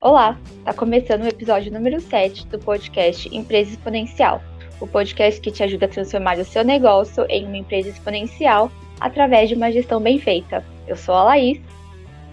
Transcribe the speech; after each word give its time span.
Olá, 0.00 0.38
está 0.60 0.72
começando 0.72 1.24
o 1.24 1.28
episódio 1.28 1.72
número 1.72 2.00
7 2.00 2.46
do 2.46 2.58
podcast 2.60 3.28
Empresa 3.36 3.72
Exponencial, 3.72 4.40
o 4.80 4.86
podcast 4.86 5.40
que 5.40 5.50
te 5.50 5.64
ajuda 5.64 5.86
a 5.86 5.88
transformar 5.88 6.38
o 6.38 6.44
seu 6.44 6.62
negócio 6.62 7.26
em 7.28 7.44
uma 7.44 7.56
empresa 7.56 7.88
exponencial 7.88 8.70
através 9.00 9.48
de 9.48 9.56
uma 9.56 9.72
gestão 9.72 10.00
bem 10.00 10.20
feita. 10.20 10.64
Eu 10.86 10.94
sou 10.94 11.16
a 11.16 11.24
Laís. 11.24 11.60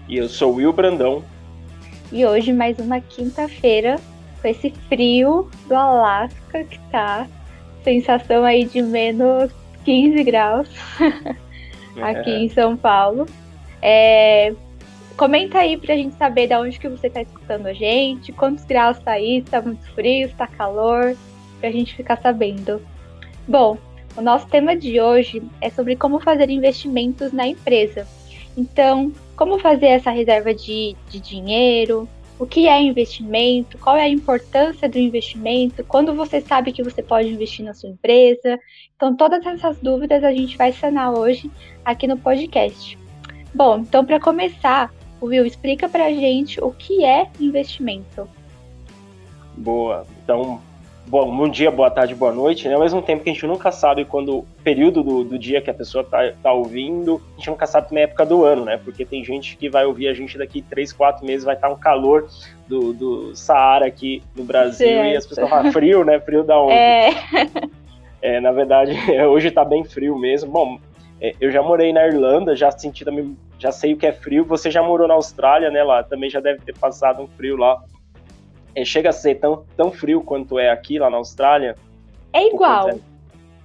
E 0.08 0.16
eu 0.16 0.28
sou 0.28 0.52
o 0.52 0.54
Will 0.54 0.72
Brandão. 0.72 1.24
E 2.12 2.24
hoje 2.24 2.52
mais 2.52 2.78
uma 2.78 3.00
quinta-feira 3.00 3.96
com 4.40 4.46
esse 4.46 4.70
frio 4.88 5.50
do 5.66 5.74
Alasca 5.74 6.62
que 6.62 6.78
tá 6.92 7.26
sensação 7.82 8.44
aí 8.44 8.64
de 8.66 8.80
menos 8.80 9.50
15 9.84 10.22
graus 10.22 10.68
aqui 12.00 12.30
é. 12.30 12.38
em 12.38 12.48
São 12.48 12.76
Paulo. 12.76 13.26
É, 13.82 14.54
comenta 15.16 15.58
aí 15.58 15.76
pra 15.76 15.96
gente 15.96 16.14
saber 16.16 16.46
de 16.46 16.54
onde 16.54 16.78
que 16.78 16.88
você 16.88 17.08
tá 17.08 17.22
escutando 17.22 17.66
a 17.66 17.72
gente, 17.72 18.32
quantos 18.32 18.64
graus 18.64 18.98
tá 18.98 19.12
aí, 19.12 19.42
se 19.42 19.50
tá 19.50 19.62
muito 19.62 19.84
frio, 19.92 20.28
se 20.28 20.34
tá 20.34 20.46
calor, 20.46 21.16
pra 21.60 21.70
gente 21.70 21.94
ficar 21.94 22.20
sabendo. 22.20 22.82
Bom, 23.48 23.78
o 24.16 24.20
nosso 24.20 24.46
tema 24.48 24.76
de 24.76 25.00
hoje 25.00 25.42
é 25.60 25.70
sobre 25.70 25.96
como 25.96 26.20
fazer 26.20 26.50
investimentos 26.50 27.32
na 27.32 27.46
empresa. 27.46 28.06
Então, 28.56 29.12
como 29.36 29.58
fazer 29.58 29.86
essa 29.86 30.10
reserva 30.10 30.54
de, 30.54 30.96
de 31.08 31.20
dinheiro, 31.20 32.08
o 32.38 32.46
que 32.46 32.68
é 32.68 32.80
investimento, 32.80 33.78
qual 33.78 33.96
é 33.96 34.02
a 34.02 34.08
importância 34.08 34.88
do 34.88 34.98
investimento, 34.98 35.84
quando 35.84 36.14
você 36.14 36.40
sabe 36.40 36.72
que 36.72 36.82
você 36.82 37.02
pode 37.02 37.28
investir 37.28 37.64
na 37.64 37.74
sua 37.74 37.90
empresa. 37.90 38.58
Então, 38.94 39.14
todas 39.14 39.44
essas 39.46 39.78
dúvidas 39.80 40.22
a 40.24 40.32
gente 40.32 40.56
vai 40.56 40.72
sanar 40.72 41.12
hoje 41.12 41.50
aqui 41.84 42.06
no 42.06 42.18
podcast. 42.18 42.98
Bom, 43.56 43.78
então 43.78 44.04
para 44.04 44.20
começar, 44.20 44.92
Will 45.22 45.46
explica 45.46 45.88
para 45.88 46.06
a 46.06 46.10
gente 46.10 46.62
o 46.62 46.70
que 46.70 47.04
é 47.04 47.28
investimento. 47.40 48.28
Boa. 49.56 50.06
Então, 50.22 50.60
bom, 51.06 51.34
bom 51.34 51.48
dia, 51.48 51.70
boa 51.70 51.90
tarde, 51.90 52.14
boa 52.14 52.32
noite. 52.32 52.68
Né? 52.68 52.74
Ao 52.74 52.80
mesmo 52.80 53.00
tempo 53.00 53.24
que 53.24 53.30
a 53.30 53.32
gente 53.32 53.46
nunca 53.46 53.72
sabe 53.72 54.04
quando 54.04 54.38
o 54.38 54.46
período 54.62 55.02
do, 55.02 55.24
do 55.24 55.38
dia 55.38 55.60
que 55.62 55.70
a 55.70 55.74
pessoa 55.74 56.02
está 56.02 56.32
tá 56.42 56.52
ouvindo, 56.52 57.22
a 57.34 57.36
gente 57.38 57.50
nunca 57.50 57.66
sabe 57.66 57.88
também 57.88 58.04
a 58.04 58.06
época 58.06 58.26
do 58.26 58.44
ano, 58.44 58.64
né? 58.64 58.76
Porque 58.76 59.04
tem 59.04 59.24
gente 59.24 59.56
que 59.56 59.70
vai 59.70 59.86
ouvir 59.86 60.08
a 60.08 60.14
gente 60.14 60.36
daqui 60.36 60.60
três, 60.60 60.92
quatro 60.92 61.24
meses, 61.24 61.44
vai 61.44 61.54
estar 61.54 61.68
tá 61.68 61.74
um 61.74 61.78
calor 61.78 62.28
do, 62.68 62.92
do 62.92 63.34
Saara 63.34 63.86
aqui 63.86 64.22
no 64.34 64.44
Brasil 64.44 64.86
certo. 64.86 65.12
e 65.12 65.16
as 65.16 65.26
pessoas 65.26 65.48
falam 65.48 65.72
frio, 65.72 66.04
né? 66.04 66.20
Frio 66.20 66.44
da 66.44 66.60
onde? 66.60 66.74
É. 66.74 67.10
é 68.20 68.40
na 68.40 68.52
verdade, 68.52 68.92
hoje 69.28 69.48
está 69.48 69.64
bem 69.64 69.84
frio 69.84 70.18
mesmo. 70.18 70.50
Bom, 70.50 70.78
é, 71.20 71.34
eu 71.40 71.50
já 71.50 71.62
morei 71.62 71.92
na 71.92 72.06
Irlanda, 72.06 72.54
já 72.54 72.70
senti 72.70 73.04
também, 73.04 73.36
já 73.58 73.72
sei 73.72 73.94
o 73.94 73.96
que 73.96 74.06
é 74.06 74.12
frio. 74.12 74.44
Você 74.44 74.70
já 74.70 74.82
morou 74.82 75.08
na 75.08 75.14
Austrália, 75.14 75.70
né? 75.70 75.82
Lá 75.82 76.02
também 76.02 76.28
já 76.28 76.40
deve 76.40 76.60
ter 76.60 76.76
passado 76.76 77.22
um 77.22 77.26
frio 77.26 77.56
lá. 77.56 77.82
É, 78.74 78.84
chega 78.84 79.08
a 79.08 79.12
ser 79.12 79.36
tão, 79.36 79.64
tão 79.76 79.90
frio 79.90 80.20
quanto 80.20 80.58
é 80.58 80.70
aqui 80.70 80.98
lá 80.98 81.08
na 81.08 81.16
Austrália? 81.16 81.76
É 82.32 82.46
igual. 82.46 82.90
É, 82.90 82.98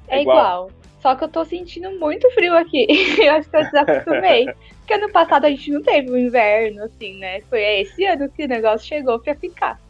é 0.07 0.22
igual. 0.22 0.38
igual. 0.38 0.72
Só 1.02 1.16
que 1.16 1.23
eu 1.23 1.29
tô 1.29 1.44
sentindo 1.44 1.91
muito 1.99 2.29
frio 2.31 2.55
aqui. 2.55 2.85
eu 3.19 3.33
acho 3.33 3.49
que 3.49 3.57
eu 3.57 3.63
desacostumei. 3.63 4.45
Porque 4.79 4.94
ano 4.94 5.11
passado 5.11 5.45
a 5.45 5.49
gente 5.49 5.72
não 5.72 5.81
teve 5.81 6.11
um 6.11 6.17
inverno, 6.17 6.83
assim, 6.83 7.17
né? 7.17 7.41
Foi 7.49 7.61
esse 7.61 8.05
ano 8.05 8.29
que 8.29 8.45
o 8.45 8.47
negócio 8.47 8.88
chegou 8.88 9.19
pra 9.19 9.35
ficar. 9.35 9.81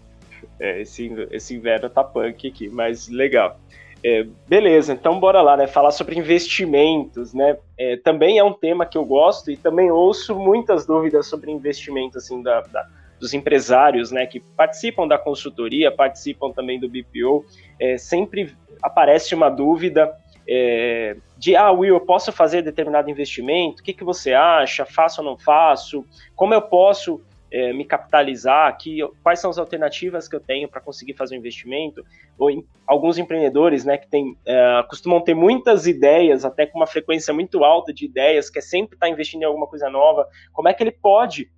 É, 0.59 0.81
esse, 0.81 1.11
esse 1.31 1.55
inverno 1.55 1.89
tá 1.89 2.03
punk 2.03 2.47
aqui, 2.47 2.69
mas 2.69 3.07
legal. 3.09 3.59
É, 4.03 4.25
beleza, 4.47 4.93
então 4.93 5.19
bora 5.19 5.41
lá, 5.41 5.55
né? 5.55 5.67
Falar 5.67 5.91
sobre 5.91 6.17
investimentos, 6.17 7.33
né? 7.33 7.57
É, 7.77 7.97
também 7.97 8.39
é 8.39 8.43
um 8.43 8.53
tema 8.53 8.85
que 8.85 8.97
eu 8.97 9.05
gosto 9.05 9.51
e 9.51 9.57
também 9.57 9.91
ouço 9.91 10.35
muitas 10.35 10.85
dúvidas 10.85 11.27
sobre 11.27 11.51
investimento, 11.51 12.17
assim, 12.17 12.41
da, 12.41 12.61
da, 12.61 12.87
dos 13.19 13.33
empresários, 13.33 14.11
né? 14.11 14.25
Que 14.25 14.39
participam 14.39 15.07
da 15.07 15.19
consultoria, 15.19 15.91
participam 15.91 16.51
também 16.51 16.79
do 16.79 16.89
BPO. 16.89 17.45
É, 17.79 17.97
sempre 17.97 18.55
aparece 18.81 19.35
uma 19.35 19.49
dúvida 19.49 20.11
é, 20.47 21.15
de, 21.37 21.55
ah, 21.55 21.71
Will, 21.71 21.95
eu 21.95 22.01
posso 22.01 22.31
fazer 22.31 22.61
determinado 22.61 23.09
investimento? 23.09 23.81
O 23.81 23.83
que, 23.83 23.93
que 23.93 24.03
você 24.03 24.33
acha? 24.33 24.85
Faço 24.85 25.21
ou 25.21 25.25
não 25.25 25.37
faço? 25.37 26.05
Como 26.35 26.53
eu 26.53 26.61
posso 26.61 27.21
é, 27.51 27.73
me 27.73 27.83
capitalizar 27.83 28.67
aqui, 28.67 28.99
quais 29.21 29.39
são 29.39 29.49
as 29.49 29.57
alternativas 29.57 30.27
que 30.27 30.35
eu 30.35 30.39
tenho 30.39 30.69
para 30.69 30.79
conseguir 30.79 31.13
fazer 31.13 31.35
um 31.35 31.39
investimento, 31.39 32.03
ou 32.37 32.49
em, 32.49 32.65
alguns 32.87 33.17
empreendedores, 33.17 33.83
né, 33.83 33.97
que 33.97 34.07
tem, 34.07 34.37
é, 34.45 34.83
costumam 34.89 35.21
ter 35.21 35.33
muitas 35.33 35.85
ideias, 35.85 36.45
até 36.45 36.65
com 36.65 36.79
uma 36.79 36.87
frequência 36.87 37.33
muito 37.33 37.63
alta 37.63 37.93
de 37.93 38.05
ideias, 38.05 38.49
que 38.49 38.59
é 38.59 38.61
sempre 38.61 38.95
estar 38.95 39.07
tá 39.07 39.11
investindo 39.11 39.41
em 39.41 39.45
alguma 39.45 39.67
coisa 39.67 39.89
nova, 39.89 40.27
como 40.53 40.69
é 40.69 40.73
que 40.73 40.81
ele 40.81 40.91
pode 40.91 41.51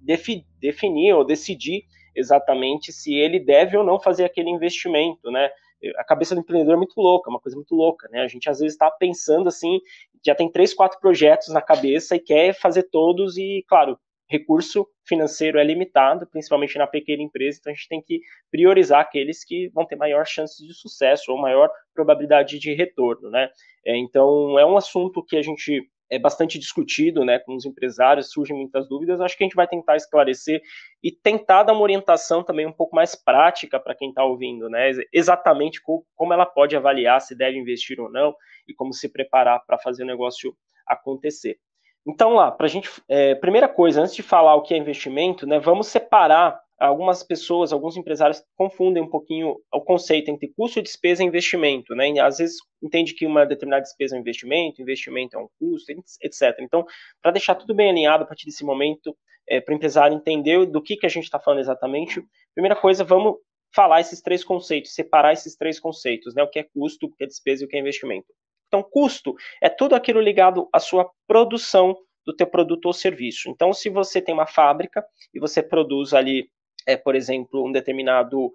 defi 0.00 0.44
definir 0.60 1.14
ou 1.14 1.24
decidir 1.24 1.84
exatamente 2.16 2.92
se 2.92 3.14
ele 3.14 3.38
deve 3.38 3.76
ou 3.76 3.84
não 3.84 4.00
fazer 4.00 4.24
aquele 4.24 4.50
investimento, 4.50 5.30
né, 5.30 5.50
a 5.96 6.04
cabeça 6.04 6.34
do 6.34 6.40
empreendedor 6.40 6.74
é 6.74 6.76
muito 6.76 7.00
louca, 7.00 7.30
uma 7.30 7.40
coisa 7.40 7.56
muito 7.56 7.74
louca, 7.74 8.06
né? 8.10 8.20
A 8.20 8.28
gente 8.28 8.50
às 8.50 8.58
vezes 8.58 8.74
está 8.74 8.90
pensando 8.90 9.48
assim, 9.48 9.80
já 10.24 10.34
tem 10.34 10.50
três, 10.50 10.74
quatro 10.74 11.00
projetos 11.00 11.48
na 11.48 11.62
cabeça 11.62 12.16
e 12.16 12.20
quer 12.20 12.52
fazer 12.52 12.84
todos 12.84 13.38
e, 13.38 13.64
claro, 13.66 13.98
recurso 14.30 14.86
financeiro 15.06 15.58
é 15.58 15.64
limitado, 15.64 16.26
principalmente 16.26 16.78
na 16.78 16.86
pequena 16.86 17.22
empresa, 17.22 17.58
então 17.58 17.72
a 17.72 17.74
gente 17.74 17.88
tem 17.88 18.00
que 18.00 18.20
priorizar 18.50 19.00
aqueles 19.00 19.44
que 19.44 19.68
vão 19.70 19.84
ter 19.84 19.96
maior 19.96 20.24
chance 20.26 20.64
de 20.64 20.72
sucesso 20.72 21.32
ou 21.32 21.38
maior 21.38 21.68
probabilidade 21.92 22.58
de 22.58 22.72
retorno, 22.72 23.28
né? 23.28 23.48
É, 23.84 23.96
então 23.96 24.58
é 24.58 24.64
um 24.64 24.76
assunto 24.76 25.24
que 25.24 25.36
a 25.36 25.42
gente 25.42 25.82
é 26.12 26.18
bastante 26.18 26.58
discutido, 26.58 27.24
né, 27.24 27.38
com 27.38 27.54
os 27.54 27.64
empresários, 27.64 28.32
surgem 28.32 28.56
muitas 28.56 28.88
dúvidas, 28.88 29.20
acho 29.20 29.36
que 29.36 29.44
a 29.44 29.46
gente 29.46 29.54
vai 29.54 29.68
tentar 29.68 29.94
esclarecer 29.94 30.60
e 31.00 31.12
tentar 31.12 31.62
dar 31.62 31.72
uma 31.72 31.82
orientação 31.82 32.42
também 32.42 32.66
um 32.66 32.72
pouco 32.72 32.96
mais 32.96 33.14
prática 33.14 33.78
para 33.78 33.94
quem 33.94 34.08
está 34.08 34.24
ouvindo, 34.24 34.68
né, 34.68 34.90
exatamente 35.12 35.80
como 36.16 36.32
ela 36.32 36.44
pode 36.44 36.76
avaliar 36.76 37.20
se 37.20 37.36
deve 37.36 37.58
investir 37.58 38.00
ou 38.00 38.10
não 38.10 38.34
e 38.66 38.74
como 38.74 38.92
se 38.92 39.08
preparar 39.08 39.64
para 39.64 39.78
fazer 39.78 40.02
o 40.02 40.06
negócio 40.06 40.52
acontecer. 40.84 41.58
Então, 42.06 42.34
lá, 42.34 42.50
para 42.50 42.66
a 42.66 42.68
gente. 42.68 42.90
É, 43.08 43.34
primeira 43.34 43.68
coisa, 43.68 44.00
antes 44.00 44.14
de 44.14 44.22
falar 44.22 44.54
o 44.54 44.62
que 44.62 44.74
é 44.74 44.76
investimento, 44.76 45.46
né, 45.46 45.58
vamos 45.58 45.86
separar. 45.88 46.60
Algumas 46.78 47.22
pessoas, 47.22 47.74
alguns 47.74 47.94
empresários 47.98 48.42
confundem 48.56 49.02
um 49.02 49.06
pouquinho 49.06 49.54
o 49.70 49.82
conceito 49.82 50.30
entre 50.30 50.50
custo, 50.56 50.80
despesa 50.80 51.22
e 51.22 51.26
investimento. 51.26 51.94
Né? 51.94 52.12
E, 52.12 52.18
às 52.18 52.38
vezes 52.38 52.56
entende 52.82 53.12
que 53.12 53.26
uma 53.26 53.44
determinada 53.44 53.82
despesa 53.82 54.16
é 54.16 54.18
um 54.18 54.22
investimento, 54.22 54.80
investimento 54.80 55.36
é 55.36 55.40
um 55.40 55.48
custo, 55.58 55.92
etc. 56.22 56.58
Então, 56.60 56.86
para 57.20 57.32
deixar 57.32 57.54
tudo 57.54 57.74
bem 57.74 57.90
alinhado 57.90 58.24
a 58.24 58.26
partir 58.26 58.46
desse 58.46 58.64
momento, 58.64 59.14
é, 59.46 59.60
para 59.60 59.72
o 59.72 59.76
empresário 59.76 60.16
entender 60.16 60.64
do 60.64 60.80
que, 60.80 60.96
que 60.96 61.04
a 61.04 61.10
gente 61.10 61.24
está 61.24 61.38
falando 61.38 61.60
exatamente, 61.60 62.24
primeira 62.54 62.76
coisa, 62.76 63.04
vamos 63.04 63.34
falar 63.74 64.00
esses 64.00 64.22
três 64.22 64.42
conceitos, 64.42 64.94
separar 64.94 65.32
esses 65.32 65.56
três 65.56 65.78
conceitos, 65.78 66.34
né? 66.34 66.42
O 66.42 66.48
que 66.48 66.60
é 66.60 66.62
custo, 66.62 67.06
o 67.06 67.10
que 67.10 67.24
é 67.24 67.26
despesa 67.26 67.62
e 67.62 67.66
o 67.66 67.68
que 67.68 67.76
é 67.76 67.80
investimento. 67.80 68.32
Então, 68.70 68.84
custo 68.88 69.34
é 69.60 69.68
tudo 69.68 69.96
aquilo 69.96 70.20
ligado 70.20 70.68
à 70.72 70.78
sua 70.78 71.10
produção 71.26 71.96
do 72.24 72.34
teu 72.34 72.46
produto 72.46 72.86
ou 72.86 72.92
serviço. 72.92 73.50
Então, 73.50 73.72
se 73.72 73.90
você 73.90 74.22
tem 74.22 74.32
uma 74.32 74.46
fábrica 74.46 75.04
e 75.34 75.40
você 75.40 75.60
produz 75.60 76.14
ali, 76.14 76.48
é, 76.86 76.96
por 76.96 77.16
exemplo, 77.16 77.66
um 77.66 77.72
determinado 77.72 78.52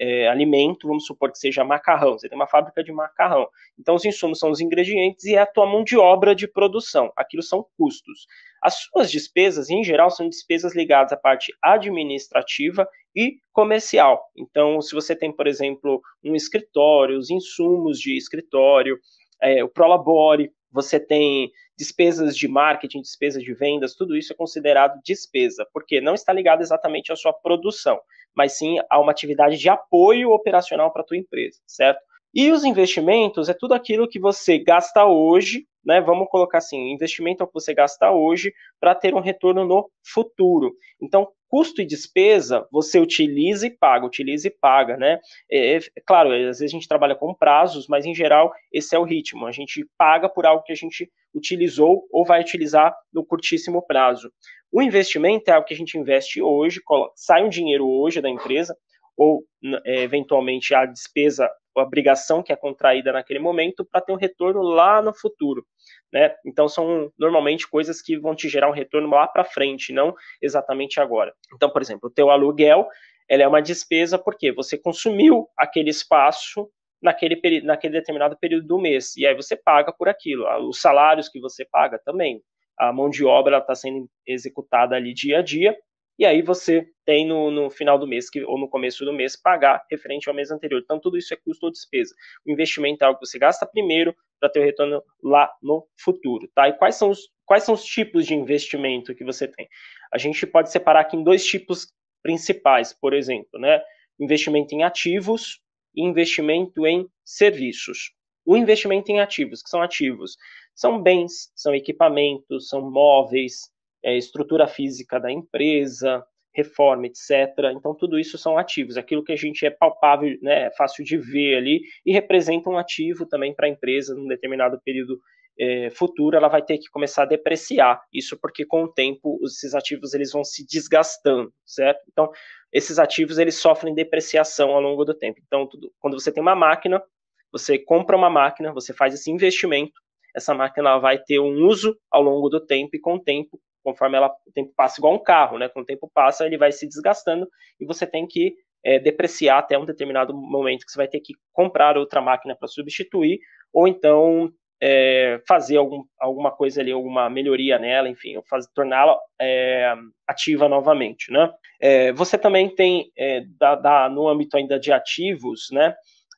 é, 0.00 0.28
alimento, 0.28 0.86
vamos 0.86 1.04
supor 1.04 1.32
que 1.32 1.38
seja 1.38 1.64
macarrão, 1.64 2.16
você 2.16 2.28
tem 2.28 2.38
uma 2.38 2.46
fábrica 2.46 2.84
de 2.84 2.92
macarrão. 2.92 3.48
Então, 3.78 3.96
os 3.96 4.04
insumos 4.04 4.38
são 4.38 4.50
os 4.50 4.60
ingredientes 4.60 5.24
e 5.24 5.34
é 5.34 5.40
a 5.40 5.46
tua 5.46 5.66
mão 5.66 5.82
de 5.82 5.96
obra 5.96 6.34
de 6.34 6.46
produção. 6.46 7.12
Aquilo 7.16 7.42
são 7.42 7.66
custos. 7.76 8.26
As 8.62 8.74
suas 8.74 9.10
despesas, 9.10 9.70
em 9.70 9.82
geral, 9.82 10.10
são 10.10 10.28
despesas 10.28 10.74
ligadas 10.74 11.12
à 11.12 11.16
parte 11.16 11.52
administrativa 11.62 12.88
e 13.14 13.38
comercial. 13.52 14.24
Então, 14.36 14.80
se 14.80 14.94
você 14.94 15.14
tem, 15.14 15.32
por 15.32 15.46
exemplo, 15.46 16.00
um 16.24 16.34
escritório, 16.34 17.18
os 17.18 17.30
insumos 17.30 17.98
de 17.98 18.16
escritório, 18.16 18.98
é, 19.42 19.62
o 19.62 19.68
Prolabore, 19.68 20.52
você 20.70 21.00
tem 21.00 21.50
despesas 21.76 22.36
de 22.36 22.48
marketing, 22.48 23.00
despesas 23.00 23.42
de 23.42 23.54
vendas, 23.54 23.94
tudo 23.94 24.16
isso 24.16 24.32
é 24.32 24.36
considerado 24.36 25.00
despesa, 25.04 25.66
porque 25.72 26.00
não 26.00 26.14
está 26.14 26.32
ligado 26.32 26.60
exatamente 26.60 27.12
à 27.12 27.16
sua 27.16 27.32
produção, 27.32 27.98
mas 28.36 28.58
sim 28.58 28.76
a 28.90 29.00
uma 29.00 29.12
atividade 29.12 29.56
de 29.56 29.68
apoio 29.68 30.30
operacional 30.30 30.92
para 30.92 31.02
a 31.02 31.04
tua 31.04 31.16
empresa, 31.16 31.60
certo? 31.66 32.00
E 32.34 32.50
os 32.50 32.64
investimentos 32.64 33.48
é 33.48 33.54
tudo 33.54 33.74
aquilo 33.74 34.08
que 34.08 34.20
você 34.20 34.58
gasta 34.58 35.04
hoje, 35.06 35.66
né? 35.84 36.00
Vamos 36.00 36.28
colocar 36.28 36.58
assim, 36.58 36.92
investimento 36.92 37.42
é 37.42 37.44
o 37.44 37.46
que 37.46 37.54
você 37.54 37.72
gasta 37.72 38.10
hoje 38.10 38.52
para 38.78 38.94
ter 38.94 39.14
um 39.14 39.20
retorno 39.20 39.64
no 39.64 39.90
futuro. 40.04 40.74
Então, 41.00 41.28
custo 41.48 41.80
e 41.80 41.86
despesa 41.86 42.66
você 42.70 43.00
utiliza 43.00 43.66
e 43.66 43.70
paga, 43.70 44.04
utiliza 44.04 44.48
e 44.48 44.50
paga, 44.50 44.96
né? 44.96 45.18
É, 45.50 45.76
é, 45.76 45.80
claro, 46.06 46.30
às 46.32 46.58
vezes 46.58 46.62
a 46.62 46.66
gente 46.66 46.86
trabalha 46.86 47.14
com 47.14 47.34
prazos, 47.34 47.86
mas 47.88 48.04
em 48.04 48.14
geral 48.14 48.52
esse 48.72 48.94
é 48.94 48.98
o 48.98 49.04
ritmo. 49.04 49.46
A 49.46 49.52
gente 49.52 49.86
paga 49.96 50.28
por 50.28 50.44
algo 50.44 50.62
que 50.62 50.72
a 50.72 50.76
gente 50.76 51.10
utilizou 51.34 52.06
ou 52.12 52.24
vai 52.24 52.40
utilizar 52.40 52.94
no 53.12 53.24
curtíssimo 53.24 53.84
prazo. 53.86 54.30
O 54.70 54.82
investimento 54.82 55.50
é 55.50 55.54
algo 55.54 55.66
que 55.66 55.72
a 55.74 55.76
gente 55.76 55.96
investe 55.96 56.42
hoje, 56.42 56.80
sai 57.16 57.42
um 57.42 57.48
dinheiro 57.48 57.88
hoje 57.88 58.20
da 58.20 58.28
empresa, 58.28 58.76
ou 59.16 59.42
é, 59.84 60.02
eventualmente 60.02 60.74
a 60.74 60.84
despesa 60.84 61.50
obrigação 61.82 62.42
que 62.42 62.52
é 62.52 62.56
contraída 62.56 63.12
naquele 63.12 63.38
momento 63.38 63.84
para 63.84 64.00
ter 64.00 64.12
um 64.12 64.16
retorno 64.16 64.60
lá 64.62 65.00
no 65.02 65.12
futuro. 65.12 65.64
Né? 66.12 66.34
Então 66.44 66.68
são 66.68 67.12
normalmente 67.18 67.68
coisas 67.68 68.00
que 68.00 68.18
vão 68.18 68.34
te 68.34 68.48
gerar 68.48 68.68
um 68.68 68.74
retorno 68.74 69.08
lá 69.08 69.26
para 69.26 69.44
frente, 69.44 69.92
não 69.92 70.14
exatamente 70.40 71.00
agora. 71.00 71.32
Então, 71.54 71.70
por 71.70 71.82
exemplo, 71.82 72.08
o 72.08 72.12
teu 72.12 72.30
aluguel, 72.30 72.88
ela 73.28 73.42
é 73.42 73.48
uma 73.48 73.62
despesa 73.62 74.18
porque 74.18 74.52
você 74.52 74.78
consumiu 74.78 75.48
aquele 75.56 75.90
espaço 75.90 76.70
naquele, 77.02 77.60
naquele 77.62 77.92
determinado 77.92 78.36
período 78.38 78.66
do 78.66 78.78
mês, 78.78 79.16
e 79.16 79.26
aí 79.26 79.34
você 79.34 79.56
paga 79.56 79.92
por 79.92 80.08
aquilo. 80.08 80.44
Os 80.68 80.80
salários 80.80 81.28
que 81.28 81.40
você 81.40 81.64
paga 81.64 81.98
também. 82.04 82.42
A 82.78 82.92
mão 82.92 83.10
de 83.10 83.24
obra 83.24 83.58
está 83.58 83.74
sendo 83.74 84.08
executada 84.26 84.94
ali 84.94 85.12
dia 85.12 85.38
a 85.38 85.42
dia, 85.42 85.76
e 86.18 86.26
aí 86.26 86.42
você 86.42 86.86
tem 87.04 87.26
no, 87.26 87.50
no 87.50 87.70
final 87.70 87.98
do 87.98 88.06
mês 88.06 88.28
que, 88.28 88.42
ou 88.44 88.58
no 88.58 88.68
começo 88.68 89.04
do 89.04 89.12
mês 89.12 89.36
pagar 89.36 89.84
referente 89.90 90.28
ao 90.28 90.34
mês 90.34 90.50
anterior. 90.50 90.80
Então 90.82 90.98
tudo 90.98 91.16
isso 91.16 91.32
é 91.32 91.36
custo 91.36 91.66
ou 91.66 91.72
despesa. 91.72 92.14
O 92.44 92.50
investimento 92.50 93.04
é 93.04 93.06
algo 93.06 93.20
que 93.20 93.26
você 93.26 93.38
gasta 93.38 93.64
primeiro 93.64 94.14
para 94.40 94.48
ter 94.48 94.60
o 94.60 94.64
retorno 94.64 95.02
lá 95.22 95.50
no 95.62 95.86
futuro, 95.96 96.48
tá? 96.54 96.68
E 96.68 96.72
quais 96.72 96.96
são 96.96 97.10
os 97.10 97.30
quais 97.46 97.62
são 97.62 97.74
os 97.74 97.84
tipos 97.84 98.26
de 98.26 98.34
investimento 98.34 99.14
que 99.14 99.24
você 99.24 99.48
tem? 99.48 99.68
A 100.12 100.18
gente 100.18 100.46
pode 100.46 100.70
separar 100.70 101.00
aqui 101.00 101.16
em 101.16 101.24
dois 101.24 101.44
tipos 101.44 101.86
principais, 102.22 102.92
por 102.92 103.14
exemplo, 103.14 103.58
né? 103.58 103.80
Investimento 104.20 104.74
em 104.74 104.82
ativos 104.82 105.60
e 105.94 106.02
investimento 106.04 106.86
em 106.86 107.08
serviços. 107.24 108.12
O 108.44 108.56
investimento 108.56 109.10
em 109.12 109.20
ativos, 109.20 109.62
que 109.62 109.68
são 109.68 109.82
ativos, 109.82 110.36
são 110.74 111.02
bens, 111.02 111.50
são 111.54 111.74
equipamentos, 111.74 112.68
são 112.68 112.90
móveis, 112.90 113.70
é, 114.04 114.16
estrutura 114.16 114.66
física 114.66 115.18
da 115.18 115.30
empresa, 115.30 116.24
reforma, 116.54 117.06
etc. 117.06 117.30
Então, 117.74 117.94
tudo 117.94 118.18
isso 118.18 118.36
são 118.36 118.58
ativos, 118.58 118.96
aquilo 118.96 119.22
que 119.22 119.32
a 119.32 119.36
gente 119.36 119.64
é 119.64 119.70
palpável, 119.70 120.36
né, 120.42 120.70
fácil 120.72 121.04
de 121.04 121.16
ver 121.16 121.56
ali, 121.56 121.80
e 122.04 122.12
representa 122.12 122.68
um 122.68 122.78
ativo 122.78 123.26
também 123.26 123.54
para 123.54 123.66
a 123.66 123.70
empresa 123.70 124.14
num 124.14 124.26
determinado 124.26 124.80
período 124.84 125.18
é, 125.60 125.90
futuro, 125.90 126.36
ela 126.36 126.48
vai 126.48 126.62
ter 126.62 126.78
que 126.78 126.88
começar 126.88 127.22
a 127.22 127.26
depreciar. 127.26 128.00
Isso 128.12 128.38
porque 128.40 128.64
com 128.64 128.84
o 128.84 128.92
tempo 128.92 129.38
esses 129.44 129.74
ativos 129.74 130.14
eles 130.14 130.32
vão 130.32 130.44
se 130.44 130.64
desgastando, 130.64 131.52
certo? 131.66 132.00
Então, 132.10 132.30
esses 132.72 132.98
ativos 132.98 133.38
eles 133.38 133.56
sofrem 133.56 133.94
depreciação 133.94 134.70
ao 134.70 134.80
longo 134.80 135.04
do 135.04 135.14
tempo. 135.14 135.40
Então, 135.44 135.66
tudo, 135.66 135.92
quando 135.98 136.18
você 136.18 136.30
tem 136.30 136.42
uma 136.42 136.54
máquina, 136.54 137.02
você 137.50 137.78
compra 137.78 138.16
uma 138.16 138.30
máquina, 138.30 138.72
você 138.72 138.92
faz 138.92 139.14
esse 139.14 139.30
investimento, 139.30 140.00
essa 140.34 140.54
máquina 140.54 140.98
vai 140.98 141.18
ter 141.18 141.40
um 141.40 141.66
uso 141.66 141.98
ao 142.10 142.22
longo 142.22 142.48
do 142.48 142.64
tempo 142.64 142.94
e 142.94 143.00
com 143.00 143.14
o 143.14 143.20
tempo 143.20 143.60
conforme 143.82 144.16
ela, 144.16 144.28
o 144.46 144.52
tempo 144.52 144.72
passa, 144.76 145.00
igual 145.00 145.14
um 145.14 145.22
carro, 145.22 145.58
né? 145.58 145.68
Com 145.68 145.80
o 145.80 145.84
tempo 145.84 146.10
passa, 146.12 146.46
ele 146.46 146.58
vai 146.58 146.72
se 146.72 146.86
desgastando 146.86 147.48
e 147.80 147.86
você 147.86 148.06
tem 148.06 148.26
que 148.26 148.54
é, 148.84 148.98
depreciar 148.98 149.58
até 149.58 149.78
um 149.78 149.84
determinado 149.84 150.34
momento 150.34 150.84
que 150.84 150.92
você 150.92 150.98
vai 150.98 151.08
ter 151.08 151.20
que 151.20 151.34
comprar 151.52 151.96
outra 151.96 152.20
máquina 152.20 152.56
para 152.56 152.68
substituir, 152.68 153.38
ou 153.72 153.88
então 153.88 154.50
é, 154.80 155.40
fazer 155.46 155.76
algum, 155.76 156.04
alguma 156.18 156.50
coisa 156.50 156.80
ali, 156.80 156.92
alguma 156.92 157.28
melhoria 157.28 157.78
nela, 157.78 158.08
enfim, 158.08 158.34
torná-la 158.74 159.18
é, 159.40 159.94
ativa 160.26 160.68
novamente, 160.68 161.32
né? 161.32 161.52
É, 161.80 162.12
você 162.12 162.38
também 162.38 162.72
tem, 162.74 163.10
é, 163.16 163.42
da, 163.58 163.74
da, 163.74 164.08
no 164.08 164.28
âmbito 164.28 164.56
ainda 164.56 164.78
de 164.78 164.92
ativos, 164.92 165.68
né? 165.72 165.94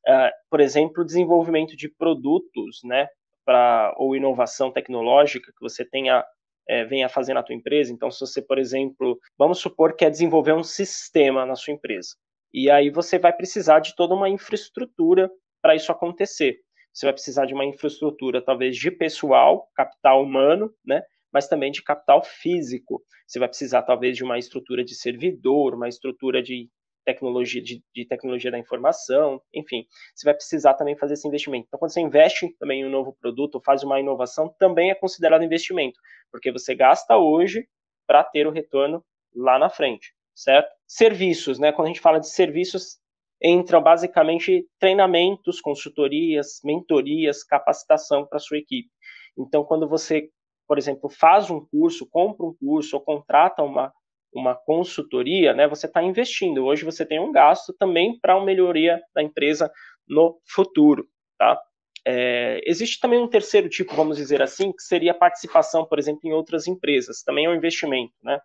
É, 0.06 0.32
por 0.50 0.60
exemplo, 0.60 1.04
desenvolvimento 1.04 1.76
de 1.76 1.88
produtos, 1.88 2.80
né? 2.84 3.08
Pra, 3.44 3.94
ou 3.96 4.16
inovação 4.16 4.70
tecnológica 4.70 5.52
que 5.52 5.60
você 5.60 5.84
tenha 5.84 6.24
é, 6.70 6.84
venha 6.84 7.08
fazer 7.08 7.34
na 7.34 7.42
tua 7.42 7.54
empresa. 7.54 7.92
Então, 7.92 8.10
se 8.12 8.20
você, 8.20 8.40
por 8.40 8.56
exemplo, 8.56 9.18
vamos 9.36 9.58
supor 9.58 9.90
que 9.90 10.04
quer 10.04 10.10
desenvolver 10.10 10.52
um 10.52 10.62
sistema 10.62 11.44
na 11.44 11.56
sua 11.56 11.74
empresa, 11.74 12.10
e 12.54 12.70
aí 12.70 12.90
você 12.90 13.18
vai 13.18 13.32
precisar 13.32 13.80
de 13.80 13.94
toda 13.96 14.14
uma 14.14 14.28
infraestrutura 14.28 15.28
para 15.60 15.74
isso 15.74 15.90
acontecer. 15.90 16.58
Você 16.92 17.06
vai 17.06 17.12
precisar 17.12 17.46
de 17.46 17.54
uma 17.54 17.64
infraestrutura, 17.64 18.40
talvez, 18.40 18.76
de 18.76 18.90
pessoal, 18.90 19.68
capital 19.74 20.22
humano, 20.22 20.72
né? 20.84 21.02
mas 21.32 21.48
também 21.48 21.72
de 21.72 21.82
capital 21.82 22.22
físico. 22.22 23.02
Você 23.26 23.38
vai 23.38 23.48
precisar, 23.48 23.82
talvez, 23.82 24.16
de 24.16 24.24
uma 24.24 24.38
estrutura 24.38 24.84
de 24.84 24.94
servidor, 24.94 25.74
uma 25.74 25.88
estrutura 25.88 26.42
de 26.42 26.68
tecnologia 27.04 27.62
de, 27.62 27.82
de, 27.94 28.04
tecnologia 28.04 28.50
da 28.50 28.58
informação, 28.58 29.40
enfim, 29.54 29.86
você 30.14 30.24
vai 30.24 30.34
precisar 30.34 30.74
também 30.74 30.96
fazer 30.96 31.14
esse 31.14 31.26
investimento. 31.26 31.66
Então, 31.66 31.78
quando 31.78 31.92
você 31.92 32.00
investe 32.00 32.54
também 32.58 32.80
em 32.80 32.86
um 32.86 32.90
novo 32.90 33.16
produto 33.20 33.60
faz 33.64 33.82
uma 33.82 34.00
inovação, 34.00 34.54
também 34.58 34.90
é 34.90 34.94
considerado 34.94 35.44
investimento, 35.44 35.98
porque 36.30 36.52
você 36.52 36.74
gasta 36.74 37.16
hoje 37.16 37.66
para 38.06 38.24
ter 38.24 38.46
o 38.46 38.50
retorno 38.50 39.04
lá 39.34 39.58
na 39.58 39.70
frente, 39.70 40.12
certo? 40.34 40.68
Serviços, 40.86 41.58
né? 41.58 41.72
Quando 41.72 41.86
a 41.86 41.88
gente 41.88 42.00
fala 42.00 42.18
de 42.18 42.28
serviços, 42.28 42.98
entram 43.42 43.82
basicamente 43.82 44.66
treinamentos, 44.78 45.60
consultorias, 45.60 46.60
mentorias, 46.62 47.42
capacitação 47.42 48.26
para 48.26 48.38
sua 48.38 48.58
equipe. 48.58 48.90
Então, 49.38 49.64
quando 49.64 49.88
você, 49.88 50.28
por 50.66 50.76
exemplo, 50.76 51.08
faz 51.08 51.50
um 51.50 51.64
curso, 51.64 52.06
compra 52.10 52.44
um 52.44 52.54
curso 52.54 52.96
ou 52.96 53.02
contrata 53.02 53.62
uma 53.62 53.92
uma 54.32 54.54
consultoria, 54.54 55.52
né, 55.52 55.66
você 55.66 55.86
está 55.86 56.02
investindo. 56.02 56.64
Hoje 56.64 56.84
você 56.84 57.04
tem 57.04 57.18
um 57.18 57.32
gasto 57.32 57.74
também 57.78 58.18
para 58.20 58.36
uma 58.36 58.44
melhoria 58.44 59.00
da 59.14 59.22
empresa 59.22 59.70
no 60.08 60.40
futuro, 60.46 61.06
tá? 61.38 61.60
É, 62.06 62.60
existe 62.64 62.98
também 62.98 63.18
um 63.18 63.28
terceiro 63.28 63.68
tipo, 63.68 63.94
vamos 63.94 64.16
dizer 64.16 64.40
assim, 64.40 64.72
que 64.72 64.82
seria 64.82 65.12
a 65.12 65.14
participação, 65.14 65.84
por 65.84 65.98
exemplo, 65.98 66.22
em 66.24 66.32
outras 66.32 66.66
empresas. 66.66 67.22
Também 67.22 67.44
é 67.44 67.50
um 67.50 67.54
investimento, 67.54 68.14
né? 68.22 68.40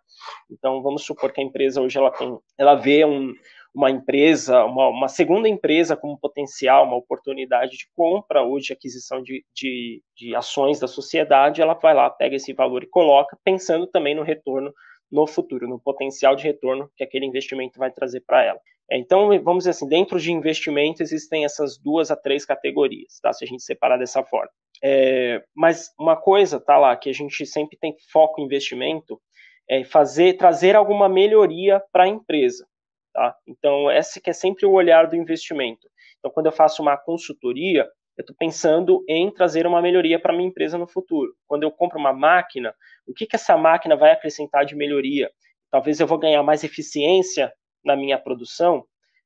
Então, 0.50 0.82
vamos 0.82 1.04
supor 1.04 1.32
que 1.32 1.40
a 1.40 1.44
empresa 1.44 1.80
hoje 1.80 1.96
ela 1.96 2.10
tem, 2.10 2.38
ela 2.58 2.74
vê 2.74 3.04
um, 3.04 3.32
uma 3.74 3.90
empresa, 3.90 4.64
uma, 4.64 4.88
uma, 4.88 5.08
segunda 5.08 5.48
empresa 5.48 5.96
como 5.96 6.18
potencial, 6.18 6.84
uma 6.84 6.96
oportunidade 6.96 7.72
de 7.72 7.88
compra 7.94 8.42
ou 8.42 8.58
de 8.58 8.72
aquisição 8.72 9.22
de, 9.22 9.44
de, 9.54 10.02
de 10.14 10.34
ações 10.34 10.78
da 10.78 10.86
sociedade, 10.86 11.62
ela 11.62 11.74
vai 11.74 11.94
lá, 11.94 12.08
pega 12.10 12.36
esse 12.36 12.52
valor 12.52 12.82
e 12.82 12.88
coloca, 12.88 13.38
pensando 13.44 13.86
também 13.86 14.14
no 14.14 14.22
retorno 14.22 14.72
no 15.10 15.26
futuro, 15.26 15.68
no 15.68 15.80
potencial 15.80 16.34
de 16.34 16.44
retorno 16.44 16.90
que 16.96 17.04
aquele 17.04 17.26
investimento 17.26 17.78
vai 17.78 17.90
trazer 17.90 18.20
para 18.20 18.44
ela. 18.44 18.60
É, 18.90 18.98
então, 18.98 19.28
vamos 19.42 19.64
dizer 19.64 19.70
assim, 19.70 19.88
dentro 19.88 20.18
de 20.20 20.32
investimento 20.32 21.02
existem 21.02 21.44
essas 21.44 21.76
duas 21.76 22.10
a 22.10 22.16
três 22.16 22.44
categorias, 22.44 23.18
tá? 23.20 23.32
Se 23.32 23.44
a 23.44 23.46
gente 23.46 23.62
separar 23.62 23.98
dessa 23.98 24.22
forma. 24.22 24.50
É, 24.82 25.42
mas 25.54 25.92
uma 25.98 26.16
coisa, 26.16 26.60
tá 26.60 26.78
lá, 26.78 26.96
que 26.96 27.10
a 27.10 27.14
gente 27.14 27.44
sempre 27.46 27.76
tem 27.78 27.94
foco 28.12 28.40
em 28.40 28.44
investimento, 28.44 29.20
é 29.68 29.82
fazer, 29.84 30.34
trazer 30.34 30.76
alguma 30.76 31.08
melhoria 31.08 31.82
para 31.92 32.04
a 32.04 32.08
empresa, 32.08 32.66
tá? 33.12 33.34
Então, 33.46 33.90
esse 33.90 34.20
que 34.20 34.30
é 34.30 34.32
sempre 34.32 34.64
o 34.66 34.72
olhar 34.72 35.08
do 35.08 35.16
investimento. 35.16 35.88
Então, 36.18 36.30
quando 36.30 36.46
eu 36.46 36.52
faço 36.52 36.82
uma 36.82 36.96
consultoria, 36.96 37.88
eu 38.16 38.22
estou 38.22 38.34
pensando 38.38 39.04
em 39.08 39.30
trazer 39.30 39.66
uma 39.66 39.82
melhoria 39.82 40.18
para 40.18 40.32
minha 40.32 40.48
empresa 40.48 40.78
no 40.78 40.86
futuro. 40.86 41.34
Quando 41.46 41.64
eu 41.64 41.70
compro 41.70 41.98
uma 41.98 42.12
máquina, 42.12 42.74
o 43.06 43.12
que, 43.12 43.26
que 43.26 43.36
essa 43.36 43.56
máquina 43.56 43.94
vai 43.94 44.12
acrescentar 44.12 44.64
de 44.64 44.74
melhoria? 44.74 45.30
Talvez 45.70 46.00
eu 46.00 46.06
vou 46.06 46.18
ganhar 46.18 46.42
mais 46.42 46.64
eficiência 46.64 47.52
na 47.84 47.94
minha 47.94 48.18
produção. 48.18 48.84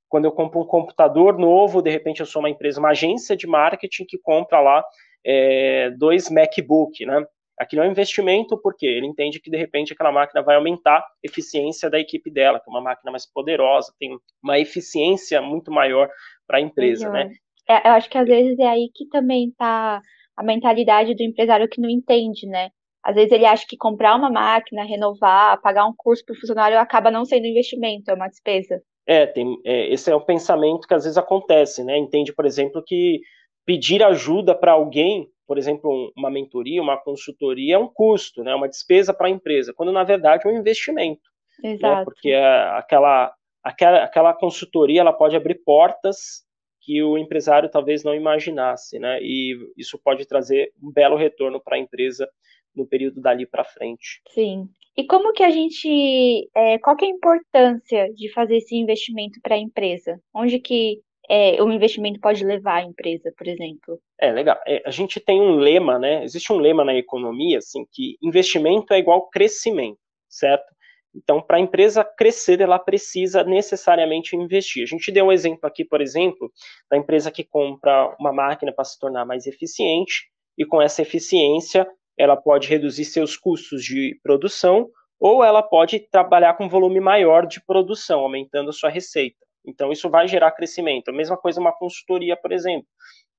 Quando 0.08 0.24
eu 0.24 0.32
compro 0.32 0.60
um 0.60 0.66
computador 0.66 1.38
novo, 1.38 1.80
de 1.80 1.90
repente 1.90 2.18
eu 2.18 2.26
sou 2.26 2.40
uma 2.40 2.50
empresa, 2.50 2.80
uma 2.80 2.90
agência 2.90 3.36
de 3.36 3.46
marketing 3.46 4.04
que 4.06 4.18
compra 4.18 4.60
lá 4.60 4.84
é, 5.24 5.90
dois 5.90 6.28
MacBook, 6.28 7.06
né? 7.06 7.24
Aquilo 7.56 7.82
é 7.82 7.86
um 7.86 7.90
investimento 7.90 8.58
porque 8.60 8.86
ele 8.86 9.06
entende 9.06 9.38
que 9.38 9.50
de 9.50 9.56
repente 9.56 9.92
aquela 9.92 10.10
máquina 10.10 10.42
vai 10.42 10.56
aumentar 10.56 10.98
a 10.98 11.06
eficiência 11.22 11.90
da 11.90 12.00
equipe 12.00 12.30
dela, 12.30 12.58
que 12.58 12.68
é 12.68 12.72
uma 12.72 12.80
máquina 12.80 13.12
mais 13.12 13.30
poderosa, 13.30 13.92
tem 14.00 14.18
uma 14.42 14.58
eficiência 14.58 15.40
muito 15.42 15.70
maior 15.70 16.10
para 16.46 16.56
a 16.58 16.60
empresa, 16.60 17.10
né? 17.10 17.30
É, 17.70 17.88
eu 17.88 17.92
acho 17.92 18.10
que 18.10 18.18
às 18.18 18.26
vezes 18.26 18.58
é 18.58 18.66
aí 18.66 18.90
que 18.92 19.06
também 19.06 19.52
tá 19.56 20.00
a 20.36 20.42
mentalidade 20.42 21.14
do 21.14 21.22
empresário 21.22 21.68
que 21.68 21.80
não 21.80 21.88
entende, 21.88 22.44
né? 22.46 22.70
Às 23.00 23.14
vezes 23.14 23.30
ele 23.30 23.46
acha 23.46 23.64
que 23.66 23.76
comprar 23.76 24.16
uma 24.16 24.28
máquina, 24.28 24.82
renovar, 24.82 25.60
pagar 25.62 25.86
um 25.86 25.94
curso 25.96 26.24
para 26.24 26.34
o 26.34 26.40
funcionário 26.40 26.78
acaba 26.78 27.12
não 27.12 27.24
sendo 27.24 27.46
investimento, 27.46 28.10
é 28.10 28.14
uma 28.14 28.28
despesa. 28.28 28.82
É, 29.06 29.24
tem, 29.24 29.56
é, 29.64 29.92
esse 29.92 30.10
é 30.10 30.14
o 30.14 30.20
pensamento 30.20 30.86
que 30.86 30.94
às 30.94 31.04
vezes 31.04 31.16
acontece, 31.16 31.84
né? 31.84 31.96
Entende, 31.96 32.32
por 32.32 32.44
exemplo, 32.44 32.82
que 32.84 33.20
pedir 33.64 34.02
ajuda 34.02 34.52
para 34.52 34.72
alguém, 34.72 35.28
por 35.46 35.56
exemplo, 35.56 36.12
uma 36.16 36.30
mentoria, 36.30 36.82
uma 36.82 37.00
consultoria, 37.00 37.76
é 37.76 37.78
um 37.78 37.88
custo, 37.88 38.42
né? 38.42 38.52
Uma 38.52 38.68
despesa 38.68 39.14
para 39.14 39.28
a 39.28 39.30
empresa, 39.30 39.72
quando 39.72 39.92
na 39.92 40.02
verdade 40.02 40.46
é 40.46 40.50
um 40.50 40.58
investimento. 40.58 41.22
Né? 41.62 41.72
Exato. 41.74 41.98
Né? 41.98 42.04
Porque 42.04 42.32
aquela, 42.32 43.32
aquela, 43.62 44.04
aquela 44.04 44.34
consultoria 44.34 45.02
ela 45.02 45.12
pode 45.12 45.36
abrir 45.36 45.62
portas 45.64 46.44
que 46.80 47.02
o 47.02 47.18
empresário 47.18 47.70
talvez 47.70 48.02
não 48.02 48.14
imaginasse, 48.14 48.98
né? 48.98 49.18
E 49.22 49.56
isso 49.76 49.98
pode 50.02 50.26
trazer 50.26 50.72
um 50.82 50.90
belo 50.90 51.16
retorno 51.16 51.60
para 51.60 51.76
a 51.76 51.80
empresa 51.80 52.28
no 52.74 52.86
período 52.86 53.20
dali 53.20 53.46
para 53.46 53.64
frente. 53.64 54.22
Sim. 54.28 54.68
E 54.96 55.04
como 55.04 55.32
que 55.32 55.42
a 55.42 55.50
gente, 55.50 56.48
é, 56.54 56.78
qual 56.78 56.96
que 56.96 57.04
é 57.04 57.08
a 57.08 57.12
importância 57.12 58.12
de 58.12 58.32
fazer 58.32 58.56
esse 58.56 58.76
investimento 58.76 59.40
para 59.42 59.54
a 59.54 59.58
empresa? 59.58 60.20
Onde 60.34 60.58
que 60.58 61.00
é, 61.28 61.62
o 61.62 61.70
investimento 61.70 62.18
pode 62.20 62.44
levar 62.44 62.78
a 62.78 62.84
empresa, 62.84 63.32
por 63.36 63.46
exemplo? 63.46 64.00
É 64.18 64.32
legal. 64.32 64.58
É, 64.66 64.82
a 64.84 64.90
gente 64.90 65.20
tem 65.20 65.40
um 65.40 65.56
lema, 65.56 65.98
né? 65.98 66.24
Existe 66.24 66.52
um 66.52 66.58
lema 66.58 66.84
na 66.84 66.94
economia, 66.94 67.58
assim, 67.58 67.86
que 67.92 68.16
investimento 68.20 68.92
é 68.92 68.98
igual 68.98 69.28
crescimento, 69.28 69.98
certo? 70.28 70.66
Então, 71.14 71.42
para 71.42 71.56
a 71.56 71.60
empresa 71.60 72.04
crescer, 72.04 72.60
ela 72.60 72.78
precisa 72.78 73.42
necessariamente 73.42 74.36
investir. 74.36 74.82
A 74.82 74.86
gente 74.86 75.10
deu 75.10 75.26
um 75.26 75.32
exemplo 75.32 75.66
aqui, 75.66 75.84
por 75.84 76.00
exemplo, 76.00 76.50
da 76.88 76.96
empresa 76.96 77.30
que 77.30 77.44
compra 77.44 78.14
uma 78.18 78.32
máquina 78.32 78.72
para 78.72 78.84
se 78.84 78.98
tornar 78.98 79.24
mais 79.24 79.46
eficiente, 79.46 80.30
e 80.56 80.64
com 80.64 80.80
essa 80.80 81.02
eficiência, 81.02 81.86
ela 82.18 82.36
pode 82.36 82.68
reduzir 82.68 83.04
seus 83.04 83.36
custos 83.36 83.82
de 83.82 84.18
produção, 84.22 84.88
ou 85.18 85.42
ela 85.44 85.62
pode 85.62 85.98
trabalhar 86.10 86.54
com 86.54 86.68
volume 86.68 87.00
maior 87.00 87.46
de 87.46 87.64
produção, 87.64 88.20
aumentando 88.20 88.70
a 88.70 88.72
sua 88.72 88.88
receita. 88.88 89.36
Então, 89.66 89.90
isso 89.90 90.08
vai 90.08 90.28
gerar 90.28 90.52
crescimento. 90.52 91.08
A 91.08 91.12
mesma 91.12 91.36
coisa 91.36 91.60
uma 91.60 91.72
consultoria, 91.72 92.36
por 92.36 92.52
exemplo. 92.52 92.86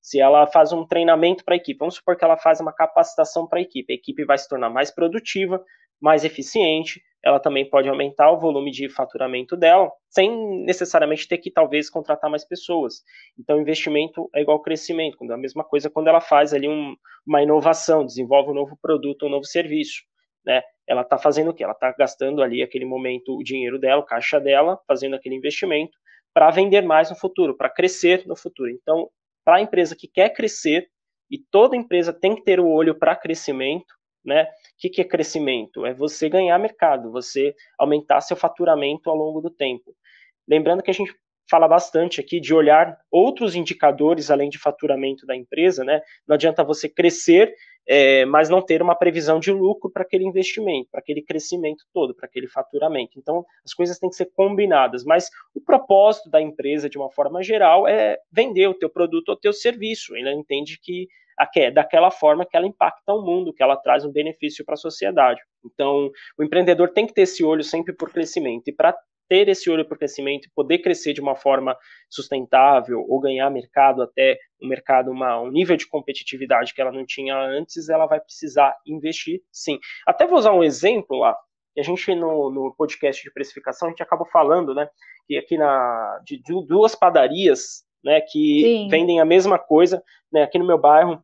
Se 0.02 0.20
ela 0.20 0.48
faz 0.48 0.74
um 0.74 0.86
treinamento 0.86 1.46
para 1.46 1.54
a 1.54 1.58
equipe, 1.58 1.78
vamos 1.80 1.96
supor 1.96 2.18
que 2.18 2.24
ela 2.24 2.38
faz 2.38 2.60
uma 2.60 2.74
capacitação 2.74 3.48
para 3.48 3.60
a 3.60 3.62
equipe, 3.62 3.94
a 3.94 3.96
equipe 3.96 4.26
vai 4.26 4.38
se 4.38 4.50
tornar 4.50 4.70
mais 4.70 4.90
produtiva, 4.90 5.64
mais 6.02 6.26
eficiente, 6.26 7.02
ela 7.24 7.40
também 7.40 7.70
pode 7.70 7.88
aumentar 7.88 8.32
o 8.32 8.40
volume 8.40 8.72
de 8.72 8.90
faturamento 8.90 9.56
dela, 9.56 9.92
sem 10.10 10.64
necessariamente 10.66 11.28
ter 11.28 11.38
que 11.38 11.52
talvez 11.52 11.90
contratar 11.90 12.30
mais 12.30 12.44
pessoas. 12.44 13.04
Então, 13.40 13.62
investimento 13.62 14.30
é 14.34 14.42
igual 14.42 14.62
crescimento, 14.62 15.18
é 15.24 15.34
a 15.34 15.38
mesma 15.38 15.64
coisa 15.64 15.90
quando 15.90 16.08
ela 16.08 16.22
faz 16.22 16.54
ali 16.54 16.68
um, 16.68 16.96
uma 17.26 17.44
inovação, 17.44 18.06
desenvolve 18.06 18.52
um 18.52 18.56
novo 18.56 18.78
produto, 18.82 19.26
um 19.26 19.30
novo 19.30 19.46
serviço. 19.46 20.02
Né? 20.46 20.62
Ela 20.88 21.02
está 21.02 21.18
fazendo 21.18 21.52
o 21.52 21.54
quê? 21.54 21.64
Ela 21.64 21.74
está 21.74 21.94
gastando 21.98 22.42
ali 22.42 22.64
aquele 22.64 22.86
momento 22.86 23.38
o 23.38 23.44
dinheiro 23.44 23.80
dela, 23.80 24.02
o 24.02 24.06
caixa 24.06 24.40
dela, 24.40 24.80
fazendo 24.88 25.16
aquele 25.16 25.36
investimento 25.36 25.96
para 26.34 26.50
vender 26.50 26.82
mais 26.82 27.10
no 27.10 27.16
futuro, 27.16 27.56
para 27.56 27.70
crescer 27.70 28.24
no 28.26 28.36
futuro. 28.36 28.70
Então, 28.70 29.10
para 29.46 29.58
a 29.58 29.62
empresa 29.62 29.96
que 29.96 30.08
quer 30.08 30.30
crescer, 30.30 30.88
e 31.30 31.38
toda 31.38 31.78
empresa 31.78 32.12
tem 32.12 32.36
que 32.36 32.44
ter 32.44 32.60
o 32.60 32.68
olho 32.68 32.98
para 32.98 33.16
crescimento, 33.16 33.94
né? 34.24 34.44
O 34.44 34.48
que, 34.78 34.90
que 34.90 35.02
é 35.02 35.06
crescimento? 35.06 35.86
É 35.86 35.94
você 35.94 36.30
ganhar 36.30 36.58
mercado, 36.60 37.12
você 37.12 37.56
aumentar 37.78 38.22
seu 38.22 38.38
faturamento 38.38 39.10
ao 39.10 39.16
longo 39.16 39.42
do 39.42 39.50
tempo. 39.50 39.96
Lembrando 40.48 40.84
que 40.84 40.92
a 40.92 40.94
gente 40.94 41.14
fala 41.50 41.68
bastante 41.68 42.22
aqui 42.22 42.40
de 42.40 42.54
olhar 42.54 42.98
outros 43.12 43.56
indicadores 43.56 44.32
além 44.32 44.50
de 44.50 44.58
faturamento 44.58 45.26
da 45.26 45.36
empresa, 45.36 45.84
né? 45.84 46.02
Não 46.26 46.36
adianta 46.36 46.64
você 46.64 46.88
crescer, 46.88 47.54
é, 47.86 48.24
mas 48.26 48.48
não 48.48 48.62
ter 48.62 48.82
uma 48.82 48.96
previsão 48.96 49.38
de 49.38 49.52
lucro 49.52 49.92
para 49.92 50.04
aquele 50.04 50.24
investimento, 50.26 50.90
para 50.90 51.02
aquele 51.02 51.22
crescimento 51.22 51.84
todo, 51.94 52.16
para 52.16 52.26
aquele 52.26 52.48
faturamento. 52.48 53.20
Então, 53.20 53.44
as 53.66 53.74
coisas 53.74 54.00
têm 54.00 54.10
que 54.10 54.16
ser 54.16 54.32
combinadas, 54.34 55.04
mas 55.04 55.30
o 55.54 55.60
propósito 55.60 56.30
da 56.30 56.42
empresa, 56.42 56.90
de 56.90 56.98
uma 56.98 57.12
forma 57.12 57.44
geral, 57.44 57.86
é 57.86 58.18
vender 58.32 58.68
o 58.68 58.74
teu 58.74 58.90
produto 58.90 59.30
ou 59.30 59.36
teu 59.36 59.52
serviço. 59.52 60.16
Ela 60.16 60.34
entende 60.34 60.80
que 60.82 61.08
daquela 61.74 62.12
forma 62.12 62.46
que 62.46 62.56
ela 62.56 62.68
impacta 62.68 63.14
o 63.14 63.22
mundo, 63.22 63.54
que 63.54 63.64
ela 63.64 63.78
traz 63.78 64.06
um 64.06 64.12
benefício 64.12 64.66
para 64.66 64.74
a 64.74 64.78
sociedade. 64.78 65.42
Então, 65.66 66.10
o 66.38 66.44
empreendedor 66.44 66.90
tem 66.90 67.06
que 67.06 67.14
ter 67.14 67.24
esse 67.24 67.44
olho 67.44 67.64
sempre 67.64 67.94
por 67.94 68.12
crescimento. 68.12 68.68
E 68.68 68.74
para 68.74 68.96
ter 69.32 69.48
esse 69.48 69.70
olho 69.70 69.88
por 69.88 69.98
crescimento 69.98 70.46
e 70.48 70.52
poder 70.54 70.80
crescer 70.80 71.14
de 71.14 71.22
uma 71.22 71.38
forma 71.38 71.74
sustentável 72.10 73.00
ou 73.08 73.18
ganhar 73.22 73.50
mercado 73.50 74.02
até 74.02 74.38
um 74.62 74.68
mercado, 74.68 75.10
uma, 75.10 75.40
um 75.40 75.50
nível 75.50 75.78
de 75.78 75.88
competitividade 75.88 76.74
que 76.74 76.82
ela 76.82 76.92
não 76.92 77.06
tinha 77.06 77.34
antes, 77.38 77.88
ela 77.88 78.06
vai 78.06 78.20
precisar 78.20 78.76
investir 78.86 79.40
sim. 79.50 79.80
Até 80.06 80.28
vou 80.28 80.38
usar 80.38 80.52
um 80.52 80.62
exemplo 80.62 81.18
lá. 81.18 81.34
A 81.78 81.82
gente 81.82 82.14
no, 82.14 82.52
no 82.52 82.76
podcast 82.76 83.24
de 83.24 83.32
precificação 83.32 83.88
a 83.88 83.92
gente 83.92 84.04
acabou 84.04 84.28
falando, 84.28 84.76
né, 84.76 84.90
que 85.26 85.38
aqui 85.38 85.58
na 85.58 86.20
de, 86.26 86.42
de 86.42 86.68
duas 86.68 86.94
padarias, 86.94 87.86
né, 88.04 88.20
que 88.20 88.62
sim. 88.62 88.88
vendem 88.90 89.22
a 89.22 89.26
mesma 89.26 89.58
coisa, 89.58 90.04
né, 90.30 90.44
aqui 90.44 90.60
no 90.60 90.68
meu 90.68 90.78
bairro 90.78 91.24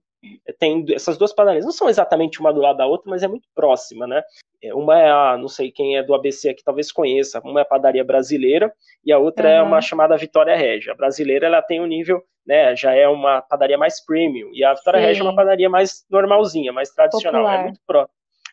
tem 0.60 0.86
essas 0.94 1.18
duas 1.18 1.34
padarias. 1.34 1.66
Não 1.66 1.72
são 1.72 1.90
exatamente 1.90 2.40
uma 2.40 2.54
do 2.54 2.62
lado 2.62 2.78
da 2.78 2.86
outra, 2.86 3.10
mas 3.10 3.24
é 3.24 3.28
muito 3.28 3.48
próxima, 3.54 4.08
né? 4.08 4.22
É, 4.62 4.74
uma 4.74 5.00
é 5.00 5.10
a, 5.10 5.38
não 5.38 5.48
sei 5.48 5.72
quem 5.72 5.98
é 5.98 6.04
do 6.04 6.16
ABC 6.16 6.50
aqui 6.50 6.64
talvez 6.64 6.92
conheça, 6.92 7.40
uma 7.44 7.60
é 7.60 7.64
a 7.64 7.66
padaria 7.66 8.04
brasileira 8.04 8.74
e 9.06 9.12
a 9.12 9.20
outra 9.20 9.48
uhum. 9.48 9.56
é 9.56 9.62
uma 9.62 9.82
chamada 9.82 10.18
Vitória 10.18 10.56
Régia. 10.56 10.94
A 10.94 10.96
brasileira 10.96 11.46
ela 11.46 11.62
tem 11.62 11.80
um 11.80 11.86
nível, 11.86 12.24
né, 12.46 12.76
já 12.76 12.94
é 12.94 13.08
uma 13.08 13.42
padaria 13.42 13.78
mais 13.78 14.04
premium 14.04 14.50
e 14.54 14.64
a 14.64 14.74
Vitória 14.74 15.00
Sim. 15.00 15.06
Régia 15.06 15.22
é 15.22 15.24
uma 15.24 15.36
padaria 15.36 15.70
mais 15.70 16.06
normalzinha, 16.10 16.74
mais 16.74 16.90
tradicional, 16.90 17.42
é 17.42 17.44
Popular. 17.44 17.60
é 17.60 17.64
muito 17.64 17.80
pró. 17.86 18.08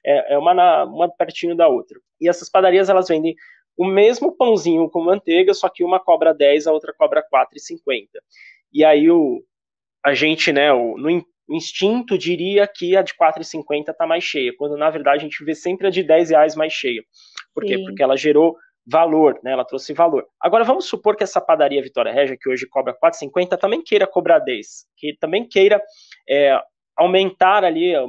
É, 0.04 0.34
é 0.34 0.38
uma, 0.38 0.52
na, 0.52 0.84
uma 0.84 1.08
pertinho 1.08 1.56
da 1.56 1.68
outra. 1.68 1.98
E 2.20 2.28
essas 2.28 2.50
padarias 2.50 2.90
elas 2.90 3.08
vendem 3.08 3.34
o 3.76 3.86
mesmo 3.86 4.36
pãozinho 4.36 4.88
com 4.90 5.02
manteiga, 5.02 5.54
só 5.54 5.68
que 5.68 5.82
uma 5.82 5.98
cobra 5.98 6.34
10, 6.34 6.66
a 6.66 6.72
outra 6.72 6.92
cobra 6.92 7.22
4,50. 7.22 8.08
E 8.72 8.84
aí 8.84 9.10
o, 9.10 9.42
a 10.04 10.12
gente, 10.12 10.52
né, 10.52 10.72
o, 10.72 10.96
no, 10.98 11.24
o 11.48 11.54
instinto 11.54 12.16
diria 12.16 12.66
que 12.66 12.96
a 12.96 13.02
de 13.02 13.14
4,50 13.14 13.90
está 13.90 14.06
mais 14.06 14.24
cheia, 14.24 14.52
quando 14.56 14.76
na 14.76 14.90
verdade 14.90 15.18
a 15.18 15.28
gente 15.28 15.44
vê 15.44 15.54
sempre 15.54 15.86
a 15.86 15.90
de 15.90 16.02
10 16.02 16.30
reais 16.30 16.56
mais 16.56 16.72
cheia. 16.72 17.02
Por 17.54 17.64
quê? 17.64 17.78
Porque 17.78 18.02
ela 18.02 18.16
gerou 18.16 18.56
valor, 18.86 19.38
né? 19.42 19.52
Ela 19.52 19.64
trouxe 19.64 19.92
valor. 19.92 20.26
Agora 20.40 20.64
vamos 20.64 20.86
supor 20.86 21.16
que 21.16 21.24
essa 21.24 21.40
padaria 21.40 21.82
Vitória 21.82 22.12
Regia, 22.12 22.36
que 22.38 22.48
hoje 22.48 22.66
cobra 22.66 22.94
4,50, 22.94 23.58
também 23.58 23.82
queira 23.82 24.06
cobrar 24.06 24.38
10, 24.40 24.86
que 24.96 25.16
também 25.18 25.46
queira 25.46 25.82
é, 26.28 26.58
aumentar 26.96 27.64
ali 27.64 27.94
a, 27.94 28.04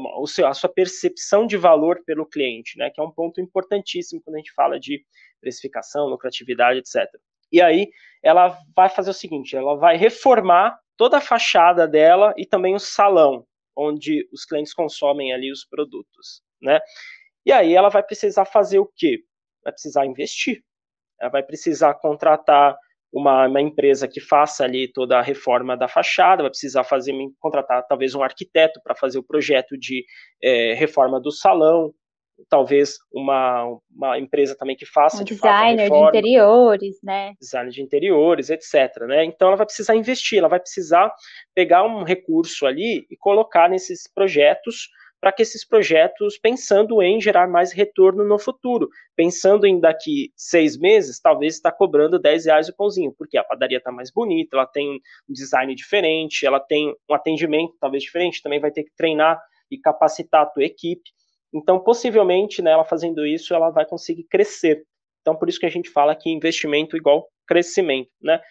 a 0.50 0.54
sua 0.54 0.70
percepção 0.70 1.48
de 1.48 1.58
valor 1.58 2.02
pelo 2.06 2.26
cliente, 2.26 2.78
né? 2.78 2.90
Que 2.90 3.00
é 3.00 3.04
um 3.04 3.12
ponto 3.12 3.40
importantíssimo 3.40 4.22
quando 4.24 4.36
a 4.36 4.40
gente 4.40 4.54
fala 4.54 4.80
de 4.80 5.02
precificação, 5.42 6.08
lucratividade, 6.08 6.80
etc. 6.80 7.10
E 7.52 7.62
aí 7.62 7.90
ela 8.24 8.58
vai 8.76 8.90
fazer 8.90 9.12
o 9.12 9.14
seguinte, 9.14 9.56
ela 9.56 9.76
vai 9.76 9.98
reformar 9.98 10.78
toda 10.98 11.18
a 11.18 11.22
fachada 11.22 11.88
dela 11.88 12.34
e 12.38 12.46
também 12.46 12.74
o 12.74 12.80
salão 12.80 13.46
onde 13.78 14.28
os 14.32 14.46
clientes 14.46 14.74
consomem 14.74 15.34
ali 15.34 15.52
os 15.52 15.66
produtos, 15.66 16.42
né? 16.62 16.80
E 17.46 17.52
aí 17.52 17.76
ela 17.76 17.90
vai 17.90 18.02
precisar 18.02 18.46
fazer 18.46 18.80
o 18.80 18.90
quê? 18.96 19.20
Vai 19.64 19.74
precisar 19.74 20.06
investir. 20.06 20.64
Ela 21.20 21.30
vai 21.30 21.44
precisar 21.44 21.94
contratar 21.96 22.78
uma, 23.12 23.48
uma, 23.48 23.62
empresa 23.62 24.08
que 24.08 24.20
faça 24.20 24.64
ali 24.64 24.92
toda 24.92 25.18
a 25.18 25.22
reforma 25.22 25.78
da 25.78 25.88
fachada, 25.88 26.44
vai 26.44 26.50
precisar 26.50 26.84
fazer 26.84 27.14
contratar 27.40 27.86
talvez 27.88 28.16
um 28.16 28.24
arquiteto 28.24 28.82
para 28.84 28.96
fazer 28.96 29.20
o 29.20 29.24
projeto 29.24 29.78
de 29.78 30.04
é, 30.42 30.74
reforma 30.74 31.20
do 31.20 31.32
salão, 31.32 31.94
talvez 32.50 32.98
uma, 33.14 33.66
uma 33.90 34.20
empresa 34.20 34.56
também 34.58 34.76
que 34.76 34.86
faça 34.86 35.22
um 35.22 35.24
de 35.24 35.36
designer 35.36 35.90
fato, 35.90 36.00
de 36.00 36.08
interiores, 36.08 36.98
né? 37.04 37.34
Design 37.40 37.72
de 37.72 37.82
interiores, 37.82 38.50
etc. 38.50 39.02
Né? 39.08 39.26
Então 39.26 39.50
ela 39.50 39.58
vai 39.58 39.66
precisar 39.66 39.96
investir, 39.96 40.40
ela 40.40 40.48
vai 40.48 40.60
precisar 40.60 41.12
pegar 41.54 41.84
um 41.84 42.04
recurso 42.04 42.66
ali 42.66 43.06
e 43.10 43.18
colocar 43.18 43.70
nesses 43.70 44.12
projetos 44.12 44.90
para 45.26 45.32
que 45.32 45.42
esses 45.42 45.68
projetos, 45.68 46.38
pensando 46.38 47.02
em 47.02 47.20
gerar 47.20 47.48
mais 47.48 47.72
retorno 47.72 48.24
no 48.24 48.38
futuro, 48.38 48.88
pensando 49.16 49.66
em 49.66 49.80
daqui 49.80 50.32
seis 50.36 50.78
meses, 50.78 51.20
talvez 51.20 51.56
está 51.56 51.72
cobrando 51.72 52.20
10 52.20 52.46
reais 52.46 52.70
o 52.70 52.76
pãozinho, 52.76 53.12
porque 53.18 53.36
a 53.36 53.44
padaria 53.44 53.80
está 53.80 53.92
mais 53.92 54.12
bonita, 54.12 54.56
ela 54.56 54.68
tem 54.68 55.02
um 55.28 55.34
design 55.34 55.74
diferente, 55.74 56.46
ela 56.46 56.60
tem 56.60 56.94
um 57.10 57.14
atendimento 57.16 57.74
talvez 57.80 58.04
diferente, 58.04 58.44
também 58.44 58.60
vai 58.60 58.70
ter 58.70 58.84
que 58.84 58.92
treinar 58.96 59.42
e 59.72 59.80
capacitar 59.80 60.44
a 60.44 60.46
tua 60.46 60.64
equipe. 60.64 61.10
Então, 61.56 61.80
possivelmente, 61.80 62.62
né, 62.62 62.72
ela 62.72 62.84
fazendo 62.84 63.26
isso, 63.26 63.54
ela 63.54 63.70
vai 63.70 63.86
conseguir 63.86 64.26
crescer. 64.26 64.84
Então, 65.22 65.36
por 65.36 65.48
isso 65.48 65.60
que 65.60 65.66
a 65.66 65.70
gente 65.70 65.90
fala 65.90 66.16
que 66.16 66.30
investimento 66.30 66.98
igual 66.98 67.28
crescimento, 67.48 68.10
né? 68.22 68.42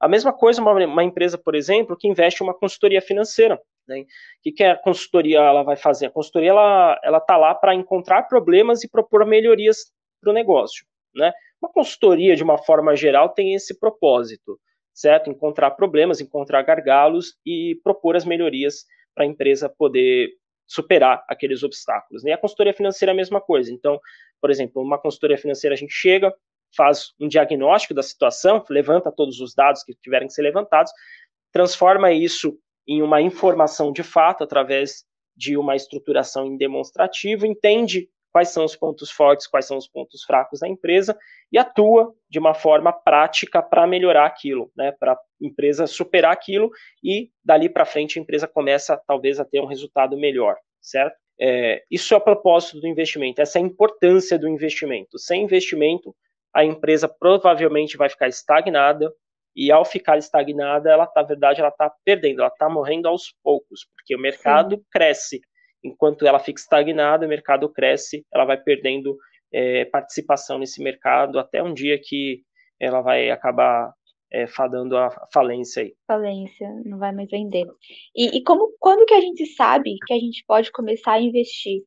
A 0.00 0.08
mesma 0.08 0.32
coisa 0.32 0.60
uma, 0.62 0.72
uma 0.72 1.04
empresa, 1.04 1.36
por 1.36 1.54
exemplo, 1.54 1.96
que 1.96 2.08
investe 2.08 2.42
em 2.42 2.46
uma 2.46 2.56
consultoria 2.56 3.02
financeira. 3.02 3.60
Né? 3.86 4.02
O 4.02 4.06
que, 4.42 4.52
que 4.52 4.62
a 4.62 4.76
consultoria 4.76 5.38
ela 5.38 5.62
vai 5.64 5.76
fazer? 5.76 6.06
A 6.06 6.10
consultoria 6.10 6.50
ela 6.50 7.00
ela 7.02 7.18
está 7.18 7.36
lá 7.36 7.52
para 7.54 7.74
encontrar 7.74 8.24
problemas 8.24 8.84
e 8.84 8.88
propor 8.88 9.26
melhorias 9.26 9.92
para 10.20 10.30
o 10.30 10.32
negócio. 10.32 10.84
Né? 11.14 11.32
Uma 11.60 11.72
consultoria, 11.72 12.36
de 12.36 12.44
uma 12.44 12.58
forma 12.58 12.94
geral, 12.94 13.30
tem 13.30 13.54
esse 13.54 13.76
propósito, 13.78 14.58
certo? 14.94 15.30
Encontrar 15.30 15.72
problemas, 15.72 16.20
encontrar 16.20 16.62
gargalos 16.62 17.34
e 17.44 17.80
propor 17.82 18.14
as 18.14 18.24
melhorias 18.24 18.84
para 19.14 19.24
a 19.24 19.26
empresa 19.26 19.68
poder 19.68 20.28
superar 20.68 21.24
aqueles 21.26 21.62
obstáculos. 21.62 22.22
Né? 22.22 22.30
E 22.30 22.34
a 22.34 22.38
consultoria 22.38 22.74
financeira 22.74 23.10
é 23.10 23.14
a 23.14 23.16
mesma 23.16 23.40
coisa. 23.40 23.72
Então, 23.72 23.98
por 24.40 24.50
exemplo, 24.50 24.82
uma 24.82 24.98
consultoria 24.98 25.38
financeira 25.38 25.74
a 25.74 25.78
gente 25.78 25.92
chega, 25.92 26.32
faz 26.76 27.14
um 27.18 27.26
diagnóstico 27.26 27.94
da 27.94 28.02
situação, 28.02 28.62
levanta 28.68 29.10
todos 29.10 29.40
os 29.40 29.54
dados 29.54 29.82
que 29.82 29.94
tiverem 29.94 30.28
que 30.28 30.34
ser 30.34 30.42
levantados, 30.42 30.92
transforma 31.50 32.12
isso 32.12 32.58
em 32.86 33.02
uma 33.02 33.22
informação 33.22 33.90
de 33.90 34.02
fato 34.02 34.44
através 34.44 35.04
de 35.34 35.56
uma 35.56 35.74
estruturação 35.74 36.46
em 36.46 36.56
demonstrativo, 36.56 37.46
entende 37.46 38.08
quais 38.38 38.50
são 38.50 38.64
os 38.64 38.76
pontos 38.76 39.10
fortes, 39.10 39.48
quais 39.48 39.66
são 39.66 39.76
os 39.76 39.88
pontos 39.88 40.22
fracos 40.22 40.60
da 40.60 40.68
empresa 40.68 41.18
e 41.50 41.58
atua 41.58 42.14
de 42.30 42.38
uma 42.38 42.54
forma 42.54 42.92
prática 42.92 43.60
para 43.60 43.84
melhorar 43.84 44.26
aquilo, 44.26 44.70
né, 44.76 44.92
para 44.92 45.14
a 45.14 45.18
empresa 45.40 45.88
superar 45.88 46.32
aquilo 46.32 46.70
e 47.02 47.30
dali 47.44 47.68
para 47.68 47.84
frente 47.84 48.16
a 48.16 48.22
empresa 48.22 48.46
começa 48.46 48.96
talvez 49.08 49.40
a 49.40 49.44
ter 49.44 49.60
um 49.60 49.66
resultado 49.66 50.16
melhor, 50.16 50.56
certo? 50.80 51.16
É, 51.40 51.82
isso 51.90 52.14
é 52.14 52.16
o 52.16 52.20
propósito 52.20 52.80
do 52.80 52.86
investimento, 52.86 53.42
essa 53.42 53.58
é 53.58 53.62
a 53.62 53.64
importância 53.64 54.38
do 54.38 54.48
investimento. 54.48 55.18
Sem 55.18 55.42
investimento, 55.42 56.14
a 56.54 56.64
empresa 56.64 57.08
provavelmente 57.08 57.96
vai 57.96 58.08
ficar 58.08 58.28
estagnada 58.28 59.12
e 59.56 59.72
ao 59.72 59.84
ficar 59.84 60.16
estagnada, 60.16 60.90
ela 60.92 61.08
tá, 61.08 61.22
na 61.22 61.26
verdade, 61.26 61.58
ela 61.58 61.70
está 61.70 61.92
perdendo, 62.04 62.38
ela 62.38 62.48
está 62.48 62.68
morrendo 62.68 63.08
aos 63.08 63.34
poucos, 63.42 63.88
porque 63.96 64.14
o 64.14 64.20
mercado 64.20 64.76
Sim. 64.76 64.82
cresce, 64.92 65.40
enquanto 65.82 66.26
ela 66.26 66.38
fica 66.38 66.60
estagnada, 66.60 67.26
o 67.26 67.28
mercado 67.28 67.68
cresce, 67.68 68.24
ela 68.32 68.44
vai 68.44 68.60
perdendo 68.60 69.16
é, 69.52 69.84
participação 69.86 70.58
nesse 70.58 70.82
mercado 70.82 71.38
até 71.38 71.62
um 71.62 71.72
dia 71.72 71.98
que 72.02 72.42
ela 72.80 73.00
vai 73.00 73.30
acabar 73.30 73.92
é, 74.32 74.46
fadando 74.46 74.96
a 74.96 75.10
falência 75.32 75.82
aí. 75.82 75.94
Falência, 76.06 76.68
não 76.84 76.98
vai 76.98 77.12
mais 77.12 77.28
vender. 77.30 77.66
E, 78.14 78.38
e, 78.38 78.42
como, 78.42 78.72
quando 78.78 79.06
que 79.06 79.14
a 79.14 79.20
gente 79.20 79.46
sabe 79.46 79.96
que 80.06 80.12
a 80.12 80.18
gente 80.18 80.44
pode 80.46 80.70
começar 80.70 81.12
a 81.12 81.20
investir 81.20 81.82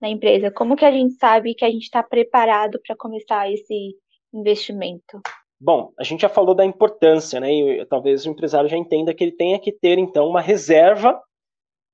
na 0.00 0.08
empresa? 0.08 0.50
Como 0.50 0.76
que 0.76 0.84
a 0.84 0.90
gente 0.90 1.14
sabe 1.14 1.54
que 1.54 1.64
a 1.64 1.70
gente 1.70 1.84
está 1.84 2.02
preparado 2.02 2.80
para 2.86 2.96
começar 2.96 3.50
esse 3.50 3.96
investimento? 4.32 5.20
Bom, 5.60 5.92
a 5.98 6.04
gente 6.04 6.20
já 6.20 6.28
falou 6.28 6.54
da 6.54 6.64
importância, 6.64 7.40
né? 7.40 7.52
E 7.52 7.86
talvez 7.86 8.26
o 8.26 8.30
empresário 8.30 8.68
já 8.68 8.76
entenda 8.76 9.14
que 9.14 9.24
ele 9.24 9.32
tenha 9.32 9.58
que 9.58 9.72
ter 9.72 9.98
então 9.98 10.28
uma 10.28 10.40
reserva, 10.40 11.18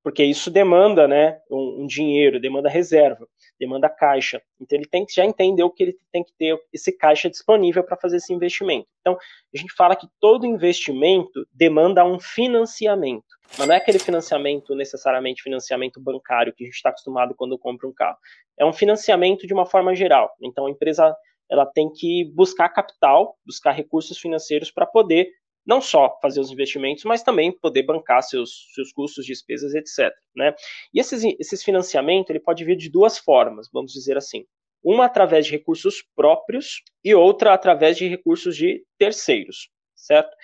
porque 0.02 0.24
isso 0.24 0.50
demanda, 0.50 1.06
né, 1.06 1.40
um, 1.50 1.82
um 1.82 1.86
dinheiro, 1.86 2.40
demanda 2.40 2.68
reserva 2.68 3.26
demanda 3.60 3.90
caixa. 3.90 4.40
Então 4.58 4.78
ele 4.78 4.88
tem 4.88 5.04
que 5.04 5.14
já 5.14 5.24
entendeu 5.24 5.70
que 5.70 5.82
ele 5.82 5.98
tem 6.10 6.24
que 6.24 6.32
ter 6.32 6.58
esse 6.72 6.96
caixa 6.96 7.28
disponível 7.28 7.84
para 7.84 7.96
fazer 7.98 8.16
esse 8.16 8.32
investimento. 8.32 8.88
Então 9.00 9.18
a 9.54 9.58
gente 9.58 9.74
fala 9.74 9.94
que 9.94 10.08
todo 10.18 10.46
investimento 10.46 11.46
demanda 11.52 12.02
um 12.02 12.18
financiamento, 12.18 13.26
mas 13.58 13.68
não 13.68 13.74
é 13.74 13.78
aquele 13.78 13.98
financiamento 13.98 14.74
necessariamente 14.74 15.42
financiamento 15.42 16.00
bancário 16.00 16.54
que 16.54 16.64
a 16.64 16.66
gente 16.66 16.76
está 16.76 16.88
acostumado 16.88 17.34
quando 17.36 17.58
compra 17.58 17.86
um 17.86 17.92
carro. 17.92 18.16
É 18.58 18.64
um 18.64 18.72
financiamento 18.72 19.46
de 19.46 19.52
uma 19.52 19.66
forma 19.66 19.94
geral. 19.94 20.30
Então 20.42 20.66
a 20.66 20.70
empresa 20.70 21.14
ela 21.50 21.66
tem 21.66 21.92
que 21.92 22.32
buscar 22.34 22.68
capital, 22.70 23.36
buscar 23.44 23.72
recursos 23.72 24.18
financeiros 24.18 24.70
para 24.70 24.86
poder 24.86 25.28
não 25.70 25.80
só 25.80 26.18
fazer 26.20 26.40
os 26.40 26.50
investimentos, 26.50 27.04
mas 27.04 27.22
também 27.22 27.52
poder 27.52 27.84
bancar 27.84 28.24
seus, 28.24 28.66
seus 28.74 28.92
custos, 28.92 29.24
despesas, 29.24 29.72
etc. 29.72 30.12
Né? 30.34 30.52
E 30.92 30.98
esses, 30.98 31.22
esses 31.38 31.62
financiamentos 31.62 32.28
ele 32.28 32.40
pode 32.40 32.64
vir 32.64 32.76
de 32.76 32.90
duas 32.90 33.18
formas, 33.18 33.68
vamos 33.72 33.92
dizer 33.92 34.16
assim. 34.16 34.44
Uma 34.82 35.04
através 35.04 35.46
de 35.46 35.52
recursos 35.52 36.02
próprios 36.16 36.82
e 37.04 37.14
outra 37.14 37.54
através 37.54 37.96
de 37.96 38.08
recursos 38.08 38.56
de 38.56 38.84
terceiros, 38.98 39.70
certo? 39.94 40.34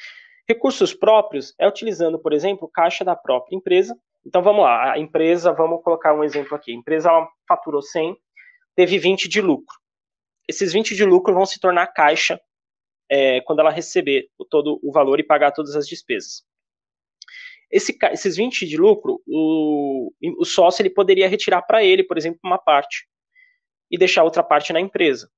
Recursos 0.48 0.94
próprios 0.94 1.52
é 1.58 1.66
utilizando, 1.66 2.20
por 2.20 2.32
exemplo, 2.32 2.70
caixa 2.72 3.04
da 3.04 3.16
própria 3.16 3.56
empresa. 3.56 3.98
Então 4.24 4.42
vamos 4.42 4.62
lá, 4.62 4.92
a 4.92 4.98
empresa, 4.98 5.52
vamos 5.52 5.82
colocar 5.82 6.14
um 6.14 6.22
exemplo 6.22 6.54
aqui. 6.54 6.70
A 6.70 6.76
empresa 6.76 7.10
faturou 7.48 7.82
100, 7.82 8.16
teve 8.76 8.96
20 8.96 9.28
de 9.28 9.40
lucro. 9.40 9.74
Esses 10.48 10.72
20 10.72 10.94
de 10.94 11.04
lucro 11.04 11.34
vão 11.34 11.44
se 11.44 11.58
tornar 11.58 11.88
caixa 11.88 12.40
é, 13.10 13.40
quando 13.42 13.60
ela 13.60 13.70
receber 13.70 14.28
todo 14.50 14.78
o 14.82 14.92
valor 14.92 15.20
e 15.20 15.24
pagar 15.24 15.52
todas 15.52 15.76
as 15.76 15.86
despesas. 15.86 16.44
Esse, 17.70 17.96
esses 18.12 18.36
20 18.36 18.66
de 18.66 18.76
lucro, 18.76 19.20
o, 19.26 20.12
o 20.38 20.44
sócio 20.44 20.82
ele 20.82 20.90
poderia 20.90 21.28
retirar 21.28 21.62
para 21.62 21.82
ele, 21.82 22.04
por 22.04 22.16
exemplo, 22.16 22.38
uma 22.44 22.58
parte 22.58 23.06
e 23.90 23.98
deixar 23.98 24.24
outra 24.24 24.42
parte 24.42 24.72
na 24.72 24.80
empresa. 24.80 25.28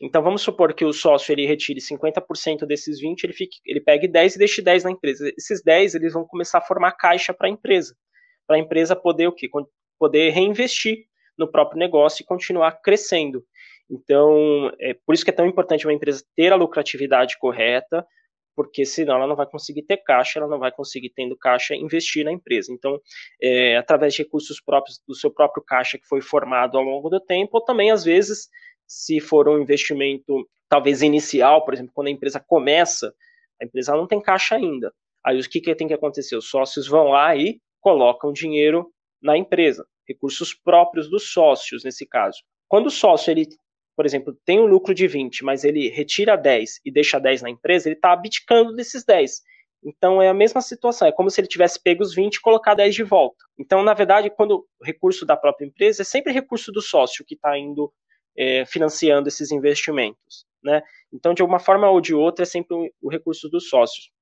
Então 0.00 0.22
vamos 0.22 0.42
supor 0.42 0.74
que 0.74 0.84
o 0.84 0.92
sócio 0.92 1.32
ele 1.32 1.46
retire 1.46 1.80
50% 1.80 2.64
desses 2.66 3.00
20, 3.00 3.24
ele, 3.24 3.32
fique, 3.32 3.58
ele 3.66 3.80
pegue 3.80 4.06
10 4.06 4.36
e 4.36 4.38
deixe 4.38 4.62
10 4.62 4.84
na 4.84 4.92
empresa. 4.92 5.28
Esses 5.36 5.62
10 5.62 5.96
eles 5.96 6.12
vão 6.12 6.24
começar 6.24 6.58
a 6.58 6.62
formar 6.62 6.92
caixa 6.92 7.34
para 7.34 7.48
a 7.48 7.50
empresa. 7.50 7.96
Para 8.46 8.56
a 8.56 8.60
empresa 8.60 8.94
poder 8.94 9.26
o 9.26 9.32
quê? 9.32 9.48
Poder 9.98 10.30
reinvestir 10.30 11.04
no 11.36 11.50
próprio 11.50 11.78
negócio 11.78 12.22
e 12.22 12.26
continuar 12.26 12.80
crescendo. 12.80 13.44
Então, 13.90 14.70
é 14.80 14.94
por 14.94 15.14
isso 15.14 15.24
que 15.24 15.30
é 15.30 15.34
tão 15.34 15.46
importante 15.46 15.86
uma 15.86 15.92
empresa 15.92 16.22
ter 16.36 16.52
a 16.52 16.56
lucratividade 16.56 17.38
correta, 17.38 18.06
porque 18.54 18.84
senão 18.84 19.14
ela 19.14 19.26
não 19.26 19.36
vai 19.36 19.46
conseguir 19.46 19.82
ter 19.82 19.98
caixa, 19.98 20.38
ela 20.38 20.48
não 20.48 20.58
vai 20.58 20.72
conseguir, 20.72 21.10
tendo 21.10 21.36
caixa, 21.36 21.76
investir 21.76 22.24
na 22.24 22.32
empresa. 22.32 22.72
Então, 22.72 23.00
é, 23.40 23.76
através 23.76 24.14
de 24.14 24.22
recursos 24.22 24.60
próprios, 24.60 25.00
do 25.06 25.14
seu 25.14 25.30
próprio 25.30 25.62
caixa 25.64 25.96
que 25.96 26.06
foi 26.06 26.20
formado 26.20 26.76
ao 26.76 26.82
longo 26.82 27.08
do 27.08 27.20
tempo, 27.20 27.50
ou 27.54 27.64
também, 27.64 27.90
às 27.90 28.04
vezes, 28.04 28.48
se 28.84 29.20
for 29.20 29.48
um 29.48 29.60
investimento, 29.60 30.48
talvez 30.68 31.02
inicial, 31.02 31.64
por 31.64 31.72
exemplo, 31.72 31.92
quando 31.94 32.08
a 32.08 32.10
empresa 32.10 32.40
começa, 32.40 33.14
a 33.62 33.64
empresa 33.64 33.94
não 33.94 34.06
tem 34.06 34.20
caixa 34.20 34.56
ainda. 34.56 34.92
Aí 35.24 35.38
o 35.38 35.48
que, 35.48 35.60
que 35.60 35.74
tem 35.74 35.86
que 35.86 35.94
acontecer? 35.94 36.36
Os 36.36 36.50
sócios 36.50 36.88
vão 36.88 37.08
lá 37.08 37.36
e 37.36 37.60
colocam 37.80 38.32
dinheiro 38.32 38.90
na 39.22 39.36
empresa, 39.36 39.86
recursos 40.06 40.52
próprios 40.52 41.08
dos 41.08 41.30
sócios, 41.32 41.84
nesse 41.84 42.06
caso. 42.06 42.38
Quando 42.66 42.86
o 42.86 42.90
sócio 42.90 43.30
ele 43.30 43.46
por 43.98 44.06
exemplo, 44.06 44.32
tem 44.44 44.60
um 44.60 44.66
lucro 44.66 44.94
de 44.94 45.08
20, 45.08 45.44
mas 45.44 45.64
ele 45.64 45.88
retira 45.88 46.36
10 46.36 46.82
e 46.84 46.92
deixa 46.92 47.18
10 47.18 47.42
na 47.42 47.50
empresa, 47.50 47.88
ele 47.88 47.96
está 47.96 48.12
abdicando 48.12 48.72
desses 48.72 49.04
10. 49.04 49.42
Então 49.84 50.22
é 50.22 50.28
a 50.28 50.34
mesma 50.34 50.60
situação, 50.60 51.08
é 51.08 51.10
como 51.10 51.28
se 51.28 51.40
ele 51.40 51.48
tivesse 51.48 51.82
pego 51.82 52.04
os 52.04 52.14
20 52.14 52.36
e 52.36 52.40
colocar 52.40 52.74
10 52.74 52.94
de 52.94 53.02
volta. 53.02 53.44
Então, 53.58 53.82
na 53.82 53.94
verdade, 53.94 54.30
quando 54.30 54.64
o 54.80 54.84
recurso 54.84 55.26
da 55.26 55.36
própria 55.36 55.66
empresa 55.66 56.02
é 56.02 56.04
sempre 56.04 56.32
recurso 56.32 56.70
do 56.70 56.80
sócio 56.80 57.24
que 57.24 57.34
está 57.34 57.58
indo 57.58 57.92
é, 58.36 58.64
financiando 58.64 59.26
esses 59.26 59.50
investimentos. 59.50 60.46
Né? 60.62 60.80
Então, 61.12 61.34
de 61.34 61.42
uma 61.42 61.58
forma 61.58 61.90
ou 61.90 62.00
de 62.00 62.14
outra, 62.14 62.44
é 62.44 62.46
sempre 62.46 62.92
o 63.02 63.10
recurso 63.10 63.48
dos 63.48 63.68
sócios. 63.68 64.12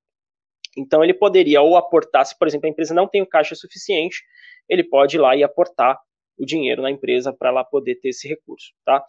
Então, 0.75 1.05
ele 1.05 1.13
poderia 1.13 1.61
ou 1.61 1.77
aportar, 1.77 2.25
se, 2.25 2.35
por 2.39 2.49
exemplo, 2.49 2.67
a 2.67 2.71
empresa 2.71 2.95
não 2.95 3.07
tem 3.07 3.21
o 3.21 3.27
caixa 3.27 3.55
suficiente, 3.55 4.25
ele 4.71 4.85
pode 4.85 5.17
ir 5.17 5.21
lá 5.21 5.37
e 5.37 5.45
aportar 5.45 5.99
o 6.39 6.47
dinheiro 6.47 6.81
na 6.81 6.91
empresa 6.91 7.31
para 7.31 7.51
ela 7.51 7.63
poder 7.63 7.97
ter 7.97 8.09
esse 8.09 8.27
recurso. 8.27 8.73
Tá? 8.83 9.05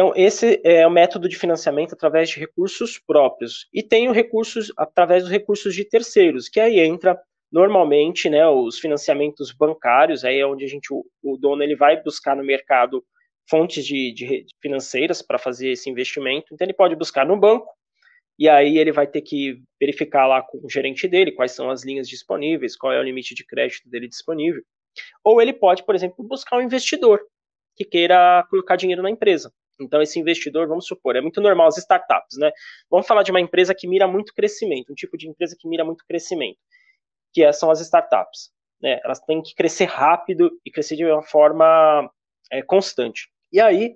Então, 0.00 0.14
esse 0.16 0.58
é 0.64 0.86
o 0.86 0.90
método 0.90 1.28
de 1.28 1.36
financiamento 1.36 1.92
através 1.92 2.30
de 2.30 2.40
recursos 2.40 2.98
próprios. 2.98 3.68
E 3.70 3.82
tem 3.82 4.08
os 4.08 4.16
recursos 4.16 4.72
através 4.74 5.24
dos 5.24 5.30
recursos 5.30 5.74
de 5.74 5.84
terceiros, 5.84 6.48
que 6.48 6.58
aí 6.58 6.80
entra 6.80 7.20
normalmente 7.52 8.30
né, 8.30 8.48
os 8.48 8.78
financiamentos 8.78 9.52
bancários, 9.52 10.24
aí 10.24 10.38
é 10.38 10.46
onde 10.46 10.64
a 10.64 10.68
gente, 10.68 10.90
o, 10.90 11.04
o 11.22 11.36
dono 11.36 11.62
ele 11.62 11.76
vai 11.76 12.02
buscar 12.02 12.34
no 12.34 12.42
mercado 12.42 13.04
fontes 13.46 13.84
de, 13.84 14.14
de 14.14 14.46
financeiras 14.62 15.20
para 15.20 15.38
fazer 15.38 15.72
esse 15.72 15.90
investimento. 15.90 16.46
Então, 16.54 16.64
ele 16.64 16.72
pode 16.72 16.96
buscar 16.96 17.26
no 17.26 17.38
banco, 17.38 17.68
e 18.38 18.48
aí 18.48 18.78
ele 18.78 18.92
vai 18.92 19.06
ter 19.06 19.20
que 19.20 19.60
verificar 19.78 20.26
lá 20.26 20.40
com 20.40 20.64
o 20.64 20.70
gerente 20.70 21.06
dele 21.06 21.32
quais 21.32 21.52
são 21.52 21.68
as 21.68 21.84
linhas 21.84 22.08
disponíveis, 22.08 22.74
qual 22.74 22.90
é 22.90 22.98
o 22.98 23.04
limite 23.04 23.34
de 23.34 23.44
crédito 23.44 23.86
dele 23.86 24.08
disponível. 24.08 24.62
Ou 25.22 25.42
ele 25.42 25.52
pode, 25.52 25.84
por 25.84 25.94
exemplo, 25.94 26.26
buscar 26.26 26.56
um 26.56 26.62
investidor 26.62 27.20
que 27.76 27.84
queira 27.84 28.46
colocar 28.48 28.76
dinheiro 28.76 29.02
na 29.02 29.10
empresa. 29.10 29.52
Então, 29.80 30.02
esse 30.02 30.18
investidor, 30.18 30.68
vamos 30.68 30.86
supor, 30.86 31.16
é 31.16 31.20
muito 31.20 31.40
normal 31.40 31.68
as 31.68 31.78
startups, 31.78 32.38
né? 32.38 32.50
Vamos 32.90 33.06
falar 33.06 33.22
de 33.22 33.30
uma 33.30 33.40
empresa 33.40 33.74
que 33.74 33.88
mira 33.88 34.06
muito 34.06 34.34
crescimento, 34.34 34.92
um 34.92 34.94
tipo 34.94 35.16
de 35.16 35.28
empresa 35.28 35.56
que 35.58 35.68
mira 35.68 35.84
muito 35.84 36.04
crescimento, 36.06 36.58
que 37.32 37.42
é, 37.42 37.52
são 37.52 37.70
as 37.70 37.80
startups. 37.80 38.50
Né? 38.80 39.00
Elas 39.04 39.20
têm 39.20 39.42
que 39.42 39.54
crescer 39.54 39.84
rápido 39.84 40.50
e 40.64 40.70
crescer 40.70 40.96
de 40.96 41.04
uma 41.04 41.22
forma 41.22 42.10
é, 42.50 42.62
constante. 42.62 43.28
E 43.52 43.60
aí, 43.60 43.94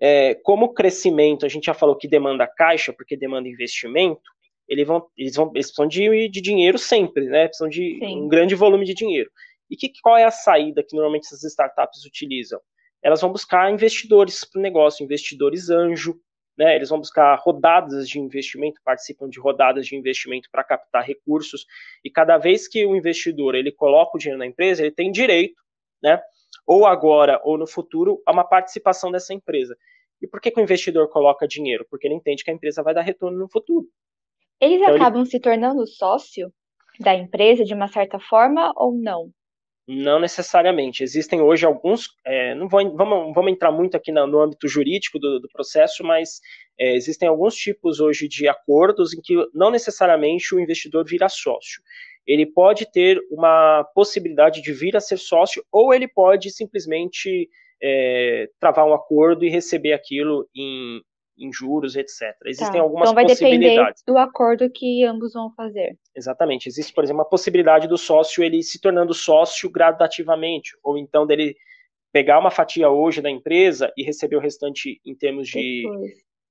é, 0.00 0.34
como 0.36 0.74
crescimento, 0.74 1.46
a 1.46 1.48
gente 1.48 1.66
já 1.66 1.74
falou 1.74 1.96
que 1.96 2.08
demanda 2.08 2.46
caixa, 2.46 2.92
porque 2.92 3.16
demanda 3.16 3.48
investimento, 3.48 4.22
eles 4.68 4.86
vão, 4.86 5.06
eles 5.16 5.34
vão, 5.34 5.50
eles 5.54 5.66
precisam 5.66 5.86
de, 5.86 6.28
de 6.28 6.40
dinheiro 6.40 6.78
sempre, 6.78 7.26
né? 7.26 7.46
Precisam 7.46 7.68
de 7.68 7.98
Sim. 7.98 8.22
um 8.22 8.28
grande 8.28 8.54
volume 8.54 8.84
de 8.84 8.94
dinheiro. 8.94 9.30
E 9.70 9.76
que, 9.76 9.90
qual 10.02 10.16
é 10.16 10.24
a 10.24 10.30
saída 10.30 10.82
que 10.82 10.94
normalmente 10.94 11.24
essas 11.26 11.44
startups 11.44 12.04
utilizam? 12.04 12.60
Elas 13.02 13.20
vão 13.20 13.32
buscar 13.32 13.70
investidores 13.72 14.44
para 14.44 14.58
o 14.58 14.62
negócio, 14.62 15.04
investidores 15.04 15.68
anjo, 15.70 16.20
né? 16.56 16.76
Eles 16.76 16.90
vão 16.90 16.98
buscar 16.98 17.34
rodadas 17.36 18.08
de 18.08 18.20
investimento, 18.20 18.80
participam 18.84 19.28
de 19.28 19.40
rodadas 19.40 19.86
de 19.86 19.96
investimento 19.96 20.48
para 20.50 20.62
captar 20.62 21.04
recursos, 21.04 21.66
e 22.04 22.10
cada 22.10 22.38
vez 22.38 22.68
que 22.68 22.84
o 22.86 22.94
investidor 22.94 23.54
ele 23.54 23.72
coloca 23.72 24.16
o 24.16 24.18
dinheiro 24.18 24.38
na 24.38 24.46
empresa, 24.46 24.82
ele 24.82 24.92
tem 24.92 25.10
direito, 25.10 25.60
né? 26.02 26.20
Ou 26.66 26.86
agora 26.86 27.40
ou 27.44 27.58
no 27.58 27.66
futuro, 27.66 28.22
a 28.26 28.32
uma 28.32 28.44
participação 28.44 29.10
dessa 29.10 29.34
empresa. 29.34 29.76
E 30.20 30.28
por 30.28 30.40
que, 30.40 30.50
que 30.50 30.60
o 30.60 30.62
investidor 30.62 31.08
coloca 31.08 31.48
dinheiro? 31.48 31.84
Porque 31.90 32.06
ele 32.06 32.14
entende 32.14 32.44
que 32.44 32.50
a 32.50 32.54
empresa 32.54 32.82
vai 32.82 32.94
dar 32.94 33.02
retorno 33.02 33.38
no 33.38 33.48
futuro. 33.48 33.88
Eles 34.60 34.80
então, 34.80 34.94
acabam 34.94 35.22
ele... 35.22 35.30
se 35.30 35.40
tornando 35.40 35.84
sócio 35.86 36.52
da 37.00 37.14
empresa 37.14 37.64
de 37.64 37.74
uma 37.74 37.88
certa 37.88 38.20
forma 38.20 38.72
ou 38.76 38.92
não? 38.92 39.32
Não 39.86 40.20
necessariamente. 40.20 41.02
Existem 41.02 41.40
hoje 41.40 41.66
alguns, 41.66 42.10
é, 42.24 42.54
não 42.54 42.68
vou, 42.68 42.80
vamos, 42.96 43.34
vamos 43.34 43.52
entrar 43.52 43.72
muito 43.72 43.96
aqui 43.96 44.12
no, 44.12 44.26
no 44.26 44.40
âmbito 44.40 44.68
jurídico 44.68 45.18
do, 45.18 45.40
do 45.40 45.48
processo, 45.48 46.04
mas 46.04 46.40
é, 46.78 46.94
existem 46.94 47.28
alguns 47.28 47.56
tipos 47.56 47.98
hoje 47.98 48.28
de 48.28 48.46
acordos 48.46 49.12
em 49.12 49.20
que 49.20 49.34
não 49.52 49.70
necessariamente 49.70 50.54
o 50.54 50.60
investidor 50.60 51.04
vira 51.04 51.28
sócio. 51.28 51.82
Ele 52.24 52.46
pode 52.46 52.90
ter 52.92 53.20
uma 53.30 53.82
possibilidade 53.92 54.62
de 54.62 54.72
vir 54.72 54.96
a 54.96 55.00
ser 55.00 55.18
sócio, 55.18 55.64
ou 55.72 55.92
ele 55.92 56.06
pode 56.06 56.50
simplesmente 56.50 57.48
é, 57.82 58.48
travar 58.60 58.86
um 58.86 58.94
acordo 58.94 59.44
e 59.44 59.50
receber 59.50 59.92
aquilo 59.92 60.48
em, 60.54 61.02
em 61.38 61.52
juros, 61.52 61.96
etc. 61.96 62.34
Existem 62.44 62.78
tá. 62.78 62.80
algumas 62.80 63.08
então 63.08 63.14
vai 63.14 63.24
possibilidades. 63.24 64.02
Depender 64.02 64.04
do 64.06 64.18
acordo 64.18 64.70
que 64.70 65.04
ambos 65.04 65.32
vão 65.32 65.50
fazer. 65.54 65.98
Exatamente. 66.14 66.68
Existe, 66.68 66.92
por 66.92 67.04
exemplo, 67.04 67.20
uma 67.20 67.28
possibilidade 67.28 67.88
do 67.88 67.98
sócio 67.98 68.42
ele 68.42 68.62
se 68.62 68.80
tornando 68.80 69.14
sócio 69.14 69.70
gradativamente, 69.70 70.76
ou 70.82 70.98
então 70.98 71.26
dele 71.26 71.56
pegar 72.12 72.38
uma 72.38 72.50
fatia 72.50 72.90
hoje 72.90 73.22
da 73.22 73.30
empresa 73.30 73.92
e 73.96 74.04
receber 74.04 74.36
o 74.36 74.40
restante 74.40 75.00
em 75.04 75.14
termos 75.14 75.48
de 75.48 75.82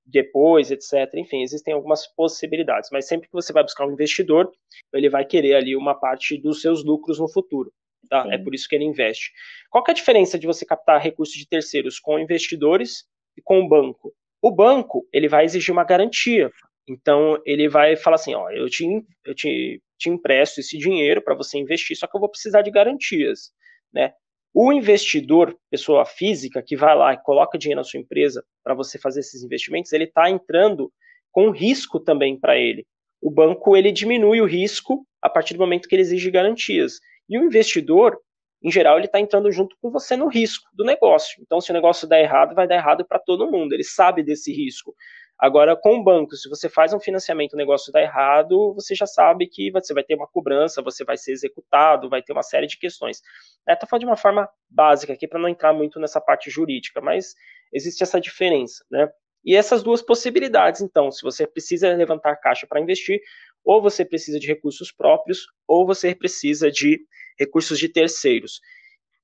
depois, 0.04 0.68
depois 0.68 0.70
etc. 0.70 1.14
Enfim, 1.14 1.42
existem 1.42 1.72
algumas 1.72 2.06
possibilidades, 2.06 2.90
mas 2.92 3.06
sempre 3.06 3.28
que 3.28 3.34
você 3.34 3.52
vai 3.52 3.62
buscar 3.62 3.86
um 3.86 3.92
investidor, 3.92 4.50
ele 4.92 5.08
vai 5.08 5.24
querer 5.24 5.54
ali 5.54 5.76
uma 5.76 5.94
parte 5.94 6.36
dos 6.36 6.60
seus 6.60 6.84
lucros 6.84 7.18
no 7.20 7.28
futuro. 7.28 7.72
Tá? 8.08 8.26
É 8.30 8.36
por 8.36 8.52
isso 8.54 8.68
que 8.68 8.74
ele 8.74 8.84
investe. 8.84 9.30
Qual 9.70 9.84
é 9.86 9.90
a 9.92 9.94
diferença 9.94 10.38
de 10.38 10.46
você 10.46 10.66
captar 10.66 11.00
recursos 11.00 11.36
de 11.36 11.48
terceiros 11.48 12.00
com 12.00 12.18
investidores 12.18 13.04
com 13.44 13.60
o 13.60 13.68
banco? 13.68 14.12
O 14.42 14.50
banco 14.50 15.06
ele 15.12 15.28
vai 15.28 15.44
exigir 15.44 15.72
uma 15.72 15.84
garantia. 15.84 16.50
Então 16.88 17.40
ele 17.46 17.68
vai 17.68 17.94
falar 17.96 18.16
assim, 18.16 18.34
ó, 18.34 18.50
eu 18.50 18.68
te, 18.68 18.84
eu 19.24 19.34
te, 19.34 19.80
te 19.96 20.10
empresto 20.10 20.60
esse 20.60 20.76
dinheiro 20.76 21.22
para 21.22 21.34
você 21.34 21.58
investir, 21.58 21.96
só 21.96 22.08
que 22.08 22.16
eu 22.16 22.20
vou 22.20 22.28
precisar 22.28 22.62
de 22.62 22.70
garantias, 22.70 23.52
né? 23.92 24.12
O 24.54 24.70
investidor, 24.72 25.56
pessoa 25.70 26.04
física, 26.04 26.62
que 26.62 26.76
vai 26.76 26.94
lá 26.94 27.14
e 27.14 27.22
coloca 27.22 27.56
dinheiro 27.56 27.80
na 27.80 27.84
sua 27.84 28.00
empresa 28.00 28.44
para 28.62 28.74
você 28.74 28.98
fazer 28.98 29.20
esses 29.20 29.42
investimentos, 29.42 29.92
ele 29.92 30.04
está 30.04 30.28
entrando 30.28 30.92
com 31.30 31.50
risco 31.50 31.98
também 31.98 32.38
para 32.38 32.58
ele. 32.58 32.84
O 33.22 33.30
banco 33.30 33.76
ele 33.76 33.90
diminui 33.90 34.42
o 34.42 34.46
risco 34.46 35.06
a 35.22 35.30
partir 35.30 35.54
do 35.54 35.60
momento 35.60 35.88
que 35.88 35.94
ele 35.94 36.02
exige 36.02 36.30
garantias. 36.30 36.98
E 37.28 37.38
o 37.38 37.44
investidor, 37.44 38.18
em 38.62 38.70
geral, 38.70 38.96
ele 38.96 39.06
está 39.06 39.18
entrando 39.18 39.50
junto 39.50 39.76
com 39.80 39.90
você 39.90 40.16
no 40.16 40.28
risco 40.28 40.68
do 40.72 40.84
negócio. 40.84 41.42
Então, 41.42 41.60
se 41.60 41.70
o 41.70 41.74
negócio 41.74 42.08
der 42.08 42.22
errado, 42.22 42.54
vai 42.54 42.68
dar 42.68 42.76
errado 42.76 43.04
para 43.04 43.18
todo 43.18 43.50
mundo. 43.50 43.72
Ele 43.72 43.82
sabe 43.82 44.22
desse 44.22 44.52
risco. 44.52 44.94
Agora, 45.38 45.74
com 45.74 45.96
o 45.96 46.04
banco, 46.04 46.36
se 46.36 46.48
você 46.48 46.68
faz 46.68 46.92
um 46.92 47.00
financiamento 47.00 47.54
o 47.54 47.56
negócio 47.56 47.92
dá 47.92 48.00
errado, 48.00 48.72
você 48.74 48.94
já 48.94 49.06
sabe 49.06 49.48
que 49.48 49.72
você 49.72 49.92
vai 49.92 50.04
ter 50.04 50.14
uma 50.14 50.28
cobrança, 50.28 50.80
você 50.80 51.04
vai 51.04 51.16
ser 51.16 51.32
executado, 51.32 52.08
vai 52.08 52.22
ter 52.22 52.32
uma 52.32 52.44
série 52.44 52.68
de 52.68 52.78
questões. 52.78 53.20
Estou 53.68 53.88
falando 53.88 54.02
de 54.02 54.06
uma 54.06 54.16
forma 54.16 54.48
básica 54.70 55.12
aqui 55.12 55.26
para 55.26 55.40
não 55.40 55.48
entrar 55.48 55.72
muito 55.72 55.98
nessa 55.98 56.20
parte 56.20 56.48
jurídica, 56.48 57.00
mas 57.00 57.34
existe 57.72 58.04
essa 58.04 58.20
diferença, 58.20 58.84
né? 58.88 59.08
E 59.44 59.56
essas 59.56 59.82
duas 59.82 60.00
possibilidades, 60.00 60.80
então, 60.80 61.10
se 61.10 61.20
você 61.22 61.44
precisa 61.44 61.92
levantar 61.92 62.36
caixa 62.36 62.64
para 62.64 62.80
investir, 62.80 63.20
ou 63.64 63.82
você 63.82 64.04
precisa 64.04 64.38
de 64.38 64.46
recursos 64.46 64.92
próprios, 64.92 65.46
ou 65.66 65.84
você 65.84 66.14
precisa 66.14 66.70
de 66.70 67.00
recursos 67.38 67.78
de 67.78 67.88
terceiros. 67.88 68.60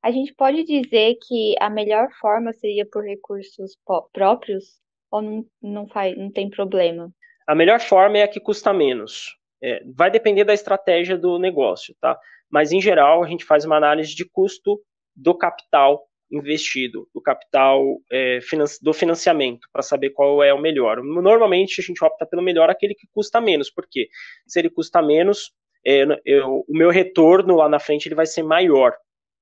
A 0.02 0.10
gente 0.10 0.32
pode 0.34 0.64
dizer 0.64 1.16
que 1.26 1.54
a 1.60 1.68
melhor 1.68 2.08
forma 2.20 2.52
seria 2.52 2.86
por 2.86 3.04
recursos 3.04 3.76
próprios? 4.12 4.78
ou 5.10 5.22
não, 5.22 5.46
não, 5.62 5.88
faz, 5.88 6.16
não 6.16 6.30
tem 6.30 6.48
problema? 6.48 7.10
A 7.46 7.54
melhor 7.54 7.80
forma 7.80 8.18
é 8.18 8.22
a 8.22 8.28
que 8.28 8.40
custa 8.40 8.72
menos. 8.72 9.36
É, 9.62 9.82
vai 9.94 10.10
depender 10.10 10.44
da 10.44 10.54
estratégia 10.54 11.16
do 11.16 11.38
negócio, 11.38 11.94
tá? 12.00 12.18
Mas 12.50 12.72
em 12.72 12.80
geral 12.80 13.24
a 13.24 13.28
gente 13.28 13.44
faz 13.44 13.64
uma 13.64 13.76
análise 13.76 14.14
de 14.14 14.24
custo 14.24 14.80
do 15.14 15.34
capital 15.34 16.04
investido, 16.30 17.08
do 17.14 17.22
capital 17.22 17.82
é, 18.12 18.38
do 18.82 18.92
financiamento, 18.92 19.66
para 19.72 19.82
saber 19.82 20.10
qual 20.10 20.42
é 20.42 20.52
o 20.52 20.60
melhor. 20.60 21.02
Normalmente 21.02 21.80
a 21.80 21.84
gente 21.84 22.04
opta 22.04 22.26
pelo 22.26 22.42
melhor, 22.42 22.68
aquele 22.68 22.94
que 22.94 23.08
custa 23.12 23.40
menos, 23.40 23.70
porque 23.70 24.08
se 24.46 24.58
ele 24.58 24.68
custa 24.68 25.00
menos, 25.00 25.52
é, 25.86 26.04
eu, 26.24 26.64
o 26.68 26.76
meu 26.76 26.90
retorno 26.90 27.56
lá 27.56 27.68
na 27.68 27.78
frente 27.78 28.06
ele 28.06 28.14
vai 28.14 28.26
ser 28.26 28.42
maior. 28.42 28.94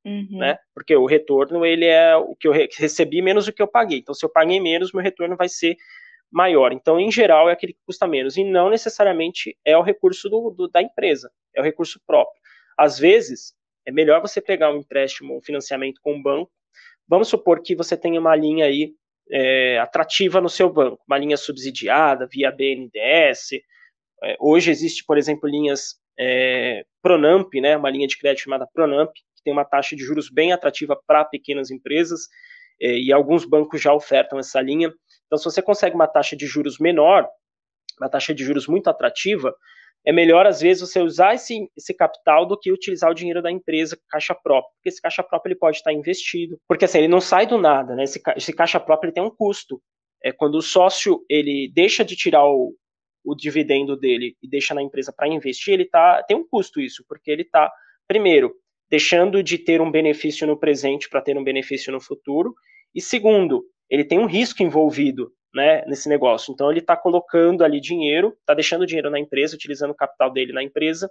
Uhum. 0.04 0.38
Né? 0.38 0.56
Porque 0.72 0.94
o 0.94 1.06
retorno 1.06 1.66
ele 1.66 1.84
é 1.84 2.14
o 2.16 2.36
que 2.36 2.46
eu 2.46 2.52
recebi 2.52 3.20
menos 3.20 3.48
o 3.48 3.52
que 3.52 3.60
eu 3.60 3.66
paguei. 3.66 3.98
Então, 3.98 4.14
se 4.14 4.24
eu 4.24 4.30
paguei 4.30 4.60
menos, 4.60 4.92
meu 4.92 5.02
retorno 5.02 5.36
vai 5.36 5.48
ser 5.48 5.76
maior. 6.30 6.72
Então, 6.72 7.00
em 7.00 7.10
geral, 7.10 7.48
é 7.48 7.52
aquele 7.52 7.72
que 7.72 7.80
custa 7.84 8.06
menos. 8.06 8.36
E 8.36 8.44
não 8.44 8.70
necessariamente 8.70 9.56
é 9.64 9.76
o 9.76 9.82
recurso 9.82 10.28
do, 10.28 10.50
do, 10.50 10.68
da 10.68 10.80
empresa, 10.80 11.30
é 11.54 11.60
o 11.60 11.64
recurso 11.64 12.00
próprio. 12.06 12.40
Às 12.78 12.98
vezes, 12.98 13.54
é 13.86 13.90
melhor 13.90 14.20
você 14.20 14.40
pegar 14.40 14.72
um 14.72 14.78
empréstimo, 14.78 15.36
um 15.36 15.42
financiamento 15.42 16.00
com 16.02 16.14
um 16.14 16.22
banco. 16.22 16.50
Vamos 17.08 17.28
supor 17.28 17.62
que 17.62 17.74
você 17.74 17.96
tenha 17.96 18.20
uma 18.20 18.36
linha 18.36 18.66
aí 18.66 18.92
é, 19.30 19.78
atrativa 19.78 20.40
no 20.40 20.48
seu 20.48 20.72
banco, 20.72 21.02
uma 21.06 21.18
linha 21.18 21.36
subsidiada 21.36 22.28
via 22.30 22.50
BNDES. 22.50 23.60
É, 24.22 24.36
hoje 24.40 24.70
existe, 24.70 25.04
por 25.04 25.16
exemplo, 25.18 25.48
linhas 25.48 25.96
é, 26.18 26.84
Pronamp, 27.02 27.52
né, 27.54 27.76
uma 27.76 27.90
linha 27.90 28.06
de 28.06 28.18
crédito 28.18 28.44
chamada 28.44 28.66
Pronamp, 28.72 29.10
tem 29.44 29.52
uma 29.52 29.64
taxa 29.64 29.94
de 29.94 30.02
juros 30.02 30.28
bem 30.28 30.52
atrativa 30.52 30.98
para 31.06 31.24
pequenas 31.24 31.70
empresas, 31.70 32.22
eh, 32.80 32.98
e 32.98 33.12
alguns 33.12 33.44
bancos 33.44 33.80
já 33.80 33.94
ofertam 33.94 34.38
essa 34.38 34.60
linha. 34.60 34.92
Então, 35.26 35.38
se 35.38 35.44
você 35.44 35.62
consegue 35.62 35.94
uma 35.94 36.08
taxa 36.08 36.36
de 36.36 36.46
juros 36.46 36.78
menor, 36.78 37.28
uma 38.00 38.10
taxa 38.10 38.34
de 38.34 38.44
juros 38.44 38.66
muito 38.66 38.90
atrativa, 38.90 39.54
é 40.04 40.12
melhor, 40.12 40.46
às 40.46 40.60
vezes, 40.60 40.88
você 40.88 41.00
usar 41.00 41.34
esse, 41.34 41.68
esse 41.76 41.94
capital 41.94 42.46
do 42.46 42.58
que 42.58 42.72
utilizar 42.72 43.10
o 43.10 43.14
dinheiro 43.14 43.42
da 43.42 43.50
empresa, 43.50 43.98
caixa 44.08 44.34
própria, 44.34 44.70
porque 44.74 44.88
esse 44.88 45.00
caixa 45.00 45.22
próprio 45.22 45.52
ele 45.52 45.58
pode 45.58 45.78
estar 45.78 45.92
investido, 45.92 46.58
porque 46.68 46.84
assim, 46.84 46.98
ele 46.98 47.08
não 47.08 47.20
sai 47.20 47.46
do 47.46 47.58
nada, 47.58 47.94
né? 47.96 48.04
Esse, 48.04 48.20
esse 48.36 48.52
caixa 48.52 48.78
próprio 48.78 49.08
ele 49.08 49.14
tem 49.14 49.22
um 49.22 49.34
custo. 49.34 49.80
É 50.22 50.32
quando 50.32 50.56
o 50.56 50.62
sócio 50.62 51.24
ele 51.28 51.70
deixa 51.74 52.04
de 52.04 52.16
tirar 52.16 52.44
o, 52.44 52.74
o 53.26 53.34
dividendo 53.34 53.96
dele 53.96 54.36
e 54.40 54.48
deixa 54.48 54.72
na 54.72 54.82
empresa 54.82 55.12
para 55.12 55.28
investir, 55.28 55.74
ele 55.74 55.84
tá, 55.84 56.22
tem 56.22 56.36
um 56.36 56.46
custo 56.46 56.80
isso, 56.80 57.04
porque 57.08 57.30
ele 57.30 57.42
está, 57.42 57.70
primeiro, 58.06 58.54
deixando 58.88 59.42
de 59.42 59.58
ter 59.58 59.80
um 59.80 59.90
benefício 59.90 60.46
no 60.46 60.56
presente 60.56 61.08
para 61.08 61.20
ter 61.20 61.36
um 61.36 61.42
benefício 61.42 61.92
no 61.92 62.00
futuro. 62.00 62.54
E 62.94 63.00
segundo, 63.00 63.64
ele 63.90 64.04
tem 64.04 64.18
um 64.18 64.26
risco 64.26 64.62
envolvido 64.62 65.32
né, 65.52 65.84
nesse 65.86 66.08
negócio. 66.08 66.52
Então 66.52 66.70
ele 66.70 66.80
está 66.80 66.96
colocando 66.96 67.64
ali 67.64 67.80
dinheiro, 67.80 68.36
está 68.40 68.54
deixando 68.54 68.86
dinheiro 68.86 69.10
na 69.10 69.18
empresa, 69.18 69.56
utilizando 69.56 69.90
o 69.90 69.96
capital 69.96 70.32
dele 70.32 70.52
na 70.52 70.62
empresa 70.62 71.10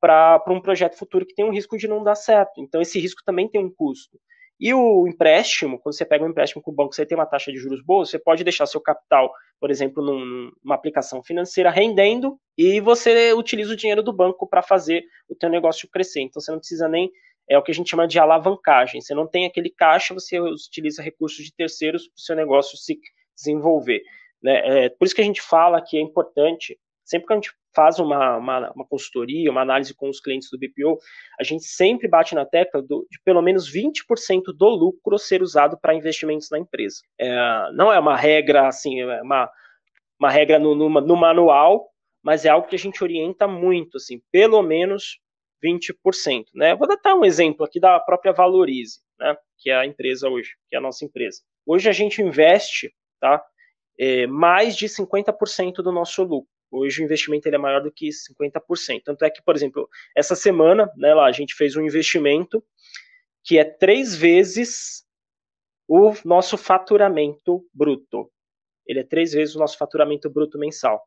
para 0.00 0.42
um 0.48 0.60
projeto 0.60 0.98
futuro 0.98 1.24
que 1.24 1.34
tem 1.34 1.44
um 1.44 1.52
risco 1.52 1.78
de 1.78 1.86
não 1.86 2.02
dar 2.02 2.16
certo. 2.16 2.60
Então 2.60 2.82
esse 2.82 2.98
risco 2.98 3.22
também 3.24 3.48
tem 3.48 3.64
um 3.64 3.72
custo. 3.72 4.18
E 4.60 4.72
o 4.72 5.06
empréstimo, 5.08 5.78
quando 5.78 5.96
você 5.96 6.04
pega 6.04 6.24
um 6.24 6.28
empréstimo 6.28 6.62
com 6.62 6.70
o 6.70 6.74
banco, 6.74 6.94
você 6.94 7.04
tem 7.04 7.16
uma 7.16 7.26
taxa 7.26 7.50
de 7.50 7.58
juros 7.58 7.82
boa, 7.84 8.04
você 8.04 8.18
pode 8.18 8.44
deixar 8.44 8.66
seu 8.66 8.80
capital, 8.80 9.32
por 9.58 9.70
exemplo, 9.70 10.02
num, 10.02 10.52
numa 10.62 10.74
aplicação 10.74 11.22
financeira 11.22 11.70
rendendo 11.70 12.38
e 12.56 12.80
você 12.80 13.32
utiliza 13.32 13.72
o 13.72 13.76
dinheiro 13.76 14.02
do 14.02 14.12
banco 14.12 14.48
para 14.48 14.62
fazer 14.62 15.04
o 15.28 15.34
teu 15.34 15.50
negócio 15.50 15.88
crescer. 15.90 16.20
Então 16.20 16.40
você 16.40 16.52
não 16.52 16.58
precisa 16.58 16.88
nem 16.88 17.10
é 17.48 17.58
o 17.58 17.62
que 17.62 17.70
a 17.70 17.74
gente 17.74 17.90
chama 17.90 18.06
de 18.06 18.18
alavancagem. 18.18 19.00
Você 19.00 19.14
não 19.14 19.26
tem 19.26 19.46
aquele 19.46 19.70
caixa, 19.70 20.14
você 20.14 20.38
utiliza 20.40 21.02
recursos 21.02 21.44
de 21.44 21.54
terceiros 21.54 22.06
para 22.06 22.16
o 22.16 22.20
seu 22.20 22.36
negócio 22.36 22.78
se 22.78 22.98
desenvolver. 23.36 24.00
Né? 24.42 24.84
É, 24.84 24.88
por 24.88 25.04
isso 25.04 25.14
que 25.14 25.20
a 25.20 25.24
gente 25.24 25.42
fala 25.42 25.82
que 25.82 25.96
é 25.96 26.00
importante, 26.00 26.78
sempre 27.04 27.26
que 27.26 27.32
a 27.32 27.36
gente 27.36 27.52
faz 27.74 27.98
uma, 27.98 28.36
uma, 28.36 28.72
uma, 28.72 28.86
consultoria, 28.86 29.50
uma 29.50 29.62
análise 29.62 29.94
com 29.94 30.08
os 30.08 30.20
clientes 30.20 30.48
do 30.50 30.58
BPO, 30.58 30.98
a 31.38 31.44
gente 31.44 31.64
sempre 31.64 32.08
bate 32.08 32.34
na 32.34 32.44
tecla 32.44 32.82
do, 32.82 33.06
de 33.10 33.18
pelo 33.24 33.42
menos 33.42 33.72
20% 33.72 34.42
do 34.56 34.68
lucro 34.68 35.18
ser 35.18 35.42
usado 35.42 35.78
para 35.80 35.94
investimentos 35.94 36.48
na 36.50 36.58
empresa. 36.58 36.96
É, 37.18 37.70
não 37.72 37.92
é 37.92 37.98
uma 37.98 38.16
regra 38.16 38.68
assim, 38.68 39.00
é 39.00 39.22
uma, 39.22 39.50
uma 40.18 40.30
regra 40.30 40.58
no, 40.58 40.74
no, 40.74 40.88
no, 40.88 41.16
manual, 41.16 41.88
mas 42.22 42.44
é 42.44 42.48
algo 42.48 42.68
que 42.68 42.76
a 42.76 42.78
gente 42.78 43.02
orienta 43.02 43.48
muito, 43.48 43.96
assim, 43.96 44.20
pelo 44.30 44.62
menos 44.62 45.18
20%. 45.64 46.44
Né? 46.54 46.74
Vou 46.74 46.86
dar 46.86 47.14
um 47.14 47.24
exemplo 47.24 47.64
aqui 47.64 47.80
da 47.80 47.98
própria 48.00 48.32
Valorize, 48.32 49.00
né, 49.18 49.36
que 49.58 49.70
é 49.70 49.76
a 49.76 49.86
empresa 49.86 50.28
hoje, 50.28 50.50
que 50.68 50.76
é 50.76 50.78
a 50.78 50.82
nossa 50.82 51.04
empresa. 51.04 51.40
Hoje 51.66 51.88
a 51.88 51.92
gente 51.92 52.20
investe 52.20 52.92
tá, 53.20 53.42
é, 53.98 54.26
mais 54.26 54.76
de 54.76 54.86
50% 54.86 55.74
do 55.76 55.92
nosso 55.92 56.22
lucro. 56.24 56.51
Hoje 56.72 57.02
o 57.02 57.04
investimento 57.04 57.46
ele 57.46 57.56
é 57.56 57.58
maior 57.58 57.82
do 57.82 57.92
que 57.92 58.08
50%. 58.08 59.02
Tanto 59.04 59.24
é 59.24 59.30
que, 59.30 59.42
por 59.42 59.54
exemplo, 59.54 59.86
essa 60.16 60.34
semana, 60.34 60.90
né, 60.96 61.12
lá, 61.12 61.26
a 61.26 61.32
gente 61.32 61.54
fez 61.54 61.76
um 61.76 61.82
investimento 61.82 62.64
que 63.44 63.58
é 63.58 63.64
três 63.64 64.16
vezes 64.16 65.04
o 65.86 66.14
nosso 66.24 66.56
faturamento 66.56 67.62
bruto. 67.74 68.30
Ele 68.86 69.00
é 69.00 69.04
três 69.04 69.32
vezes 69.32 69.54
o 69.54 69.58
nosso 69.58 69.76
faturamento 69.76 70.30
bruto 70.30 70.58
mensal. 70.58 71.02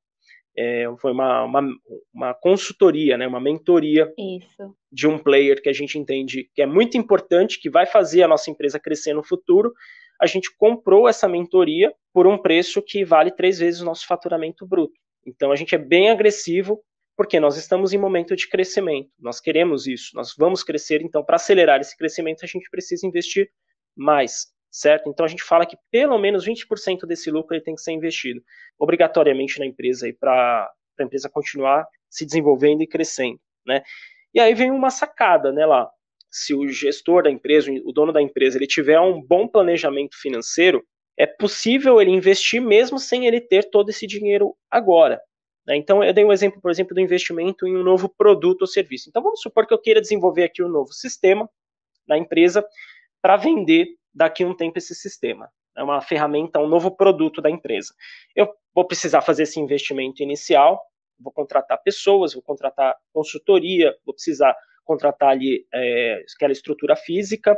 É, 0.58 0.86
foi 1.00 1.12
uma, 1.12 1.44
uma, 1.44 1.62
uma, 2.14 2.34
consultoria, 2.34 3.18
né, 3.18 3.28
uma 3.28 3.42
mentoria 3.42 4.10
Isso. 4.18 4.74
de 4.90 5.06
um 5.06 5.18
player 5.18 5.62
que 5.62 5.68
a 5.68 5.74
gente 5.74 6.00
entende 6.00 6.50
que 6.54 6.62
é 6.62 6.66
muito 6.66 6.98
importante, 6.98 7.60
que 7.60 7.70
vai 7.70 7.86
fazer 7.86 8.24
a 8.24 8.28
nossa 8.28 8.50
empresa 8.50 8.80
crescer 8.80 9.14
no 9.14 9.24
futuro. 9.24 9.74
A 10.22 10.26
gente 10.26 10.56
comprou 10.56 11.10
essa 11.10 11.28
mentoria 11.28 11.94
por 12.14 12.26
um 12.26 12.38
preço 12.38 12.82
que 12.82 13.04
vale 13.04 13.32
três 13.32 13.60
vezes 13.60 13.82
o 13.82 13.86
nosso 13.86 14.08
faturamento 14.08 14.66
bruto. 14.66 14.94
Então 15.26 15.52
a 15.52 15.56
gente 15.56 15.74
é 15.76 15.78
bem 15.78 16.10
agressivo 16.10 16.82
porque 17.18 17.40
nós 17.40 17.58
estamos 17.58 17.94
em 17.94 17.98
momento 17.98 18.36
de 18.36 18.48
crescimento. 18.48 19.10
Nós 19.20 19.40
queremos 19.40 19.88
isso, 19.88 20.12
nós 20.16 20.34
vamos 20.38 20.64
crescer, 20.64 21.02
então 21.02 21.24
para 21.24 21.38
acelerar 21.38 21.80
esse 21.80 21.98
crescimento 21.98 22.44
a 22.44 22.48
gente 22.48 22.70
precisa 22.70 23.08
investir 23.08 23.50
mais, 23.96 24.48
certo? 24.70 25.10
Então 25.10 25.26
a 25.26 25.30
gente 25.30 25.44
fala 25.44 25.66
que 25.66 25.78
pelo 25.90 26.18
menos 26.18 26.46
20% 26.46 27.06
desse 27.08 27.32
lucro 27.32 27.56
ele 27.56 27.64
tem 27.64 27.76
que 27.76 27.82
ser 27.82 27.94
investido 27.94 28.44
obrigatoriamente 28.78 29.60
na 29.60 29.66
empresa 29.66 30.08
para 30.20 30.70
a 31.00 31.04
empresa 31.04 31.30
continuar 31.30 31.88
se 32.10 32.26
desenvolvendo 32.26 32.82
e 32.82 32.88
crescendo, 32.88 33.40
né? 33.66 33.82
E 34.34 34.40
aí 34.40 34.54
vem 34.54 34.70
uma 34.70 34.90
sacada, 34.90 35.52
né, 35.52 35.66
lá. 35.66 35.90
Se 36.30 36.54
o 36.54 36.68
gestor 36.68 37.24
da 37.24 37.32
empresa, 37.32 37.72
o 37.86 37.94
dono 37.94 38.12
da 38.12 38.22
empresa, 38.22 38.58
ele 38.58 38.68
tiver 38.68 39.00
um 39.00 39.22
bom 39.22 39.48
planejamento 39.48 40.20
financeiro, 40.20 40.86
é 41.18 41.26
possível 41.26 42.02
ele 42.02 42.12
investir 42.12 42.62
mesmo 42.62 43.00
sem 43.00 43.26
ele 43.26 43.40
ter 43.40 43.70
todo 43.70 43.90
esse 43.90 44.06
dinheiro 44.06 44.56
agora. 44.70 45.22
Né? 45.66 45.76
Então, 45.76 46.04
eu 46.04 46.14
dei 46.14 46.24
um 46.24 46.32
exemplo, 46.32 46.62
por 46.62 46.70
exemplo, 46.70 46.94
do 46.94 47.02
investimento 47.02 47.68
em 47.68 47.76
um 47.76 47.84
novo 47.84 48.10
produto 48.10 48.62
ou 48.62 48.68
serviço. 48.68 49.10
Então, 49.10 49.24
vamos 49.24 49.42
supor 49.42 49.66
que 49.66 49.74
eu 49.74 49.82
queira 49.82 50.02
desenvolver 50.02 50.44
aqui 50.44 50.62
um 50.64 50.70
novo 50.70 50.92
sistema 50.94 51.50
na 52.08 52.18
empresa 52.18 52.66
para 53.22 53.38
vender 53.38 53.88
daqui 54.14 54.44
a 54.44 54.48
um 54.48 54.56
tempo 54.56 54.78
esse 54.78 54.94
sistema. 54.94 55.50
É 55.76 55.84
uma 55.84 56.02
ferramenta, 56.02 56.60
um 56.60 56.68
novo 56.68 56.92
produto 56.92 57.42
da 57.42 57.50
empresa. 57.50 57.94
Eu 58.36 58.54
vou 58.74 58.86
precisar 58.86 59.22
fazer 59.22 59.44
esse 59.44 59.60
investimento 59.60 60.24
inicial, 60.24 60.82
vou 61.20 61.34
contratar 61.34 61.82
pessoas, 61.82 62.34
vou 62.34 62.42
contratar 62.42 62.96
consultoria, 63.12 63.94
vou 64.06 64.14
precisar 64.14 64.56
contratar 64.86 65.30
ali 65.30 65.66
é, 65.74 66.24
aquela 66.36 66.54
estrutura 66.54 66.96
física, 66.96 67.58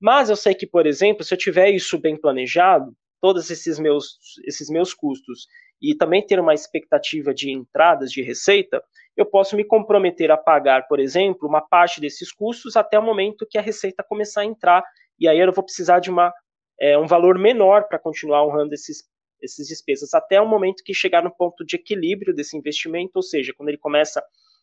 mas 0.00 0.30
eu 0.30 0.36
sei 0.36 0.54
que, 0.54 0.66
por 0.66 0.86
exemplo, 0.86 1.22
se 1.22 1.34
eu 1.34 1.38
tiver 1.38 1.70
isso 1.70 1.98
bem 1.98 2.18
planejado, 2.18 2.94
todos 3.20 3.50
esses 3.50 3.78
meus, 3.78 4.18
esses 4.46 4.70
meus 4.70 4.94
custos 4.94 5.46
e 5.80 5.94
também 5.94 6.24
ter 6.26 6.40
uma 6.40 6.54
expectativa 6.54 7.34
de 7.34 7.50
entradas 7.50 8.10
de 8.10 8.22
receita, 8.22 8.82
eu 9.16 9.26
posso 9.26 9.56
me 9.56 9.64
comprometer 9.64 10.30
a 10.30 10.36
pagar, 10.36 10.86
por 10.88 10.98
exemplo, 10.98 11.46
uma 11.46 11.60
parte 11.60 12.00
desses 12.00 12.32
custos 12.32 12.76
até 12.76 12.98
o 12.98 13.02
momento 13.02 13.46
que 13.48 13.58
a 13.58 13.62
receita 13.62 14.02
começar 14.02 14.40
a 14.42 14.46
entrar, 14.46 14.82
e 15.18 15.28
aí 15.28 15.38
eu 15.38 15.52
vou 15.52 15.64
precisar 15.64 16.00
de 16.00 16.10
uma, 16.10 16.32
é, 16.80 16.96
um 16.96 17.06
valor 17.06 17.38
menor 17.38 17.86
para 17.88 17.98
continuar 17.98 18.46
honrando 18.46 18.72
esses, 18.72 19.04
esses 19.42 19.68
despesas, 19.68 20.14
até 20.14 20.40
o 20.40 20.48
momento 20.48 20.82
que 20.84 20.94
chegar 20.94 21.22
no 21.22 21.34
ponto 21.34 21.64
de 21.64 21.76
equilíbrio 21.76 22.34
desse 22.34 22.56
investimento, 22.56 23.12
ou 23.16 23.22
seja, 23.22 23.52
quando 23.54 23.68
ele 23.68 23.78
começa 23.78 24.22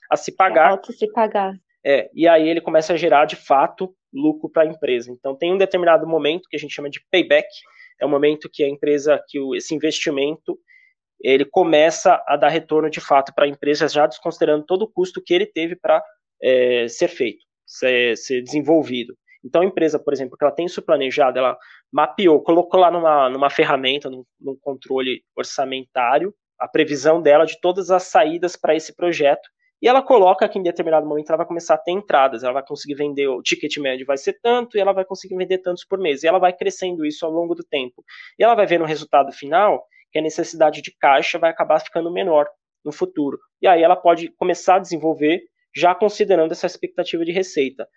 a 0.09 0.15
se 0.15 0.35
pagar. 0.35 0.79
É 0.89 0.91
se 0.93 1.11
pagar. 1.11 1.53
É, 1.89 2.09
e 2.13 2.27
aí 2.27 2.49
ele 2.49 2.59
começa 2.59 2.91
a 2.91 2.97
gerar, 2.97 3.23
de 3.23 3.37
fato, 3.37 3.95
lucro 4.13 4.49
para 4.49 4.63
a 4.63 4.65
empresa. 4.65 5.09
Então 5.09 5.37
tem 5.37 5.53
um 5.53 5.57
determinado 5.57 6.05
momento 6.05 6.49
que 6.49 6.57
a 6.57 6.59
gente 6.59 6.73
chama 6.73 6.89
de 6.89 6.99
payback, 7.09 7.47
é 7.97 8.05
o 8.05 8.09
momento 8.09 8.49
que 8.51 8.61
a 8.61 8.67
empresa, 8.67 9.23
que 9.29 9.39
o, 9.39 9.55
esse 9.55 9.73
investimento, 9.73 10.59
ele 11.21 11.45
começa 11.45 12.21
a 12.27 12.35
dar 12.35 12.49
retorno 12.49 12.89
de 12.89 12.99
fato 12.99 13.33
para 13.33 13.45
a 13.45 13.47
empresa, 13.47 13.87
já 13.87 14.05
desconsiderando 14.05 14.65
todo 14.65 14.81
o 14.81 14.91
custo 14.91 15.21
que 15.25 15.33
ele 15.33 15.45
teve 15.45 15.77
para 15.77 16.03
é, 16.43 16.89
ser 16.89 17.07
feito, 17.07 17.45
ser, 17.65 18.17
ser, 18.17 18.43
desenvolvido. 18.43 19.15
Então, 19.41 19.61
a 19.61 19.65
empresa, 19.65 19.97
por 19.97 20.11
exemplo, 20.11 20.37
que 20.37 20.43
ela 20.43 20.53
tem 20.53 20.65
isso 20.65 20.81
planejado, 20.81 21.39
ela 21.39 21.57
mapeou, 21.89 22.43
colocou 22.43 22.81
lá 22.81 22.91
numa, 22.91 23.29
numa 23.29 23.49
ferramenta, 23.49 24.09
num, 24.09 24.25
num 24.41 24.57
controle 24.59 25.23
orçamentário, 25.37 26.33
a 26.59 26.67
previsão 26.67 27.21
dela 27.21 27.45
de 27.45 27.57
todas 27.61 27.89
as 27.91 28.03
saídas 28.03 28.57
para 28.57 28.75
esse 28.75 28.93
projeto, 28.93 29.47
e 29.81 29.87
ela 29.87 30.01
coloca 30.01 30.47
que 30.49 30.57
em 30.57 30.63
determinado 30.63 31.05
momento 31.05 31.29
ela 31.29 31.37
vai 31.37 31.45
começar 31.45 31.75
a 31.75 31.77
ter 31.77 31.91
entradas, 31.91 32.43
ela 32.43 32.53
vai 32.53 32.65
conseguir 32.65 32.95
vender, 32.95 33.27
o 33.27 33.41
ticket 33.41 33.77
médio 33.77 34.05
vai 34.05 34.17
ser 34.17 34.39
tanto, 34.41 34.77
e 34.77 34.79
ela 34.79 34.93
vai 34.93 35.05
conseguir 35.05 35.35
vender 35.35 35.59
tantos 35.59 35.85
por 35.85 35.99
mês, 35.99 36.23
e 36.23 36.27
ela 36.27 36.39
vai 36.39 36.53
crescendo 36.53 37.05
isso 37.05 37.25
ao 37.25 37.31
longo 37.31 37.53
do 37.53 37.63
tempo. 37.63 38.03
E 38.39 38.43
ela 38.43 38.55
vai 38.55 38.65
ver 38.65 38.79
no 38.79 38.85
resultado 38.85 39.31
final 39.31 39.85
que 40.11 40.19
a 40.19 40.21
necessidade 40.21 40.81
de 40.81 40.95
caixa 40.97 41.37
vai 41.37 41.51
acabar 41.51 41.79
ficando 41.79 42.11
menor 42.11 42.47
no 42.83 42.91
futuro. 42.91 43.37
E 43.61 43.67
aí 43.67 43.83
ela 43.83 43.95
pode 43.95 44.29
começar 44.35 44.75
a 44.75 44.79
desenvolver 44.79 45.41
já 45.75 45.93
considerando 45.93 46.53
essa 46.53 46.65
expectativa 46.65 47.23
de 47.23 47.31
receita. 47.31 47.87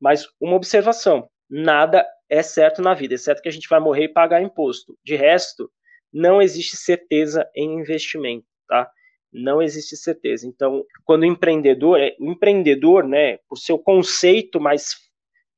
Mas 0.00 0.26
uma 0.40 0.56
observação: 0.56 1.28
nada 1.48 2.06
é 2.28 2.42
certo 2.42 2.82
na 2.82 2.94
vida, 2.94 3.14
exceto 3.14 3.42
que 3.42 3.48
a 3.48 3.52
gente 3.52 3.68
vai 3.68 3.80
morrer 3.80 4.04
e 4.04 4.12
pagar 4.12 4.42
imposto. 4.42 4.96
De 5.04 5.14
resto, 5.14 5.70
não 6.12 6.42
existe 6.42 6.76
certeza 6.76 7.48
em 7.54 7.78
investimento, 7.78 8.46
tá? 8.66 8.90
Não 9.32 9.60
existe 9.60 9.96
certeza. 9.96 10.46
Então, 10.46 10.84
quando 11.04 11.22
o 11.22 11.26
empreendedor, 11.26 12.00
é, 12.00 12.16
o 12.18 12.30
empreendedor, 12.30 13.06
né, 13.06 13.38
por 13.48 13.56
seu 13.56 13.78
conceito 13.78 14.60
mais 14.60 14.96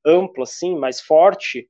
amplo 0.04 0.42
assim, 0.42 0.76
mais 0.76 1.00
forte, 1.00 1.68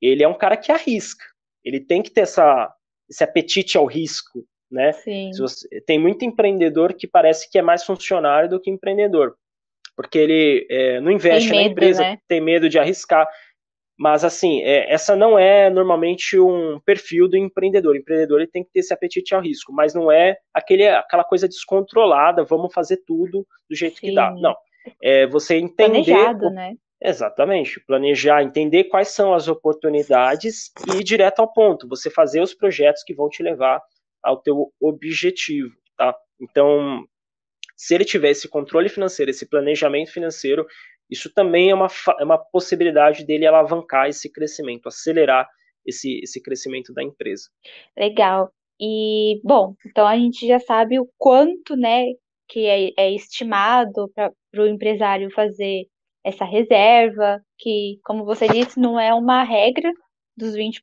ele 0.00 0.22
é 0.22 0.28
um 0.28 0.36
cara 0.36 0.56
que 0.56 0.70
arrisca. 0.70 1.24
Ele 1.64 1.80
tem 1.80 2.02
que 2.02 2.10
ter 2.10 2.22
essa 2.22 2.72
esse 3.08 3.22
apetite 3.22 3.76
ao 3.76 3.84
risco, 3.84 4.44
né? 4.70 4.92
Você, 5.38 5.68
tem 5.82 5.98
muito 5.98 6.24
empreendedor 6.24 6.94
que 6.94 7.06
parece 7.06 7.50
que 7.50 7.58
é 7.58 7.62
mais 7.62 7.84
funcionário 7.84 8.48
do 8.48 8.60
que 8.60 8.70
empreendedor, 8.70 9.36
porque 9.94 10.18
ele 10.18 10.66
é, 10.70 11.00
não 11.00 11.10
investe 11.10 11.50
medo, 11.50 11.60
na 11.60 11.70
empresa, 11.70 12.02
né? 12.02 12.18
tem 12.26 12.40
medo 12.40 12.68
de 12.68 12.78
arriscar. 12.78 13.28
Mas 14.02 14.24
assim, 14.24 14.60
é, 14.62 14.92
essa 14.92 15.14
não 15.14 15.38
é 15.38 15.70
normalmente 15.70 16.36
um 16.36 16.80
perfil 16.84 17.28
do 17.28 17.36
empreendedor. 17.36 17.94
O 17.94 17.96
empreendedor 17.96 18.40
ele 18.40 18.50
tem 18.50 18.64
que 18.64 18.72
ter 18.72 18.80
esse 18.80 18.92
apetite 18.92 19.32
ao 19.32 19.40
risco, 19.40 19.72
mas 19.72 19.94
não 19.94 20.10
é 20.10 20.36
aquele, 20.52 20.88
aquela 20.88 21.22
coisa 21.22 21.46
descontrolada, 21.46 22.42
vamos 22.42 22.74
fazer 22.74 22.96
tudo 23.06 23.46
do 23.70 23.76
jeito 23.76 24.00
Sim. 24.00 24.08
que 24.08 24.14
dá. 24.16 24.32
Não. 24.32 24.56
É 25.00 25.28
você 25.28 25.54
entender. 25.54 26.02
Planejado, 26.02 26.50
né? 26.50 26.74
Exatamente, 27.00 27.78
planejar, 27.86 28.42
entender 28.42 28.84
quais 28.84 29.06
são 29.06 29.34
as 29.34 29.46
oportunidades 29.46 30.72
e 30.92 30.96
ir 30.98 31.04
direto 31.04 31.38
ao 31.38 31.52
ponto, 31.52 31.88
você 31.88 32.10
fazer 32.10 32.40
os 32.40 32.52
projetos 32.52 33.04
que 33.04 33.14
vão 33.14 33.28
te 33.28 33.40
levar 33.40 33.80
ao 34.20 34.36
teu 34.36 34.72
objetivo, 34.80 35.70
tá? 35.96 36.12
Então, 36.40 37.04
se 37.76 37.94
ele 37.94 38.04
tiver 38.04 38.30
esse 38.30 38.48
controle 38.48 38.88
financeiro, 38.88 39.30
esse 39.30 39.48
planejamento 39.48 40.12
financeiro, 40.12 40.66
isso 41.12 41.30
também 41.34 41.70
é 41.70 41.74
uma, 41.74 41.88
é 42.18 42.24
uma 42.24 42.38
possibilidade 42.38 43.24
dele 43.26 43.46
alavancar 43.46 44.08
esse 44.08 44.32
crescimento, 44.32 44.88
acelerar 44.88 45.46
esse, 45.86 46.20
esse 46.22 46.42
crescimento 46.42 46.92
da 46.94 47.02
empresa. 47.02 47.50
Legal. 47.96 48.50
E, 48.80 49.40
bom, 49.44 49.74
então 49.86 50.06
a 50.06 50.16
gente 50.16 50.46
já 50.46 50.58
sabe 50.58 50.98
o 50.98 51.08
quanto, 51.18 51.76
né, 51.76 52.06
que 52.48 52.66
é, 52.66 52.90
é 52.96 53.14
estimado 53.14 54.10
para 54.14 54.32
o 54.62 54.66
empresário 54.66 55.30
fazer 55.30 55.84
essa 56.24 56.44
reserva, 56.44 57.40
que, 57.58 57.98
como 58.04 58.24
você 58.24 58.48
disse, 58.48 58.80
não 58.80 58.98
é 58.98 59.12
uma 59.12 59.42
regra 59.42 59.92
dos 60.36 60.54
20%, 60.56 60.80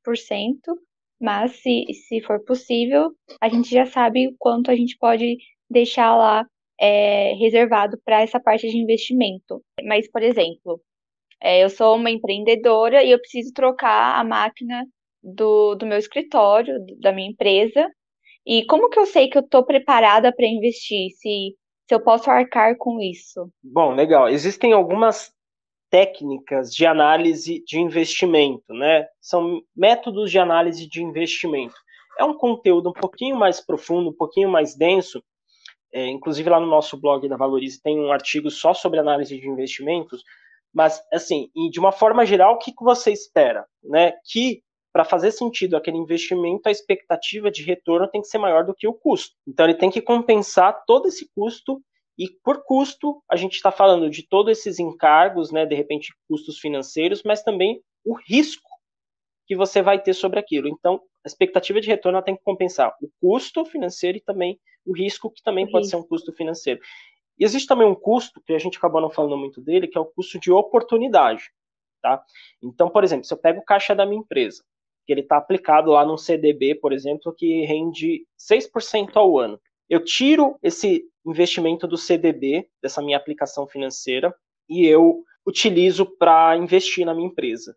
mas 1.20 1.54
se, 1.62 1.86
se 2.08 2.22
for 2.22 2.44
possível, 2.44 3.12
a 3.42 3.50
gente 3.50 3.70
já 3.70 3.86
sabe 3.86 4.28
o 4.28 4.36
quanto 4.38 4.70
a 4.70 4.76
gente 4.76 4.96
pode 4.98 5.38
deixar 5.70 6.16
lá 6.16 6.46
é, 6.80 7.34
reservado 7.34 8.00
para 8.06 8.22
essa 8.22 8.40
parte 8.40 8.70
de 8.70 8.78
investimento. 8.78 9.64
Mas, 9.84 10.10
por 10.10 10.24
exemplo, 10.24 10.82
é, 11.42 11.64
eu 11.64 11.70
sou 11.70 11.96
uma 11.96 12.12
empreendedora 12.12 13.04
e 13.04 13.12
eu 13.12 13.20
preciso 13.20 13.54
trocar 13.54 14.20
a 14.20 14.24
máquina 14.24 14.86
do, 15.22 15.76
do 15.76 15.86
meu 15.86 15.98
escritório, 15.98 16.76
da 17.00 17.12
minha 17.12 17.30
empresa. 17.30 17.90
E 18.46 18.66
como 18.66 18.90
que 18.90 19.00
eu 19.00 19.06
sei 19.06 19.30
que 19.30 19.38
eu 19.38 19.44
estou 19.44 19.66
preparada 19.66 20.34
para 20.34 20.48
investir? 20.48 21.12
Se 21.12 21.56
se 21.90 21.96
eu 21.96 22.00
posso 22.00 22.30
arcar 22.30 22.78
com 22.78 23.02
isso. 23.02 23.52
Bom, 23.64 23.96
legal. 23.96 24.30
Existem 24.30 24.74
algumas 24.74 25.34
técnicas 25.90 26.72
de 26.72 26.86
análise 26.86 27.64
de 27.66 27.80
investimento, 27.80 28.72
né? 28.72 29.08
São 29.20 29.60
métodos 29.76 30.30
de 30.30 30.38
análise 30.38 30.88
de 30.88 31.02
investimento. 31.02 31.74
É 32.20 32.24
um 32.24 32.38
conteúdo 32.38 32.90
um 32.90 32.94
pouquinho 32.94 33.36
mais 33.36 33.60
profundo, 33.60 34.12
um 34.12 34.16
pouquinho 34.16 34.50
mais 34.50 34.76
denso. 34.76 35.24
É, 35.92 36.08
inclusive 36.08 36.50
lá 36.50 36.60
no 36.60 36.68
nosso 36.68 37.00
blog 37.00 37.28
da 37.28 37.38
Valorize 37.38 37.82
tem 37.82 38.00
um 38.00 38.12
artigo 38.12 38.50
só 38.52 38.74
sobre 38.74 39.00
análise 39.00 39.38
de 39.40 39.48
investimentos. 39.48 40.24
Mas, 40.74 41.02
assim, 41.12 41.50
de 41.72 41.80
uma 41.80 41.92
forma 41.92 42.26
geral, 42.26 42.54
o 42.54 42.58
que, 42.60 42.72
que 42.72 42.84
você 42.84 43.12
espera? 43.12 43.66
Né? 43.84 44.14
Que 44.32 44.62
para 44.92 45.06
fazer 45.06 45.32
sentido 45.32 45.78
aquele 45.78 45.98
investimento, 45.98 46.68
a 46.68 46.72
expectativa 46.72 47.52
de 47.52 47.64
retorno 47.64 48.08
tem 48.08 48.22
que 48.22 48.28
ser 48.28 48.38
maior 48.38 48.66
do 48.66 48.74
que 48.74 48.88
o 48.88 48.94
custo. 48.94 49.36
Então, 49.48 49.66
ele 49.66 49.76
tem 49.76 49.90
que 49.90 50.02
compensar 50.02 50.84
todo 50.86 51.08
esse 51.08 51.30
custo, 51.36 51.82
e 52.18 52.28
por 52.44 52.64
custo, 52.64 53.22
a 53.32 53.36
gente 53.36 53.54
está 53.54 53.72
falando 53.72 54.10
de 54.10 54.28
todos 54.28 54.58
esses 54.58 54.80
encargos, 54.80 55.52
né, 55.52 55.66
de 55.66 55.76
repente, 55.76 56.14
custos 56.28 56.60
financeiros, 56.60 57.24
mas 57.24 57.44
também 57.44 57.82
o 58.04 58.16
risco 58.28 58.70
que 59.48 59.56
você 59.56 59.82
vai 59.82 60.02
ter 60.02 60.14
sobre 60.14 60.40
aquilo. 60.40 60.68
Então, 60.68 61.02
a 61.26 61.28
expectativa 61.28 61.80
de 61.80 61.88
retorno 61.88 62.22
tem 62.22 62.36
que 62.36 62.44
compensar 62.44 62.94
o 63.02 63.10
custo 63.22 63.64
financeiro 63.66 64.18
e 64.18 64.22
também 64.22 64.60
o 64.86 64.96
risco, 64.96 65.32
que 65.32 65.44
também 65.44 65.70
pode 65.70 65.90
ser 65.90 65.96
um 65.96 66.04
custo 66.04 66.34
financeiro. 66.34 66.80
E 67.38 67.46
existe 67.46 67.68
também 67.68 67.88
um 67.88 67.96
custo, 67.96 68.42
que 68.46 68.54
a 68.54 68.60
gente 68.60 68.78
acabou 68.78 69.02
não 69.02 69.10
falando 69.10 69.38
muito 69.38 69.62
dele, 69.62 69.88
que 69.88 69.98
é 69.98 70.02
o 70.02 70.06
custo 70.06 70.40
de 70.40 70.52
oportunidade. 70.52 71.52
Tá? 72.02 72.24
Então, 72.62 72.90
por 72.90 73.04
exemplo, 73.04 73.26
se 73.26 73.34
eu 73.34 73.38
pego 73.38 73.60
o 73.60 73.66
caixa 73.66 73.96
da 73.96 74.06
minha 74.06 74.22
empresa, 74.22 74.64
que 75.06 75.14
ele 75.14 75.22
está 75.22 75.38
aplicado 75.38 75.92
lá 75.92 76.06
num 76.06 76.18
CDB, 76.18 76.76
por 76.76 76.94
exemplo, 76.94 77.34
que 77.34 77.66
rende 77.66 78.26
6% 78.38 79.16
ao 79.16 79.40
ano. 79.40 79.60
Eu 79.90 80.04
tiro 80.04 80.58
esse 80.62 81.04
investimento 81.26 81.88
do 81.88 81.98
CDB, 81.98 82.70
dessa 82.82 83.02
minha 83.02 83.18
aplicação 83.18 83.68
financeira, 83.68 84.34
e 84.70 84.86
eu 84.86 85.24
utilizo 85.46 86.06
para 86.06 86.56
investir 86.58 87.06
na 87.06 87.14
minha 87.14 87.28
empresa. 87.28 87.76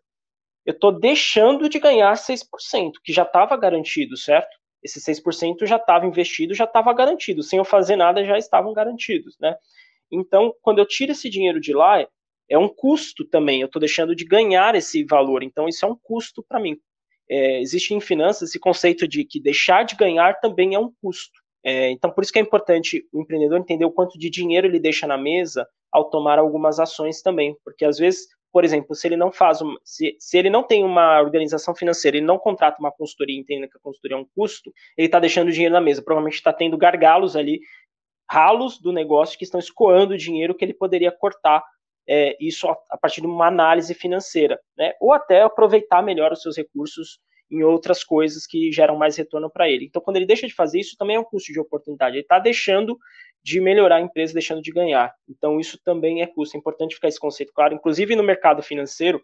Eu 0.65 0.73
estou 0.73 0.91
deixando 0.91 1.67
de 1.67 1.79
ganhar 1.79 2.13
6%, 2.13 2.93
que 3.03 3.11
já 3.11 3.23
estava 3.23 3.57
garantido, 3.57 4.15
certo? 4.15 4.55
Esse 4.83 4.99
6% 4.99 5.65
já 5.65 5.77
estava 5.77 6.05
investido, 6.05 6.53
já 6.53 6.65
estava 6.65 6.93
garantido. 6.93 7.41
Sem 7.43 7.57
eu 7.57 7.65
fazer 7.65 7.95
nada, 7.95 8.23
já 8.25 8.37
estavam 8.37 8.73
garantidos, 8.73 9.37
né? 9.39 9.55
Então, 10.11 10.53
quando 10.61 10.79
eu 10.79 10.85
tiro 10.85 11.11
esse 11.11 11.29
dinheiro 11.29 11.59
de 11.59 11.73
lá, 11.73 12.05
é 12.49 12.57
um 12.57 12.67
custo 12.67 13.25
também. 13.25 13.61
Eu 13.61 13.67
estou 13.67 13.79
deixando 13.79 14.15
de 14.15 14.25
ganhar 14.25 14.75
esse 14.75 15.03
valor. 15.05 15.43
Então, 15.43 15.67
isso 15.67 15.85
é 15.85 15.87
um 15.87 15.97
custo 16.01 16.43
para 16.47 16.59
mim 16.59 16.77
é, 17.29 17.61
existe 17.61 17.93
em 17.93 18.01
finanças 18.01 18.49
esse 18.49 18.59
conceito 18.59 19.07
de 19.07 19.23
que 19.23 19.41
deixar 19.41 19.83
de 19.83 19.95
ganhar 19.95 20.39
também 20.39 20.75
é 20.75 20.79
um 20.79 20.91
custo. 21.01 21.41
É, 21.63 21.89
então, 21.91 22.11
por 22.11 22.23
isso 22.23 22.33
que 22.33 22.39
é 22.39 22.41
importante 22.41 23.07
o 23.11 23.21
empreendedor 23.21 23.57
entender 23.57 23.85
o 23.85 23.91
quanto 23.91 24.19
de 24.19 24.29
dinheiro 24.29 24.67
ele 24.67 24.79
deixa 24.79 25.07
na 25.07 25.17
mesa 25.17 25.67
ao 25.91 26.09
tomar 26.09 26.37
algumas 26.37 26.79
ações 26.79 27.21
também, 27.21 27.55
porque 27.63 27.85
às 27.85 27.97
vezes, 27.97 28.27
por 28.53 28.63
exemplo, 28.63 28.93
se 28.93 29.07
ele 29.07 29.17
não 29.17 29.31
faz, 29.31 29.61
uma, 29.61 29.79
se, 29.83 30.15
se 30.19 30.37
ele 30.37 30.47
não 30.47 30.61
tem 30.61 30.83
uma 30.83 31.19
organização 31.19 31.73
financeira, 31.73 32.17
ele 32.17 32.25
não 32.25 32.37
contrata 32.37 32.79
uma 32.79 32.91
consultoria, 32.91 33.39
entendendo 33.39 33.67
que 33.67 33.77
a 33.77 33.81
consultoria 33.81 34.15
é 34.15 34.19
um 34.19 34.27
custo, 34.35 34.71
ele 34.95 35.07
está 35.07 35.19
deixando 35.19 35.47
o 35.47 35.51
dinheiro 35.51 35.73
na 35.73 35.81
mesa, 35.81 36.03
provavelmente 36.03 36.35
está 36.35 36.53
tendo 36.53 36.77
gargalos 36.77 37.35
ali, 37.35 37.59
ralos 38.29 38.79
do 38.79 38.93
negócio 38.93 39.39
que 39.39 39.43
estão 39.43 39.59
escoando 39.59 40.13
o 40.13 40.17
dinheiro 40.17 40.53
que 40.53 40.63
ele 40.63 40.73
poderia 40.73 41.11
cortar 41.11 41.63
é, 42.07 42.37
isso 42.39 42.67
a, 42.67 42.77
a, 42.91 42.97
partir 42.97 43.21
de 43.21 43.27
uma 43.27 43.47
análise 43.47 43.91
financeira, 43.95 44.59
né? 44.77 44.93
ou 45.01 45.11
até 45.11 45.41
aproveitar 45.41 46.03
melhor 46.03 46.31
os 46.31 46.43
seus 46.43 46.55
recursos 46.55 47.19
em 47.49 47.63
outras 47.63 48.03
coisas 48.03 48.45
que 48.45 48.71
geram 48.71 48.95
mais 48.95 49.15
retorno 49.17 49.49
para 49.49 49.67
ele. 49.67 49.85
Então, 49.85 50.01
quando 50.01 50.17
ele 50.17 50.27
deixa 50.27 50.45
de 50.45 50.53
fazer 50.53 50.79
isso, 50.79 50.95
também 50.95 51.15
é 51.15 51.19
um 51.19 51.23
custo 51.23 51.51
de 51.51 51.59
oportunidade. 51.59 52.15
Ele 52.15 52.23
está 52.23 52.39
deixando 52.39 52.97
de 53.43 53.59
melhorar 53.59 53.97
a 53.97 54.01
empresa, 54.01 54.33
deixando 54.33 54.61
de 54.61 54.71
ganhar. 54.71 55.13
Então, 55.27 55.59
isso 55.59 55.77
também 55.83 56.21
é 56.21 56.27
custo. 56.27 56.55
É 56.55 56.59
importante 56.59 56.95
ficar 56.95 57.09
esse 57.09 57.19
conceito 57.19 57.51
claro. 57.53 57.73
Inclusive, 57.73 58.15
no 58.15 58.23
mercado 58.23 58.63
financeiro, 58.63 59.21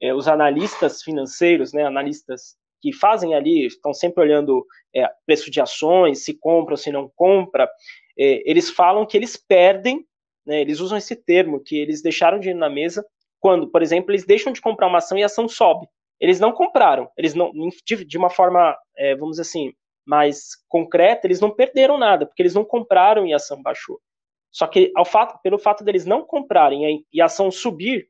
é, 0.00 0.14
os 0.14 0.28
analistas 0.28 1.02
financeiros, 1.02 1.72
né, 1.72 1.84
analistas 1.84 2.56
que 2.80 2.92
fazem 2.92 3.34
ali, 3.34 3.66
estão 3.66 3.92
sempre 3.92 4.22
olhando 4.22 4.64
é, 4.94 5.08
preço 5.24 5.50
de 5.50 5.60
ações, 5.60 6.24
se 6.24 6.34
compra 6.38 6.74
ou 6.74 6.76
se 6.76 6.92
não 6.92 7.10
compra, 7.16 7.68
é, 8.18 8.48
eles 8.48 8.70
falam 8.70 9.06
que 9.06 9.16
eles 9.16 9.36
perdem, 9.36 10.04
né, 10.46 10.60
eles 10.60 10.78
usam 10.78 10.96
esse 10.96 11.16
termo, 11.16 11.60
que 11.60 11.76
eles 11.76 12.02
deixaram 12.02 12.38
dinheiro 12.38 12.60
na 12.60 12.68
mesa 12.68 13.04
quando, 13.40 13.70
por 13.70 13.82
exemplo, 13.82 14.12
eles 14.12 14.24
deixam 14.24 14.52
de 14.52 14.60
comprar 14.60 14.86
uma 14.86 14.98
ação 14.98 15.18
e 15.18 15.22
a 15.22 15.26
ação 15.26 15.48
sobe. 15.48 15.86
Eles 16.20 16.38
não 16.40 16.52
compraram, 16.52 17.10
eles 17.16 17.34
não, 17.34 17.52
de, 17.84 18.04
de 18.04 18.16
uma 18.16 18.30
forma, 18.30 18.76
vamos 19.18 19.36
dizer 19.36 19.42
assim, 19.42 19.72
mais 20.06 20.56
concreta, 20.68 21.26
eles 21.26 21.40
não 21.40 21.50
perderam 21.50 21.98
nada, 21.98 22.24
porque 22.24 22.42
eles 22.42 22.54
não 22.54 22.64
compraram 22.64 23.26
e 23.26 23.32
a 23.32 23.36
ação 23.36 23.60
baixou. 23.60 24.00
Só 24.50 24.66
que 24.66 24.92
ao 24.94 25.04
fato, 25.04 25.38
pelo 25.42 25.58
fato 25.58 25.84
deles 25.84 26.06
não 26.06 26.24
comprarem 26.24 27.04
e 27.12 27.20
a 27.20 27.26
ação 27.26 27.50
subir, 27.50 28.08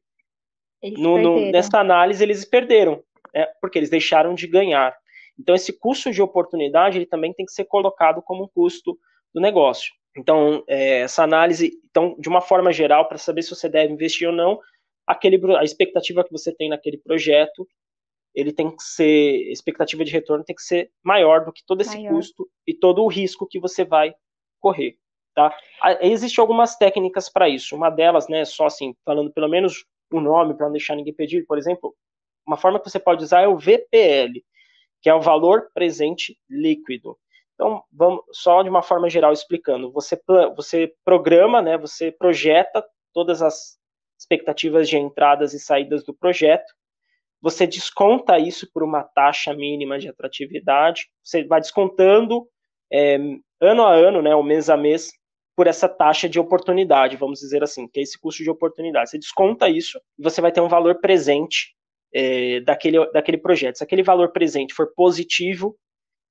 no, 0.83 1.19
no, 1.19 1.51
nessa 1.51 1.81
análise 1.81 2.23
eles 2.23 2.45
perderam, 2.45 3.03
né, 3.35 3.47
porque 3.61 3.79
eles 3.79 3.91
deixaram 3.91 4.35
de 4.35 4.47
ganhar. 4.47 4.97
Então 5.39 5.55
esse 5.55 5.73
custo 5.73 6.13
de 6.13 6.23
oportunidade 6.23 6.99
ele 6.99 7.07
também 7.07 7.33
tem 7.33 7.45
que 7.45 7.53
ser 7.53 7.65
colocado 7.65 8.23
como 8.23 8.45
um 8.45 8.49
custo 8.49 8.97
do 9.35 9.41
negócio. 9.41 9.93
Então 10.17 10.63
é, 10.69 11.01
essa 11.01 11.25
análise, 11.25 11.73
então 11.91 12.15
de 12.19 12.29
uma 12.29 12.41
forma 12.41 12.73
geral, 12.73 13.09
para 13.09 13.19
saber 13.19 13.43
se 13.43 13.51
você 13.51 13.69
deve 13.69 13.93
investir 13.93 14.29
ou 14.29 14.35
não, 14.35 14.61
aquele, 15.07 15.41
a 15.57 15.65
expectativa 15.65 16.23
que 16.23 16.33
você 16.33 16.55
tem 16.55 16.69
naquele 16.69 16.99
projeto, 16.99 17.67
ele 18.37 18.53
tem 18.53 18.71
que 18.71 18.83
ser, 18.83 19.49
a 19.49 19.53
expectativa 19.53 20.05
de 20.05 20.13
retorno 20.13 20.45
tem 20.45 20.55
que 20.55 20.63
ser 20.63 20.91
maior 21.03 21.47
do 21.47 21.53
que 21.53 21.65
todo 21.65 21.81
esse 21.81 21.97
maior. 21.97 22.13
custo 22.13 22.47
e 22.67 22.75
todo 22.75 23.03
o 23.03 23.09
risco 23.09 23.47
que 23.49 23.59
você 23.59 23.83
vai 23.83 24.15
correr. 24.61 24.99
Tá? 25.35 25.57
Existem 26.03 26.43
algumas 26.43 26.77
técnicas 26.77 27.31
para 27.31 27.49
isso. 27.49 27.75
Uma 27.75 27.89
delas, 27.89 28.29
né, 28.29 28.45
só 28.45 28.67
assim, 28.67 28.95
falando 29.05 29.33
pelo 29.33 29.49
menos 29.49 29.87
o 30.13 30.21
nome 30.21 30.55
para 30.55 30.67
não 30.67 30.73
deixar 30.73 30.95
ninguém 30.95 31.15
pedir, 31.15 31.47
por 31.47 31.57
exemplo, 31.57 31.95
uma 32.47 32.59
forma 32.59 32.79
que 32.79 32.89
você 32.89 32.99
pode 32.99 33.25
usar 33.25 33.41
é 33.41 33.49
o 33.49 33.57
VPL, 33.57 34.45
que 35.01 35.09
é 35.09 35.15
o 35.15 35.21
valor 35.21 35.71
presente 35.73 36.39
líquido. 36.49 37.19
Então, 37.55 37.83
vamos 37.91 38.23
só 38.33 38.63
de 38.63 38.69
uma 38.69 38.83
forma 38.83 39.09
geral 39.09 39.33
explicando. 39.33 39.91
Você, 39.93 40.21
você 40.55 40.95
programa, 41.03 41.63
né, 41.63 41.79
você 41.79 42.13
projeta 42.13 42.85
todas 43.15 43.41
as 43.41 43.79
expectativas 44.19 44.89
de 44.89 44.99
entradas 44.99 45.55
e 45.55 45.59
saídas 45.59 46.05
do 46.05 46.13
projeto, 46.15 46.73
você 47.47 47.65
desconta 47.65 48.41
isso 48.41 48.69
por 48.73 48.83
uma 48.83 49.05
taxa 49.05 49.55
mínima 49.55 50.01
de 50.01 50.09
atratividade, 50.09 51.07
você 51.23 51.45
vai 51.45 51.61
descontando 51.61 52.45
é, 52.93 53.17
ano 53.61 53.85
a 53.85 53.95
ano, 53.95 54.21
né, 54.21 54.35
ou 54.35 54.43
mês 54.43 54.69
a 54.69 54.77
mês, 54.77 55.13
por 55.55 55.69
essa 55.69 55.89
taxa 55.89 56.29
de 56.29 56.41
oportunidade, 56.41 57.17
vamos 57.17 57.39
dizer 57.39 57.63
assim, 57.63 57.87
que 57.87 58.01
é 58.01 58.03
esse 58.03 58.19
custo 58.19 58.43
de 58.43 58.51
oportunidade. 58.51 59.11
Você 59.11 59.19
desconta 59.19 59.69
isso 59.69 59.97
e 60.19 60.25
você 60.25 60.41
vai 60.41 60.51
ter 60.51 60.61
um 60.61 60.69
valor 60.69 61.01
presente 61.01 61.73
é, 62.13 62.59
daquele, 62.63 63.07
daquele 63.13 63.39
projeto. 63.39 63.79
Se 63.79 63.85
aquele 63.85 64.03
valor 64.03 64.33
presente 64.33 64.75
for 64.75 64.93
positivo, 64.97 65.79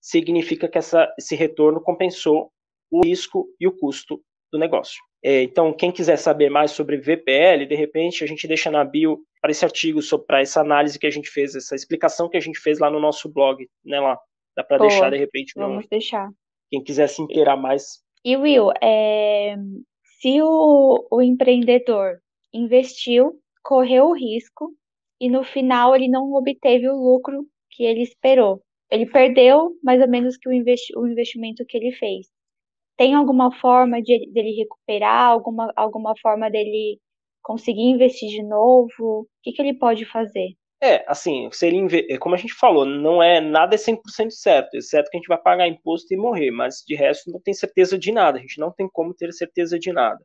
significa 0.01 0.67
que 0.67 0.78
essa, 0.78 1.10
esse 1.17 1.34
retorno 1.34 1.80
compensou 1.80 2.51
o 2.91 3.06
risco 3.06 3.47
e 3.58 3.65
o 3.65 3.71
custo 3.71 4.21
do 4.52 4.60
negócio. 4.60 5.02
É, 5.24 5.42
então, 5.42 5.74
quem 5.74 5.92
quiser 5.92 6.18
saber 6.18 6.50
mais 6.50 6.72
sobre 6.72 6.98
VPL, 6.98 7.66
de 7.66 7.76
repente 7.76 8.24
a 8.24 8.28
gente 8.28 8.48
deixa 8.48 8.70
na 8.70 8.84
bio 8.84 9.20
para 9.42 9.52
esse 9.52 9.66
artigo, 9.66 10.00
para 10.26 10.42
essa 10.42 10.62
análise 10.62 11.00
que 11.00 11.08
a 11.08 11.12
gente 11.12 11.30
fez, 11.30 11.56
essa 11.56 11.76
explicação 11.76 12.30
que 12.30 12.38
a 12.38 12.40
gente 12.40 12.60
fez 12.60 12.80
lá 12.80 12.92
no 12.92 13.00
nosso 13.00 13.28
blog, 13.28 13.68
né, 13.84 14.00
lá. 14.00 14.20
Dá 14.56 14.64
para 14.64 14.78
deixar 14.78 15.10
de 15.10 15.18
repente. 15.18 15.54
Vamos 15.56 15.84
no, 15.84 15.90
deixar. 15.90 16.30
Quem 16.70 16.84
quiser 16.84 17.08
se 17.08 17.22
inteirar 17.22 17.58
mais. 17.58 18.04
E 18.24 18.38
Will, 18.38 18.72
é, 18.82 19.56
se 20.22 20.42
o, 20.42 21.08
o 21.12 21.22
empreendedor 21.22 22.20
investiu, 22.54 23.40
correu 23.64 24.06
o 24.06 24.16
risco 24.16 24.74
e 25.20 25.30
no 25.30 25.44
final 25.44 25.96
ele 25.96 26.08
não 26.08 26.34
obteve 26.34 26.88
o 26.88 26.96
lucro 26.96 27.46
que 27.72 27.84
ele 27.84 28.02
esperou. 28.02 28.62
Ele 28.90 29.08
perdeu 29.08 29.72
mais 29.84 30.00
ou 30.02 30.08
menos 30.08 30.38
que 30.38 30.48
o, 30.48 30.54
investi 30.54 30.98
o 30.98 31.08
investimento 31.08 31.66
que 31.66 31.76
ele 31.76 31.92
fez 31.92 32.28
tem 32.98 33.14
alguma 33.14 33.52
forma 33.60 34.02
de 34.02 34.32
dele 34.32 34.56
recuperar, 34.56 35.30
alguma, 35.30 35.72
alguma 35.76 36.14
forma 36.22 36.50
dele 36.50 37.00
conseguir 37.42 37.84
investir 37.84 38.30
de 38.30 38.44
novo? 38.44 38.90
O 39.00 39.28
que, 39.44 39.52
que 39.52 39.62
ele 39.62 39.74
pode 39.74 40.06
fazer? 40.06 40.50
É, 40.82 41.04
assim, 41.08 41.50
se 41.52 41.66
ele, 41.66 42.06
é, 42.10 42.18
como 42.18 42.36
a 42.36 42.38
gente 42.38 42.54
falou, 42.54 42.86
não 42.86 43.24
é 43.24 43.40
nada 43.40 43.76
é 43.76 43.78
100% 43.78 44.30
certo, 44.30 44.76
exceto 44.76 45.10
que 45.10 45.18
a 45.18 45.20
gente 45.20 45.28
vai 45.28 45.38
pagar 45.38 45.68
imposto 45.68 46.14
e 46.14 46.18
morrer, 46.18 46.52
mas 46.52 46.84
de 46.86 46.96
resto 46.96 47.32
não 47.32 47.40
tem 47.40 47.54
certeza 47.54 47.98
de 47.98 48.12
nada, 48.12 48.38
a 48.38 48.42
gente 48.42 48.60
não 48.60 48.72
tem 48.72 48.88
como 48.92 49.14
ter 49.14 49.32
certeza 49.32 49.80
de 49.80 49.92
nada. 49.92 50.20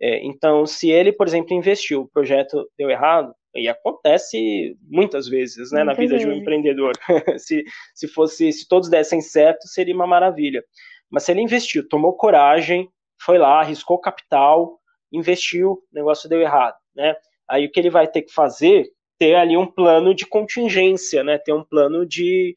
É, 0.00 0.24
então, 0.24 0.64
se 0.66 0.90
ele, 0.90 1.12
por 1.12 1.26
exemplo, 1.26 1.54
investiu, 1.54 2.02
o 2.02 2.08
projeto 2.08 2.68
deu 2.78 2.88
errado, 2.90 3.34
e 3.54 3.68
acontece 3.68 4.76
muitas 4.82 5.26
vezes, 5.26 5.72
né, 5.72 5.82
muitas 5.82 5.86
na 5.96 6.00
vida 6.00 6.14
vezes. 6.14 6.26
de 6.26 6.32
um 6.32 6.36
empreendedor. 6.36 6.92
se, 7.38 7.64
se 7.94 8.08
fosse, 8.08 8.52
se 8.52 8.68
todos 8.68 8.88
dessem 8.88 9.20
certo, 9.20 9.66
seria 9.66 9.94
uma 9.94 10.06
maravilha. 10.06 10.62
Mas 11.10 11.24
se 11.24 11.32
ele 11.32 11.40
investiu, 11.40 11.88
tomou 11.88 12.16
coragem, 12.16 12.90
foi 13.20 13.38
lá, 13.38 13.60
arriscou 13.60 13.98
capital, 14.00 14.78
investiu, 15.12 15.72
o 15.72 15.82
negócio 15.92 16.28
deu 16.28 16.40
errado, 16.40 16.76
né? 16.94 17.16
Aí 17.48 17.66
o 17.66 17.70
que 17.70 17.80
ele 17.80 17.90
vai 17.90 18.06
ter 18.06 18.22
que 18.22 18.32
fazer, 18.32 18.90
ter 19.18 19.34
ali 19.34 19.56
um 19.56 19.66
plano 19.66 20.14
de 20.14 20.26
contingência, 20.26 21.24
né? 21.24 21.38
Ter 21.38 21.52
um 21.52 21.64
plano 21.64 22.06
de, 22.06 22.54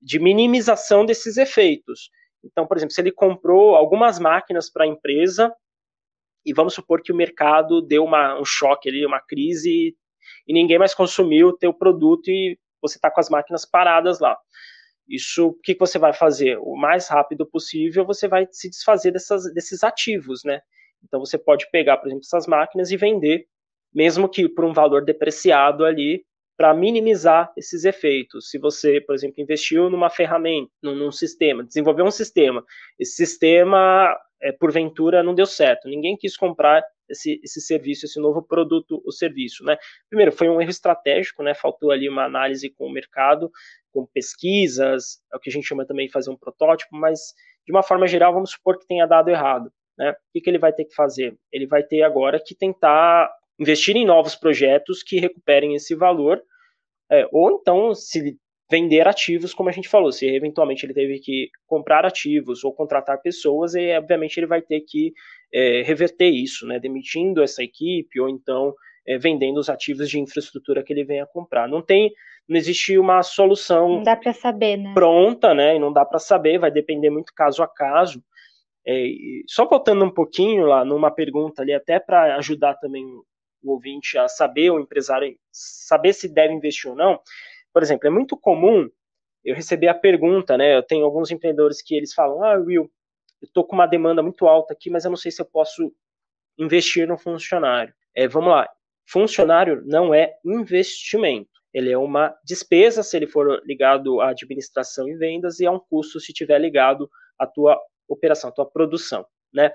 de 0.00 0.18
minimização 0.18 1.04
desses 1.04 1.36
efeitos. 1.36 2.10
Então, 2.42 2.66
por 2.66 2.76
exemplo, 2.76 2.94
se 2.94 3.00
ele 3.00 3.12
comprou 3.12 3.74
algumas 3.74 4.18
máquinas 4.18 4.70
para 4.70 4.84
a 4.84 4.88
empresa, 4.88 5.54
e 6.44 6.52
vamos 6.52 6.74
supor 6.74 7.02
que 7.02 7.12
o 7.12 7.16
mercado 7.16 7.80
deu 7.80 8.04
uma, 8.04 8.38
um 8.38 8.44
choque 8.44 8.88
ali, 8.88 9.04
uma 9.06 9.20
crise, 9.20 9.96
e 10.46 10.52
ninguém 10.52 10.78
mais 10.78 10.94
consumiu 10.94 11.48
o 11.48 11.56
teu 11.56 11.72
produto 11.72 12.28
e 12.28 12.58
você 12.82 12.98
está 12.98 13.10
com 13.10 13.20
as 13.20 13.30
máquinas 13.30 13.64
paradas 13.64 14.20
lá. 14.20 14.36
Isso, 15.08 15.48
o 15.48 15.54
que, 15.54 15.76
você 15.78 15.98
vai 15.98 16.12
fazer? 16.12 16.58
O 16.58 16.76
mais 16.76 17.08
rápido 17.08 17.46
possível, 17.46 18.04
você 18.06 18.26
vai 18.26 18.46
se 18.50 18.70
desfazer 18.70 19.12
dessas, 19.12 19.52
desses 19.52 19.84
ativos, 19.84 20.42
né? 20.44 20.60
Então, 21.02 21.20
você 21.20 21.36
pode 21.36 21.70
pegar, 21.70 21.98
por 21.98 22.06
exemplo, 22.06 22.22
essas 22.24 22.46
máquinas 22.46 22.90
e 22.90 22.96
vender, 22.96 23.46
mesmo 23.94 24.28
que 24.28 24.48
por 24.48 24.64
um 24.64 24.72
valor 24.72 25.04
depreciado 25.04 25.84
ali, 25.84 26.24
para 26.56 26.72
minimizar 26.72 27.52
esses 27.56 27.84
efeitos. 27.84 28.50
Se 28.50 28.58
você, 28.58 29.00
por 29.00 29.14
exemplo, 29.14 29.42
investiu 29.42 29.90
numa 29.90 30.08
ferramenta, 30.08 30.70
num, 30.82 30.94
num 30.94 31.12
sistema, 31.12 31.64
desenvolveu 31.64 32.04
um 32.04 32.10
sistema, 32.10 32.64
esse 32.98 33.16
sistema, 33.16 34.16
é, 34.40 34.52
porventura, 34.52 35.22
não 35.22 35.34
deu 35.34 35.46
certo, 35.46 35.88
ninguém 35.88 36.16
quis 36.16 36.36
comprar 36.36 36.82
esse, 37.08 37.40
esse 37.42 37.60
serviço, 37.60 38.06
esse 38.06 38.20
novo 38.20 38.42
produto 38.42 39.02
ou 39.04 39.12
serviço, 39.12 39.64
né? 39.64 39.76
Primeiro, 40.08 40.32
foi 40.32 40.48
um 40.48 40.60
erro 40.60 40.70
estratégico, 40.70 41.42
né? 41.42 41.54
Faltou 41.54 41.90
ali 41.90 42.08
uma 42.08 42.24
análise 42.24 42.70
com 42.70 42.86
o 42.86 42.92
mercado, 42.92 43.50
com 43.92 44.06
pesquisas, 44.06 45.20
é 45.32 45.36
o 45.36 45.40
que 45.40 45.50
a 45.50 45.52
gente 45.52 45.66
chama 45.66 45.86
também 45.86 46.06
de 46.06 46.12
fazer 46.12 46.30
um 46.30 46.36
protótipo, 46.36 46.96
mas 46.96 47.20
de 47.66 47.72
uma 47.72 47.82
forma 47.82 48.06
geral, 48.06 48.32
vamos 48.32 48.50
supor 48.50 48.78
que 48.78 48.86
tenha 48.86 49.06
dado 49.06 49.30
errado. 49.30 49.70
Né? 49.96 50.10
O 50.10 50.14
que, 50.32 50.40
que 50.40 50.50
ele 50.50 50.58
vai 50.58 50.72
ter 50.72 50.84
que 50.84 50.94
fazer? 50.94 51.36
Ele 51.52 51.66
vai 51.66 51.82
ter 51.82 52.02
agora 52.02 52.42
que 52.44 52.54
tentar 52.54 53.30
investir 53.58 53.96
em 53.96 54.04
novos 54.04 54.34
projetos 54.34 55.02
que 55.02 55.20
recuperem 55.20 55.74
esse 55.74 55.94
valor, 55.94 56.42
é, 57.10 57.28
ou 57.30 57.52
então 57.52 57.94
se 57.94 58.36
vender 58.70 59.06
ativos, 59.06 59.54
como 59.54 59.68
a 59.68 59.72
gente 59.72 59.88
falou, 59.88 60.10
se 60.10 60.26
eventualmente 60.26 60.84
ele 60.84 60.94
teve 60.94 61.20
que 61.20 61.48
comprar 61.66 62.04
ativos 62.04 62.64
ou 62.64 62.72
contratar 62.72 63.20
pessoas, 63.20 63.74
e 63.74 63.96
obviamente 63.96 64.38
ele 64.38 64.46
vai 64.46 64.62
ter 64.62 64.80
que 64.80 65.12
é, 65.52 65.82
reverter 65.82 66.28
isso, 66.28 66.66
né, 66.66 66.78
demitindo 66.78 67.42
essa 67.42 67.62
equipe 67.62 68.20
ou 68.20 68.28
então 68.28 68.74
é, 69.06 69.18
vendendo 69.18 69.58
os 69.58 69.68
ativos 69.68 70.08
de 70.08 70.18
infraestrutura 70.18 70.82
que 70.82 70.92
ele 70.92 71.04
venha 71.04 71.26
comprar. 71.26 71.68
Não 71.68 71.82
tem, 71.82 72.12
não 72.48 72.56
existe 72.56 72.98
uma 72.98 73.22
solução 73.22 73.96
não 73.96 74.02
dá 74.02 74.16
para 74.16 74.32
saber, 74.32 74.76
né? 74.76 74.92
pronta, 74.94 75.54
né? 75.54 75.76
E 75.76 75.78
não 75.78 75.92
dá 75.92 76.04
para 76.04 76.18
saber, 76.18 76.58
vai 76.58 76.70
depender 76.70 77.10
muito 77.10 77.32
caso 77.34 77.62
a 77.62 77.68
caso. 77.68 78.22
É, 78.86 79.06
só 79.46 79.66
voltando 79.66 80.04
um 80.04 80.12
pouquinho 80.12 80.66
lá 80.66 80.84
numa 80.84 81.10
pergunta 81.10 81.62
ali, 81.62 81.72
até 81.72 81.98
para 81.98 82.36
ajudar 82.36 82.74
também 82.74 83.04
o 83.62 83.72
ouvinte 83.72 84.18
a 84.18 84.28
saber, 84.28 84.70
o 84.70 84.78
empresário 84.78 85.34
saber 85.50 86.12
se 86.12 86.28
deve 86.28 86.52
investir 86.52 86.90
ou 86.90 86.96
não. 86.96 87.18
Por 87.72 87.82
exemplo, 87.82 88.06
é 88.06 88.10
muito 88.10 88.36
comum 88.36 88.88
eu 89.42 89.54
receber 89.54 89.88
a 89.88 89.94
pergunta, 89.94 90.56
né? 90.56 90.76
Eu 90.76 90.82
tenho 90.82 91.04
alguns 91.04 91.30
empreendedores 91.30 91.82
que 91.82 91.94
eles 91.94 92.12
falam: 92.12 92.42
Ah, 92.42 92.56
Will, 92.58 92.90
estou 93.44 93.64
com 93.64 93.74
uma 93.74 93.86
demanda 93.86 94.22
muito 94.22 94.46
alta 94.46 94.72
aqui, 94.72 94.90
mas 94.90 95.04
eu 95.04 95.10
não 95.10 95.16
sei 95.16 95.30
se 95.30 95.40
eu 95.40 95.46
posso 95.46 95.92
investir 96.58 97.06
no 97.06 97.18
funcionário. 97.18 97.94
É, 98.14 98.28
vamos 98.28 98.50
lá, 98.50 98.68
funcionário 99.06 99.82
não 99.84 100.14
é 100.14 100.34
investimento. 100.44 101.50
Ele 101.72 101.90
é 101.90 101.98
uma 101.98 102.34
despesa 102.44 103.02
se 103.02 103.16
ele 103.16 103.26
for 103.26 103.60
ligado 103.64 104.20
à 104.20 104.30
administração 104.30 105.08
e 105.08 105.16
vendas 105.16 105.58
e 105.58 105.66
é 105.66 105.70
um 105.70 105.80
custo 105.80 106.20
se 106.20 106.32
tiver 106.32 106.58
ligado 106.58 107.10
à 107.38 107.46
tua 107.46 107.80
operação, 108.08 108.50
à 108.50 108.52
tua 108.52 108.70
produção, 108.70 109.26
né? 109.52 109.72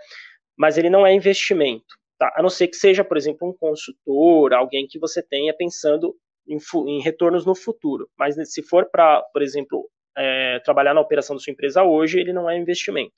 Mas 0.57 0.77
ele 0.77 0.89
não 0.89 1.05
é 1.05 1.13
investimento, 1.13 1.95
tá? 2.17 2.33
A 2.37 2.41
não 2.41 2.49
ser 2.49 2.67
que 2.67 2.77
seja, 2.77 3.03
por 3.03 3.17
exemplo, 3.17 3.49
um 3.49 3.53
consultor, 3.53 4.53
alguém 4.53 4.87
que 4.87 4.97
você 4.97 5.21
tenha 5.21 5.53
pensando 5.53 6.15
em, 6.47 6.57
em 6.87 7.01
retornos 7.01 7.45
no 7.45 7.53
futuro. 7.53 8.09
Mas 8.17 8.35
se 8.51 8.63
for 8.63 8.89
para, 8.89 9.21
por 9.33 9.41
exemplo, 9.41 9.89
é, 10.17 10.59
trabalhar 10.59 10.93
na 10.93 11.01
operação 11.01 11.35
da 11.35 11.41
sua 11.41 11.51
empresa 11.51 11.83
hoje, 11.83 12.19
ele 12.19 12.33
não 12.33 12.49
é 12.49 12.57
investimento. 12.57 13.13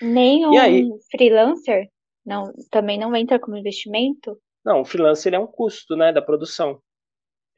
Nem 0.00 0.46
um 0.46 0.58
aí, 0.58 0.88
freelancer 1.10 1.88
não, 2.24 2.52
também 2.70 2.98
não 2.98 3.14
entra 3.14 3.38
como 3.38 3.56
investimento? 3.56 4.38
Não, 4.64 4.80
o 4.80 4.84
freelancer 4.84 5.34
é 5.34 5.38
um 5.38 5.46
custo, 5.46 5.96
né, 5.96 6.12
da 6.12 6.22
produção. 6.22 6.80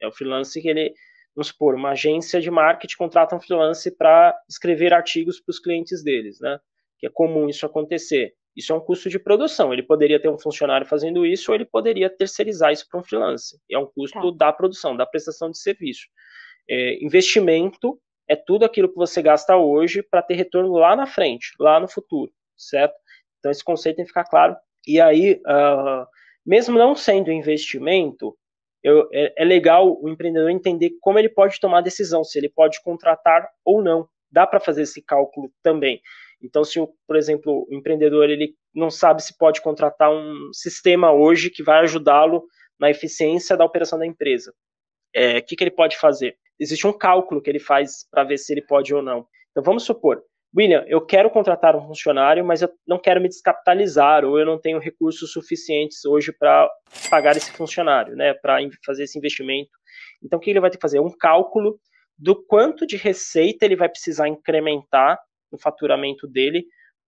É 0.01 0.07
o 0.07 0.11
freelancer 0.11 0.61
que 0.61 0.69
ele 0.69 0.93
vamos 1.35 1.47
supor, 1.47 1.75
uma 1.75 1.91
agência 1.91 2.39
de 2.39 2.51
marketing 2.51 2.95
contrata 2.95 3.35
um 3.35 3.41
freelance 3.41 3.89
para 3.91 4.37
escrever 4.47 4.93
artigos 4.93 5.39
para 5.39 5.51
os 5.51 5.59
clientes 5.59 6.03
deles, 6.03 6.39
né? 6.39 6.59
Que 6.99 7.07
é 7.07 7.09
comum 7.09 7.49
isso 7.49 7.65
acontecer. 7.65 8.33
Isso 8.55 8.71
é 8.71 8.75
um 8.75 8.79
custo 8.79 9.09
de 9.09 9.17
produção. 9.17 9.73
Ele 9.73 9.81
poderia 9.81 10.21
ter 10.21 10.29
um 10.29 10.37
funcionário 10.37 10.85
fazendo 10.85 11.25
isso, 11.25 11.51
ou 11.51 11.55
ele 11.55 11.65
poderia 11.65 12.09
terceirizar 12.09 12.71
isso 12.71 12.87
para 12.87 12.99
um 12.99 13.03
freelance. 13.03 13.59
É 13.69 13.77
um 13.77 13.87
custo 13.87 14.31
tá. 14.35 14.45
da 14.45 14.53
produção, 14.53 14.95
da 14.95 15.05
prestação 15.05 15.49
de 15.49 15.57
serviço. 15.57 16.03
É, 16.69 17.03
investimento 17.03 17.99
é 18.27 18.35
tudo 18.35 18.65
aquilo 18.65 18.89
que 18.89 18.95
você 18.95 19.21
gasta 19.21 19.55
hoje 19.57 20.01
para 20.01 20.21
ter 20.21 20.35
retorno 20.35 20.73
lá 20.73 20.95
na 20.95 21.05
frente, 21.05 21.51
lá 21.59 21.79
no 21.79 21.87
futuro, 21.87 22.31
certo? 22.57 22.95
Então 23.39 23.51
esse 23.51 23.63
conceito 23.63 23.97
tem 23.97 24.05
que 24.05 24.09
ficar 24.09 24.25
claro. 24.25 24.55
E 24.87 24.99
aí, 24.99 25.41
uh, 25.45 26.05
mesmo 26.45 26.77
não 26.77 26.95
sendo 26.95 27.31
investimento, 27.31 28.37
eu, 28.83 29.07
é, 29.13 29.33
é, 29.37 29.45
legal 29.45 29.97
o 30.01 30.09
empreendedor 30.09 30.49
entender 30.49 30.91
como 30.99 31.17
ele 31.17 31.29
pode 31.29 31.59
tomar 31.59 31.79
a 31.79 31.81
decisão, 31.81 32.23
se 32.23 32.37
ele 32.37 32.49
pode 32.49 32.81
contratar 32.81 33.47
ou 33.63 33.81
não. 33.81 34.07
Dá 34.29 34.45
para 34.45 34.59
fazer 34.59 34.81
esse 34.81 35.01
cálculo 35.01 35.51
também. 35.61 36.01
Então, 36.41 36.63
se, 36.65 36.79
por 37.07 37.15
exemplo, 37.15 37.65
o 37.69 37.73
empreendedor 37.73 38.29
ele 38.29 38.55
não 38.73 38.89
sabe 38.89 39.23
se 39.23 39.37
pode 39.37 39.61
contratar 39.61 40.11
um 40.11 40.49
sistema 40.51 41.13
hoje 41.13 41.49
que 41.49 41.63
vai 41.63 41.79
ajudá-lo 41.79 42.43
na 42.77 42.89
eficiência 42.89 43.55
da 43.55 43.63
operação 43.63 43.97
da 43.97 44.05
empresa, 44.05 44.51
o 44.51 44.55
é, 45.13 45.39
que, 45.39 45.55
que 45.55 45.63
ele 45.63 45.71
pode 45.71 45.97
fazer? 45.97 46.37
Existe 46.59 46.85
um 46.87 46.93
cálculo 46.93 47.41
que 47.41 47.49
ele 47.49 47.59
faz 47.59 48.07
para 48.09 48.23
ver 48.23 48.37
se 48.37 48.53
ele 48.53 48.61
pode 48.61 48.93
ou 48.93 49.01
não. 49.01 49.25
Então, 49.51 49.63
vamos 49.63 49.83
supor, 49.83 50.23
William, 50.55 50.85
eu 50.87 51.01
quero 51.03 51.31
contratar 51.31 51.75
um 51.75 51.81
funcionário, 51.81 52.45
mas 52.45 52.61
eu 52.61 52.69
não 52.87 52.99
quero 52.99 53.19
me 53.19 53.27
descapitalizar, 53.27 54.23
ou 54.23 54.37
eu 54.37 54.45
não 54.45 54.59
tenho 54.59 54.77
recursos 54.77 55.31
suficientes 55.31 56.05
hoje 56.05 56.31
para 56.31 56.69
pagar 57.09 57.35
esse 57.35 57.51
funcionário, 57.51 58.15
né, 58.15 58.35
para 58.35 58.59
fazer 58.85 59.03
esse 59.03 59.17
investimento. 59.17 59.71
Então, 60.23 60.37
o 60.37 60.41
que 60.41 60.51
ele 60.51 60.59
vai 60.59 60.69
ter 60.69 60.77
que 60.77 60.81
fazer? 60.81 60.99
Um 60.99 61.09
cálculo 61.09 61.79
do 62.17 62.35
quanto 62.45 62.85
de 62.85 62.95
receita 62.95 63.65
ele 63.65 63.75
vai 63.75 63.89
precisar 63.89 64.27
incrementar 64.27 65.19
no 65.51 65.57
faturamento 65.57 66.27
dele 66.27 66.65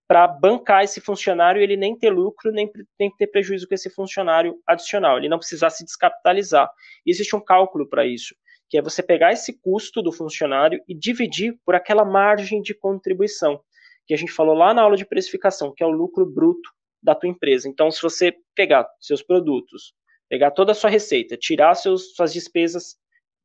para 0.07 0.27
bancar 0.27 0.83
esse 0.83 0.99
funcionário 0.99 1.59
e 1.59 1.63
ele 1.63 1.77
nem 1.77 1.97
ter 1.97 2.09
lucro, 2.09 2.51
nem, 2.51 2.71
nem 2.99 3.11
ter 3.15 3.27
prejuízo 3.27 3.67
com 3.67 3.75
esse 3.75 3.89
funcionário 3.91 4.55
adicional, 4.67 5.17
ele 5.17 5.29
não 5.29 5.39
precisar 5.39 5.69
se 5.69 5.83
descapitalizar. 5.83 6.69
E 7.05 7.11
existe 7.11 7.35
um 7.35 7.43
cálculo 7.43 7.87
para 7.87 8.05
isso 8.05 8.35
que 8.69 8.77
é 8.77 8.81
você 8.81 9.03
pegar 9.03 9.31
esse 9.31 9.59
custo 9.59 10.01
do 10.01 10.11
funcionário 10.11 10.81
e 10.87 10.93
dividir 10.93 11.57
por 11.65 11.75
aquela 11.75 12.03
margem 12.03 12.61
de 12.61 12.73
contribuição, 12.73 13.59
que 14.05 14.13
a 14.13 14.17
gente 14.17 14.31
falou 14.31 14.55
lá 14.55 14.73
na 14.73 14.81
aula 14.81 14.97
de 14.97 15.05
precificação, 15.05 15.73
que 15.75 15.83
é 15.83 15.87
o 15.87 15.91
lucro 15.91 16.25
bruto 16.25 16.69
da 17.01 17.13
tua 17.15 17.29
empresa. 17.29 17.69
Então, 17.69 17.91
se 17.91 18.01
você 18.01 18.35
pegar 18.55 18.87
seus 18.99 19.21
produtos, 19.21 19.93
pegar 20.27 20.51
toda 20.51 20.71
a 20.71 20.75
sua 20.75 20.89
receita, 20.89 21.37
tirar 21.37 21.75
seus, 21.75 22.15
suas 22.15 22.33
despesas 22.33 22.95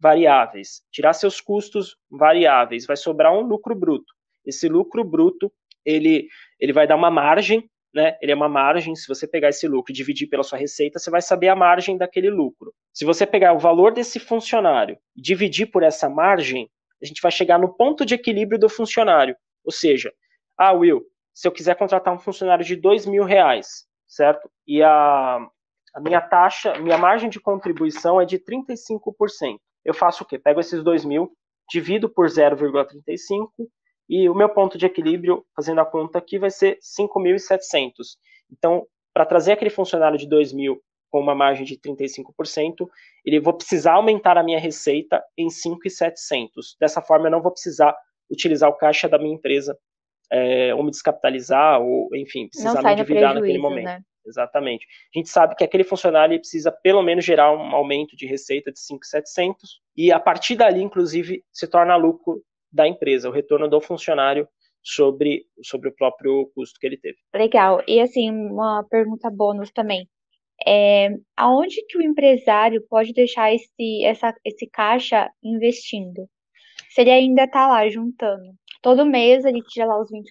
variáveis, 0.01 0.83
tirar 0.91 1.13
seus 1.13 1.41
custos 1.41 1.97
variáveis, 2.11 2.87
vai 2.87 2.97
sobrar 2.97 3.33
um 3.33 3.43
lucro 3.43 3.75
bruto. 3.75 4.13
Esse 4.45 4.69
lucro 4.69 5.05
bruto, 5.05 5.53
ele, 5.85 6.27
ele 6.59 6.73
vai 6.73 6.87
dar 6.87 6.97
uma 6.97 7.11
margem 7.11 7.71
né, 7.95 8.17
ele 8.21 8.33
é 8.33 8.35
uma 8.35 8.49
margem. 8.49 8.95
Se 8.95 9.07
você 9.09 9.27
pegar 9.27 9.49
esse 9.49 9.67
lucro 9.67 9.93
e 9.93 9.95
dividir 9.95 10.29
pela 10.29 10.43
sua 10.43 10.59
receita, 10.59 10.99
você 10.99 11.11
vai 11.11 11.21
saber 11.21 11.49
a 11.49 11.57
margem 11.57 11.97
daquele 11.97 12.31
lucro. 12.31 12.73
Se 12.93 13.05
você 13.05 13.27
pegar 13.27 13.53
o 13.53 13.59
valor 13.59 13.93
desse 13.93 14.19
funcionário 14.19 14.99
e 15.17 15.21
dividir 15.21 15.67
por 15.67 15.83
essa 15.83 16.09
margem, 16.09 16.71
a 17.03 17.07
gente 17.07 17.21
vai 17.21 17.31
chegar 17.31 17.59
no 17.59 17.75
ponto 17.75 18.05
de 18.05 18.15
equilíbrio 18.15 18.59
do 18.59 18.69
funcionário. 18.69 19.37
Ou 19.65 19.73
seja, 19.73 20.13
ah, 20.57 20.73
Will, 20.73 21.03
se 21.35 21.49
eu 21.49 21.53
quiser 21.53 21.77
contratar 21.77 22.13
um 22.13 22.19
funcionário 22.19 22.65
de 22.65 22.77
dois 22.77 23.07
mil 23.07 23.25
reais, 23.25 23.87
certo? 24.07 24.51
E 24.67 24.83
a, 24.83 25.39
a 25.95 26.01
minha 26.01 26.21
taxa, 26.21 26.79
minha 26.79 26.99
margem 26.99 27.31
de 27.31 27.41
contribuição 27.41 28.21
é 28.21 28.25
de 28.25 28.39
35%. 28.39 29.59
Eu 29.85 29.95
faço 29.95 30.23
o 30.23 30.27
quê? 30.27 30.39
Pego 30.39 30.61
esses 30.61 30.83
dois 30.83 31.05
mil, 31.05 31.33
divido 31.71 32.09
por 32.09 32.27
0,35 32.27 33.49
e 34.11 34.29
o 34.29 34.35
meu 34.35 34.49
ponto 34.49 34.77
de 34.77 34.85
equilíbrio, 34.85 35.47
fazendo 35.55 35.81
a 35.81 35.87
conta 35.87 36.19
aqui, 36.19 36.37
vai 36.37 36.51
ser 36.51 36.79
5.700. 36.79 38.17
Então, 38.51 38.85
para 39.15 39.25
trazer 39.25 39.53
aquele 39.53 39.71
funcionário 39.71 40.19
de 40.19 40.29
2.000 40.29 40.77
com 41.09 41.21
uma 41.21 41.33
margem 41.33 41.65
de 41.65 41.77
35%, 41.79 42.89
ele 43.25 43.39
vou 43.39 43.53
precisar 43.53 43.93
aumentar 43.93 44.37
a 44.37 44.43
minha 44.43 44.59
receita 44.59 45.23
em 45.39 45.47
5.700. 45.47 46.49
Dessa 46.81 47.01
forma, 47.01 47.29
eu 47.29 47.31
não 47.31 47.41
vou 47.41 47.53
precisar 47.53 47.97
utilizar 48.29 48.69
o 48.69 48.77
caixa 48.77 49.09
da 49.09 49.17
minha 49.17 49.35
empresa 49.35 49.79
é, 50.33 50.75
ou 50.75 50.83
me 50.83 50.91
descapitalizar, 50.91 51.81
ou, 51.81 52.09
enfim, 52.17 52.49
precisar 52.49 52.83
me 52.83 52.93
endividar 52.93 53.35
naquele 53.35 53.59
momento. 53.59 53.85
Né? 53.85 54.01
Exatamente. 54.27 54.87
A 55.15 55.19
gente 55.19 55.29
sabe 55.29 55.55
que 55.55 55.63
aquele 55.63 55.85
funcionário 55.85 56.37
precisa 56.37 56.73
pelo 56.73 57.03
menos 57.03 57.25
gerar 57.25 57.53
um 57.53 57.75
aumento 57.77 58.17
de 58.17 58.27
receita 58.27 58.73
de 58.73 58.81
5,700 58.81 59.81
e 59.97 60.11
a 60.13 60.19
partir 60.19 60.57
dali, 60.57 60.83
inclusive, 60.83 61.45
se 61.53 61.69
torna 61.69 61.95
lucro 61.95 62.43
da 62.73 62.87
empresa, 62.87 63.29
o 63.29 63.33
retorno 63.33 63.69
do 63.69 63.81
funcionário 63.81 64.49
sobre, 64.83 65.45
sobre 65.63 65.89
o 65.89 65.95
próprio 65.95 66.51
custo 66.55 66.79
que 66.81 66.87
ele 66.87 66.97
teve. 66.97 67.19
Legal. 67.35 67.83
E 67.87 68.01
assim, 68.01 68.31
uma 68.31 68.85
pergunta 68.89 69.31
bônus 69.31 69.71
também. 69.71 70.09
É, 70.67 71.09
aonde 71.37 71.85
que 71.87 71.97
o 71.97 72.03
empresário 72.03 72.85
pode 72.89 73.13
deixar 73.13 73.53
esse, 73.53 74.05
essa, 74.05 74.35
esse 74.45 74.67
caixa 74.67 75.31
investindo? 75.43 76.29
Se 76.91 77.01
ele 77.01 77.11
ainda 77.11 77.45
está 77.45 77.67
lá 77.67 77.89
juntando. 77.89 78.53
Todo 78.83 79.07
mês 79.07 79.45
ele 79.45 79.63
tira 79.63 79.87
lá 79.87 80.01
os 80.01 80.11
20% 80.11 80.25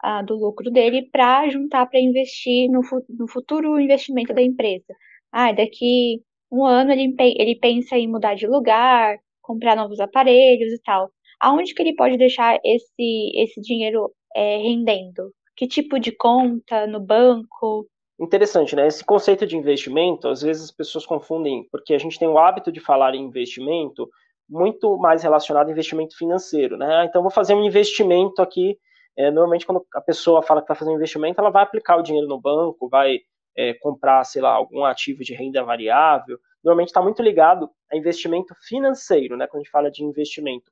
ah, 0.00 0.22
do 0.22 0.36
lucro 0.36 0.70
dele 0.70 1.08
para 1.10 1.48
juntar 1.48 1.86
para 1.86 2.00
investir 2.00 2.70
no, 2.70 2.80
no 3.08 3.28
futuro 3.28 3.78
investimento 3.78 4.34
da 4.34 4.42
empresa. 4.42 4.94
Ah, 5.32 5.52
daqui 5.52 6.22
um 6.50 6.64
ano 6.64 6.92
ele, 6.92 7.14
ele 7.18 7.56
pensa 7.56 7.96
em 7.96 8.08
mudar 8.08 8.34
de 8.34 8.46
lugar, 8.46 9.18
comprar 9.48 9.74
novos 9.74 9.98
aparelhos 9.98 10.70
e 10.72 10.80
tal. 10.82 11.10
Aonde 11.40 11.72
que 11.72 11.80
ele 11.80 11.96
pode 11.96 12.18
deixar 12.18 12.58
esse, 12.62 13.32
esse 13.34 13.60
dinheiro 13.62 14.12
é, 14.36 14.58
rendendo? 14.58 15.32
Que 15.56 15.66
tipo 15.66 15.98
de 15.98 16.12
conta? 16.12 16.86
No 16.86 17.00
banco? 17.00 17.88
Interessante, 18.20 18.76
né? 18.76 18.86
Esse 18.86 19.04
conceito 19.04 19.46
de 19.46 19.56
investimento, 19.56 20.28
às 20.28 20.42
vezes 20.42 20.64
as 20.64 20.70
pessoas 20.70 21.06
confundem, 21.06 21.66
porque 21.72 21.94
a 21.94 21.98
gente 21.98 22.18
tem 22.18 22.28
o 22.28 22.38
hábito 22.38 22.70
de 22.70 22.80
falar 22.80 23.14
em 23.14 23.22
investimento 23.22 24.08
muito 24.48 24.96
mais 24.98 25.22
relacionado 25.22 25.68
a 25.68 25.72
investimento 25.72 26.16
financeiro, 26.16 26.76
né? 26.76 26.86
Ah, 26.96 27.04
então, 27.04 27.22
vou 27.22 27.30
fazer 27.30 27.54
um 27.54 27.64
investimento 27.64 28.42
aqui. 28.42 28.76
É, 29.16 29.30
normalmente, 29.30 29.66
quando 29.66 29.84
a 29.94 30.00
pessoa 30.00 30.42
fala 30.42 30.60
que 30.62 30.74
fazer 30.74 30.90
um 30.90 30.96
investimento, 30.96 31.40
ela 31.40 31.50
vai 31.50 31.62
aplicar 31.62 31.96
o 31.96 32.02
dinheiro 32.02 32.28
no 32.28 32.40
banco, 32.40 32.88
vai 32.88 33.18
é, 33.58 33.74
comprar, 33.74 34.22
sei 34.22 34.40
lá, 34.40 34.50
algum 34.50 34.84
ativo 34.84 35.24
de 35.24 35.34
renda 35.34 35.64
variável, 35.64 36.38
normalmente 36.62 36.90
está 36.90 37.02
muito 37.02 37.20
ligado 37.20 37.68
a 37.90 37.96
investimento 37.96 38.54
financeiro, 38.68 39.36
né? 39.36 39.48
Quando 39.48 39.62
a 39.62 39.64
gente 39.64 39.72
fala 39.72 39.90
de 39.90 40.04
investimento. 40.04 40.70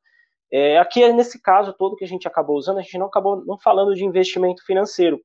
É, 0.53 0.79
aqui, 0.79 1.07
nesse 1.13 1.43
caso 1.43 1.73
todo 1.73 1.97
que 1.97 2.05
a 2.05 2.09
gente 2.09 2.29
acabou 2.29 2.57
usando, 2.57 2.79
a 2.79 2.83
gente 2.83 2.97
não 2.97 3.07
acabou 3.07 3.45
não 3.45 3.59
falando 3.59 3.93
de 3.93 4.05
investimento 4.05 4.65
financeiro. 4.65 5.17
O 5.17 5.21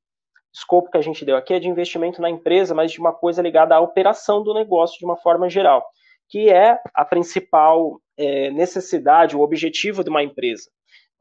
escopo 0.52 0.90
que 0.90 0.98
a 0.98 1.02
gente 1.02 1.24
deu 1.24 1.38
aqui 1.38 1.54
é 1.54 1.60
de 1.60 1.68
investimento 1.68 2.20
na 2.20 2.32
empresa, 2.32 2.74
mas 2.74 2.92
de 2.92 3.00
uma 3.00 3.14
coisa 3.14 3.44
ligada 3.44 3.76
à 3.76 3.80
operação 3.80 4.42
do 4.42 4.56
negócio 4.56 4.98
de 4.98 5.06
uma 5.06 5.16
forma 5.16 5.48
geral, 5.48 5.86
que 6.28 6.50
é 6.50 6.80
a 6.96 7.06
principal 7.06 8.02
é, 8.18 8.50
necessidade, 8.50 9.38
o 9.38 9.42
objetivo 9.42 10.04
de 10.04 10.10
uma 10.10 10.24
empresa, 10.24 10.68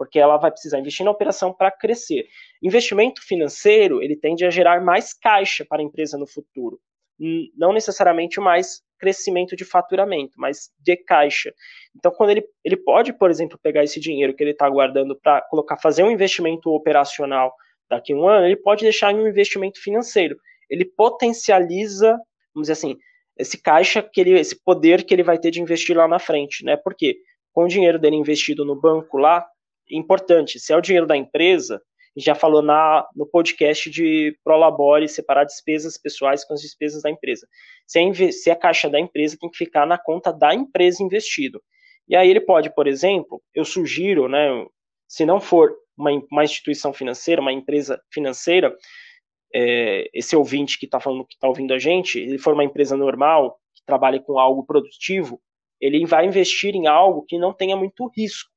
porque 0.00 0.18
ela 0.18 0.38
vai 0.38 0.50
precisar 0.50 0.78
investir 0.78 1.04
na 1.04 1.10
operação 1.10 1.52
para 1.52 1.70
crescer. 1.70 2.26
Investimento 2.62 3.20
financeiro, 3.22 4.02
ele 4.02 4.16
tende 4.16 4.46
a 4.46 4.50
gerar 4.50 4.82
mais 4.82 5.12
caixa 5.12 5.62
para 5.62 5.82
a 5.82 5.84
empresa 5.84 6.16
no 6.16 6.26
futuro, 6.26 6.80
não 7.54 7.70
necessariamente 7.70 8.40
mais 8.40 8.80
crescimento 8.98 9.54
de 9.54 9.62
faturamento, 9.62 10.32
mas 10.38 10.70
de 10.78 10.96
caixa. 10.96 11.52
Então, 11.94 12.10
quando 12.10 12.30
ele, 12.30 12.42
ele 12.64 12.78
pode, 12.78 13.12
por 13.12 13.30
exemplo, 13.30 13.58
pegar 13.62 13.84
esse 13.84 14.00
dinheiro 14.00 14.32
que 14.34 14.42
ele 14.42 14.52
está 14.52 14.70
guardando 14.70 15.14
para 15.20 15.42
colocar, 15.42 15.76
fazer 15.76 16.02
um 16.02 16.10
investimento 16.10 16.70
operacional 16.70 17.52
daqui 17.86 18.14
a 18.14 18.16
um 18.16 18.26
ano, 18.26 18.46
ele 18.46 18.56
pode 18.56 18.82
deixar 18.82 19.12
em 19.12 19.20
um 19.20 19.28
investimento 19.28 19.78
financeiro. 19.82 20.38
Ele 20.70 20.86
potencializa, 20.86 22.12
vamos 22.54 22.68
dizer 22.68 22.72
assim, 22.72 22.96
esse 23.36 23.60
caixa, 23.60 24.02
que 24.02 24.18
ele, 24.18 24.40
esse 24.40 24.58
poder 24.64 25.04
que 25.04 25.12
ele 25.12 25.22
vai 25.22 25.38
ter 25.38 25.50
de 25.50 25.60
investir 25.60 25.94
lá 25.94 26.08
na 26.08 26.18
frente, 26.18 26.64
né? 26.64 26.78
Porque 26.78 27.18
com 27.52 27.64
o 27.64 27.68
dinheiro 27.68 27.98
dele 27.98 28.16
investido 28.16 28.64
no 28.64 28.74
banco 28.80 29.18
lá, 29.18 29.46
importante, 29.90 30.58
se 30.58 30.72
é 30.72 30.76
o 30.76 30.80
dinheiro 30.80 31.06
da 31.06 31.16
empresa, 31.16 31.80
já 32.16 32.34
falou 32.34 32.62
na, 32.62 33.06
no 33.14 33.26
podcast 33.26 33.88
de 33.88 34.36
Prolabore, 34.44 35.08
separar 35.08 35.44
despesas 35.44 35.96
pessoais 35.96 36.44
com 36.44 36.54
as 36.54 36.60
despesas 36.60 37.02
da 37.02 37.10
empresa. 37.10 37.46
Se 37.86 37.98
a, 37.98 38.32
se 38.32 38.50
a 38.50 38.56
caixa 38.56 38.88
da 38.88 38.98
empresa 38.98 39.36
tem 39.40 39.50
que 39.50 39.56
ficar 39.56 39.86
na 39.86 39.98
conta 39.98 40.32
da 40.32 40.54
empresa 40.54 41.02
investido. 41.02 41.62
E 42.08 42.16
aí 42.16 42.28
ele 42.28 42.40
pode, 42.40 42.74
por 42.74 42.86
exemplo, 42.86 43.40
eu 43.54 43.64
sugiro, 43.64 44.28
né, 44.28 44.66
se 45.08 45.24
não 45.24 45.40
for 45.40 45.72
uma, 45.96 46.10
uma 46.30 46.44
instituição 46.44 46.92
financeira, 46.92 47.40
uma 47.40 47.52
empresa 47.52 48.00
financeira, 48.12 48.76
é, 49.54 50.08
esse 50.14 50.34
ouvinte 50.34 50.78
que 50.78 50.86
está 50.86 51.00
falando, 51.00 51.24
que 51.24 51.34
está 51.34 51.48
ouvindo 51.48 51.72
a 51.74 51.78
gente, 51.78 52.18
ele 52.18 52.38
for 52.38 52.54
uma 52.54 52.64
empresa 52.64 52.96
normal, 52.96 53.58
que 53.74 53.84
trabalhe 53.84 54.20
com 54.20 54.38
algo 54.38 54.64
produtivo, 54.64 55.40
ele 55.80 56.04
vai 56.04 56.26
investir 56.26 56.74
em 56.74 56.86
algo 56.86 57.24
que 57.26 57.38
não 57.38 57.52
tenha 57.52 57.76
muito 57.76 58.10
risco. 58.16 58.50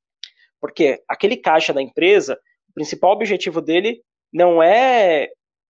Porque 0.64 1.04
aquele 1.10 1.36
caixa 1.36 1.74
da 1.74 1.82
empresa, 1.82 2.40
o 2.70 2.74
principal 2.74 3.12
objetivo 3.12 3.60
dele 3.60 4.02
não 4.32 4.64
é 4.64 5.28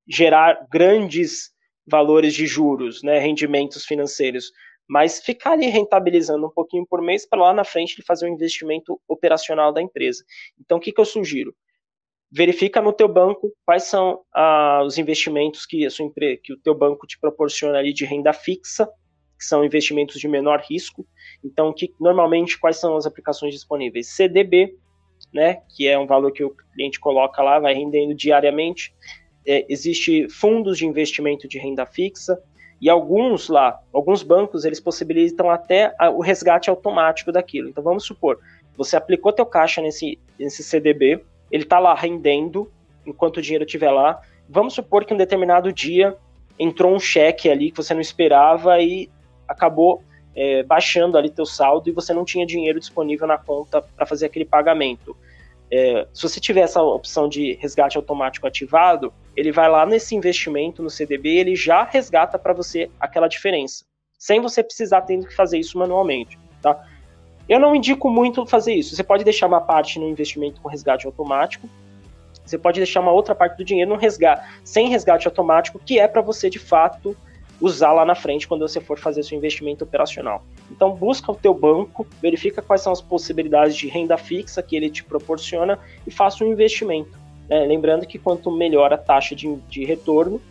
gerar 0.08 0.68
grandes 0.72 1.50
valores 1.84 2.32
de 2.36 2.46
juros, 2.46 3.02
né, 3.02 3.18
rendimentos 3.18 3.86
financeiros, 3.86 4.52
mas 4.88 5.20
ficar 5.20 5.54
ali 5.54 5.66
rentabilizando 5.66 6.46
um 6.46 6.52
pouquinho 6.52 6.86
por 6.88 7.02
mês 7.02 7.28
para 7.28 7.42
lá 7.42 7.54
na 7.56 7.64
frente 7.64 7.96
ele 7.96 8.06
fazer 8.06 8.30
um 8.30 8.36
investimento 8.36 9.02
operacional 9.08 9.74
da 9.74 9.82
empresa. 9.82 10.24
Então, 10.62 10.78
o 10.78 10.80
que, 10.80 10.92
que 10.92 11.02
eu 11.02 11.06
sugiro? 11.06 11.56
Verifica 12.32 12.80
no 12.80 12.94
teu 12.94 13.08
banco 13.08 13.52
quais 13.66 13.86
são 13.86 14.22
ah, 14.32 14.84
os 14.86 15.00
investimentos 15.00 15.66
que, 15.66 15.88
a 15.88 15.90
sua 15.90 16.06
empresa, 16.06 16.40
que 16.44 16.54
o 16.54 16.60
teu 16.60 16.76
banco 16.76 17.08
te 17.08 17.20
proporciona 17.20 17.80
ali 17.80 17.94
de 17.94 18.06
renda 18.06 18.32
fixa, 18.32 18.88
que 19.40 19.44
são 19.44 19.66
investimentos 19.66 20.20
de 20.20 20.28
menor 20.28 20.62
risco. 20.62 21.04
Então, 21.44 21.74
que 21.74 21.92
normalmente 22.00 22.60
quais 22.60 22.78
são 22.78 22.96
as 22.96 23.08
aplicações 23.08 23.56
disponíveis? 23.56 24.16
CDB, 24.16 24.78
né, 25.34 25.62
que 25.70 25.88
é 25.88 25.98
um 25.98 26.06
valor 26.06 26.32
que 26.32 26.44
o 26.44 26.56
cliente 26.74 27.00
coloca 27.00 27.42
lá, 27.42 27.60
vai 27.60 27.74
rendendo 27.74 28.14
diariamente. 28.14 28.94
É, 29.46 29.66
existe 29.68 30.30
fundos 30.30 30.78
de 30.78 30.86
investimento 30.86 31.48
de 31.48 31.58
renda 31.58 31.86
fixa, 31.86 32.40
e 32.80 32.90
alguns 32.90 33.48
lá, 33.48 33.80
alguns 33.94 34.24
bancos, 34.24 34.66
eles 34.66 34.80
possibilitam 34.80 35.50
até 35.50 35.96
o 36.14 36.22
resgate 36.22 36.70
automático 36.70 37.32
daquilo. 37.32 37.70
Então 37.70 37.82
vamos 37.82 38.04
supor, 38.04 38.40
você 38.76 38.98
aplicou 38.98 39.32
teu 39.32 39.46
caixa 39.46 39.82
nesse, 39.82 40.20
nesse 40.38 40.64
CDB, 40.64 41.24
ele 41.50 41.64
está 41.64 41.80
lá 41.80 41.96
rendendo 41.96 42.70
enquanto 43.06 43.38
o 43.38 43.42
dinheiro 43.42 43.64
estiver 43.64 43.92
lá. 43.92 44.22
Vamos 44.50 44.74
supor 44.74 45.06
que 45.06 45.14
um 45.14 45.18
determinado 45.18 45.72
dia 45.72 46.18
entrou 46.60 46.94
um 46.94 47.00
cheque 47.00 47.50
ali 47.50 47.72
que 47.72 47.78
você 47.78 47.94
não 47.94 48.02
esperava 48.02 48.82
e 48.82 49.10
acabou 49.48 50.04
é, 50.36 50.64
baixando 50.64 51.18
ali 51.18 51.30
teu 51.30 51.46
saldo 51.46 51.90
e 51.90 51.92
você 51.92 52.14
não 52.14 52.26
tinha 52.26 52.46
dinheiro 52.46 52.80
disponível 52.80 53.28
na 53.28 53.38
conta 53.38 53.82
para 53.82 54.06
fazer 54.06 54.26
aquele 54.26 54.46
pagamento. 54.46 55.16
É, 55.76 56.08
se 56.14 56.22
você 56.22 56.40
tiver 56.40 56.62
essa 56.62 56.84
opção 56.84 57.28
de 57.28 57.54
resgate 57.54 57.98
automático 57.98 58.46
ativado, 58.46 59.12
ele 59.36 59.52
vai 59.52 59.68
lá 59.68 59.88
nesse 59.88 60.16
investimento 60.16 60.84
no 60.84 60.90
CDB, 60.90 61.30
ele 61.30 61.56
já 61.56 61.84
resgata 61.84 62.38
para 62.38 62.54
você 62.54 62.92
aquela 63.00 63.28
diferença, 63.28 63.84
sem 64.20 64.40
você 64.40 64.62
precisar 64.62 65.02
ter 65.02 65.18
que 65.26 65.36
fazer 65.36 65.58
isso 65.58 65.76
manualmente, 65.80 66.38
tá? 66.62 66.80
Eu 67.50 67.60
não 67.60 67.76
indico 67.76 68.08
muito 68.08 68.46
fazer 68.46 68.76
isso. 68.76 68.96
Você 68.96 69.04
pode 69.04 69.24
deixar 69.24 69.48
uma 69.48 69.62
parte 69.62 69.98
no 69.98 70.08
investimento 70.08 70.62
com 70.62 70.70
resgate 70.70 71.08
automático, 71.08 71.68
você 72.46 72.56
pode 72.56 72.80
deixar 72.80 73.00
uma 73.00 73.12
outra 73.12 73.34
parte 73.34 73.58
do 73.58 73.66
dinheiro 73.66 73.90
no 73.90 73.98
resgate, 73.98 74.48
sem 74.64 74.90
resgate 74.90 75.28
automático, 75.28 75.80
que 75.80 75.98
é 75.98 76.08
para 76.08 76.22
você 76.22 76.52
de 76.52 76.60
fato 76.60 77.18
usar 77.64 77.94
lá 77.94 78.04
na 78.04 78.14
frente 78.14 78.46
quando 78.46 78.68
você 78.68 78.82
for 78.82 79.00
fazer 79.00 79.24
seu 79.24 79.38
investimento 79.38 79.86
operacional. 79.86 80.44
Então 80.70 80.94
busca 80.94 81.32
o 81.32 81.36
teu 81.36 81.54
banco, 81.54 82.06
verifica 82.22 82.62
quais 82.62 82.82
são 82.82 82.92
as 82.92 83.02
possibilidades 83.02 83.78
de 83.78 83.88
renda 83.88 84.18
fixa 84.18 84.62
que 84.62 84.76
ele 84.76 84.90
te 84.90 85.02
proporciona 85.02 85.80
e 86.06 86.12
faça 86.12 86.44
um 86.44 86.52
investimento. 86.52 87.18
Né? 87.48 87.66
Lembrando 87.66 88.06
que 88.06 88.20
quanto 88.20 88.52
melhor 88.52 88.92
a 88.92 88.98
taxa 88.98 89.34
de, 89.34 89.56
de 89.70 89.86
retorno, 89.86 90.42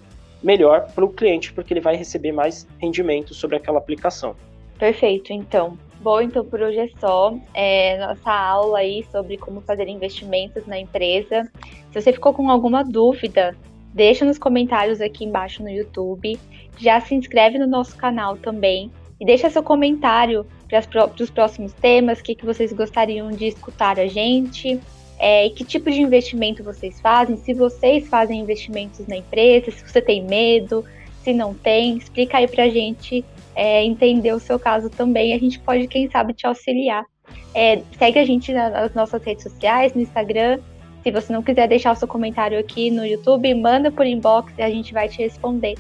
melhor 0.42 0.90
para 0.94 1.04
o 1.04 1.08
cliente, 1.08 1.52
porque 1.52 1.74
ele 1.74 1.80
vai 1.80 1.96
receber 1.96 2.32
mais 2.32 2.66
rendimento 2.78 3.34
sobre 3.34 3.56
aquela 3.56 3.78
aplicação. 3.78 4.34
Perfeito, 4.78 5.34
então. 5.34 5.76
Bom, 6.00 6.22
então 6.22 6.42
por 6.42 6.62
hoje 6.62 6.78
é 6.78 6.88
só. 6.98 7.34
É, 7.52 7.98
nossa 7.98 8.32
aula 8.32 8.78
aí 8.78 9.06
sobre 9.12 9.36
como 9.36 9.60
fazer 9.60 9.86
investimentos 9.86 10.66
na 10.66 10.78
empresa. 10.78 11.46
Se 11.92 12.00
você 12.00 12.10
ficou 12.10 12.32
com 12.32 12.50
alguma 12.50 12.82
dúvida, 12.82 13.54
deixa 13.92 14.24
nos 14.24 14.38
comentários 14.38 15.00
aqui 15.00 15.24
embaixo 15.24 15.62
no 15.62 15.70
YouTube 15.70 16.38
já 16.78 17.00
se 17.00 17.14
inscreve 17.14 17.58
no 17.58 17.66
nosso 17.66 17.96
canal 17.96 18.36
também 18.36 18.90
e 19.20 19.24
deixa 19.24 19.50
seu 19.50 19.62
comentário 19.62 20.46
para 20.68 21.10
os 21.20 21.30
próximos 21.30 21.72
temas, 21.74 22.20
o 22.20 22.22
que, 22.22 22.34
que 22.34 22.46
vocês 22.46 22.72
gostariam 22.72 23.30
de 23.30 23.46
escutar 23.46 24.00
a 24.00 24.06
gente, 24.06 24.80
é, 25.18 25.48
que 25.50 25.64
tipo 25.64 25.90
de 25.90 26.00
investimento 26.00 26.64
vocês 26.64 27.00
fazem, 27.00 27.36
se 27.36 27.52
vocês 27.52 28.08
fazem 28.08 28.40
investimentos 28.40 29.06
na 29.06 29.16
empresa, 29.16 29.70
se 29.70 29.86
você 29.86 30.00
tem 30.00 30.24
medo, 30.24 30.84
se 31.22 31.32
não 31.32 31.54
tem, 31.54 31.96
explica 31.96 32.38
aí 32.38 32.48
para 32.48 32.64
a 32.64 32.68
gente 32.68 33.24
é, 33.54 33.84
entender 33.84 34.32
o 34.32 34.40
seu 34.40 34.58
caso 34.58 34.88
também, 34.90 35.34
a 35.34 35.38
gente 35.38 35.60
pode, 35.60 35.86
quem 35.86 36.10
sabe, 36.10 36.32
te 36.32 36.46
auxiliar. 36.46 37.04
É, 37.54 37.82
segue 37.98 38.18
a 38.18 38.24
gente 38.24 38.52
nas 38.52 38.94
nossas 38.94 39.22
redes 39.22 39.44
sociais, 39.44 39.94
no 39.94 40.00
Instagram. 40.00 40.58
Se 41.02 41.10
você 41.10 41.32
não 41.32 41.42
quiser 41.42 41.68
deixar 41.68 41.92
o 41.92 41.96
seu 41.96 42.06
comentário 42.06 42.58
aqui 42.58 42.90
no 42.90 43.04
YouTube, 43.04 43.52
manda 43.54 43.90
por 43.90 44.06
inbox 44.06 44.52
e 44.56 44.62
a 44.62 44.70
gente 44.70 44.92
vai 44.92 45.08
te 45.08 45.18
responder. 45.18 45.74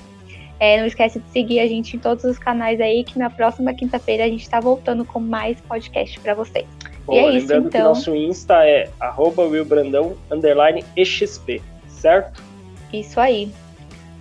É, 0.58 0.78
não 0.78 0.86
esquece 0.86 1.18
de 1.18 1.28
seguir 1.30 1.60
a 1.60 1.66
gente 1.66 1.96
em 1.96 1.98
todos 1.98 2.24
os 2.24 2.38
canais 2.38 2.80
aí, 2.80 3.02
que 3.02 3.18
na 3.18 3.28
próxima 3.28 3.74
quinta-feira 3.74 4.24
a 4.24 4.28
gente 4.28 4.42
está 4.42 4.60
voltando 4.60 5.04
com 5.04 5.18
mais 5.18 5.60
podcast 5.62 6.18
para 6.20 6.34
vocês. 6.34 6.66
Boa, 7.04 7.20
e 7.20 7.24
é 7.24 7.38
isso, 7.38 7.52
então. 7.52 7.68
que 7.68 7.78
nosso 7.78 8.14
Insta 8.14 8.64
é 8.64 8.88
willbrandão, 9.38 10.16
underline 10.30 10.84
exp, 10.96 11.60
certo? 11.88 12.42
Isso 12.92 13.18
aí. 13.18 13.50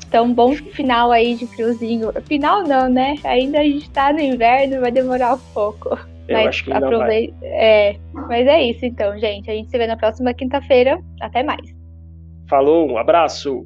Então, 0.07 0.33
bom 0.33 0.53
final 0.55 1.11
aí 1.11 1.35
de 1.35 1.47
friozinho. 1.47 2.11
Final 2.25 2.63
não, 2.63 2.89
né? 2.89 3.15
Ainda 3.23 3.59
a 3.59 3.63
gente 3.63 3.89
tá 3.91 4.11
no 4.11 4.19
inverno, 4.19 4.81
vai 4.81 4.91
demorar 4.91 5.35
um 5.35 5.39
pouco. 5.53 5.97
Eu 6.31 6.37
mas 6.37 6.47
acho 6.47 6.63
que. 6.65 6.71
É, 7.43 7.95
mas 8.13 8.47
é 8.47 8.63
isso 8.63 8.85
então, 8.85 9.17
gente. 9.19 9.49
A 9.49 9.53
gente 9.53 9.69
se 9.69 9.77
vê 9.77 9.87
na 9.87 9.97
próxima 9.97 10.33
quinta-feira. 10.33 11.01
Até 11.21 11.43
mais. 11.43 11.73
Falou, 12.49 12.91
um 12.91 12.97
abraço. 12.97 13.65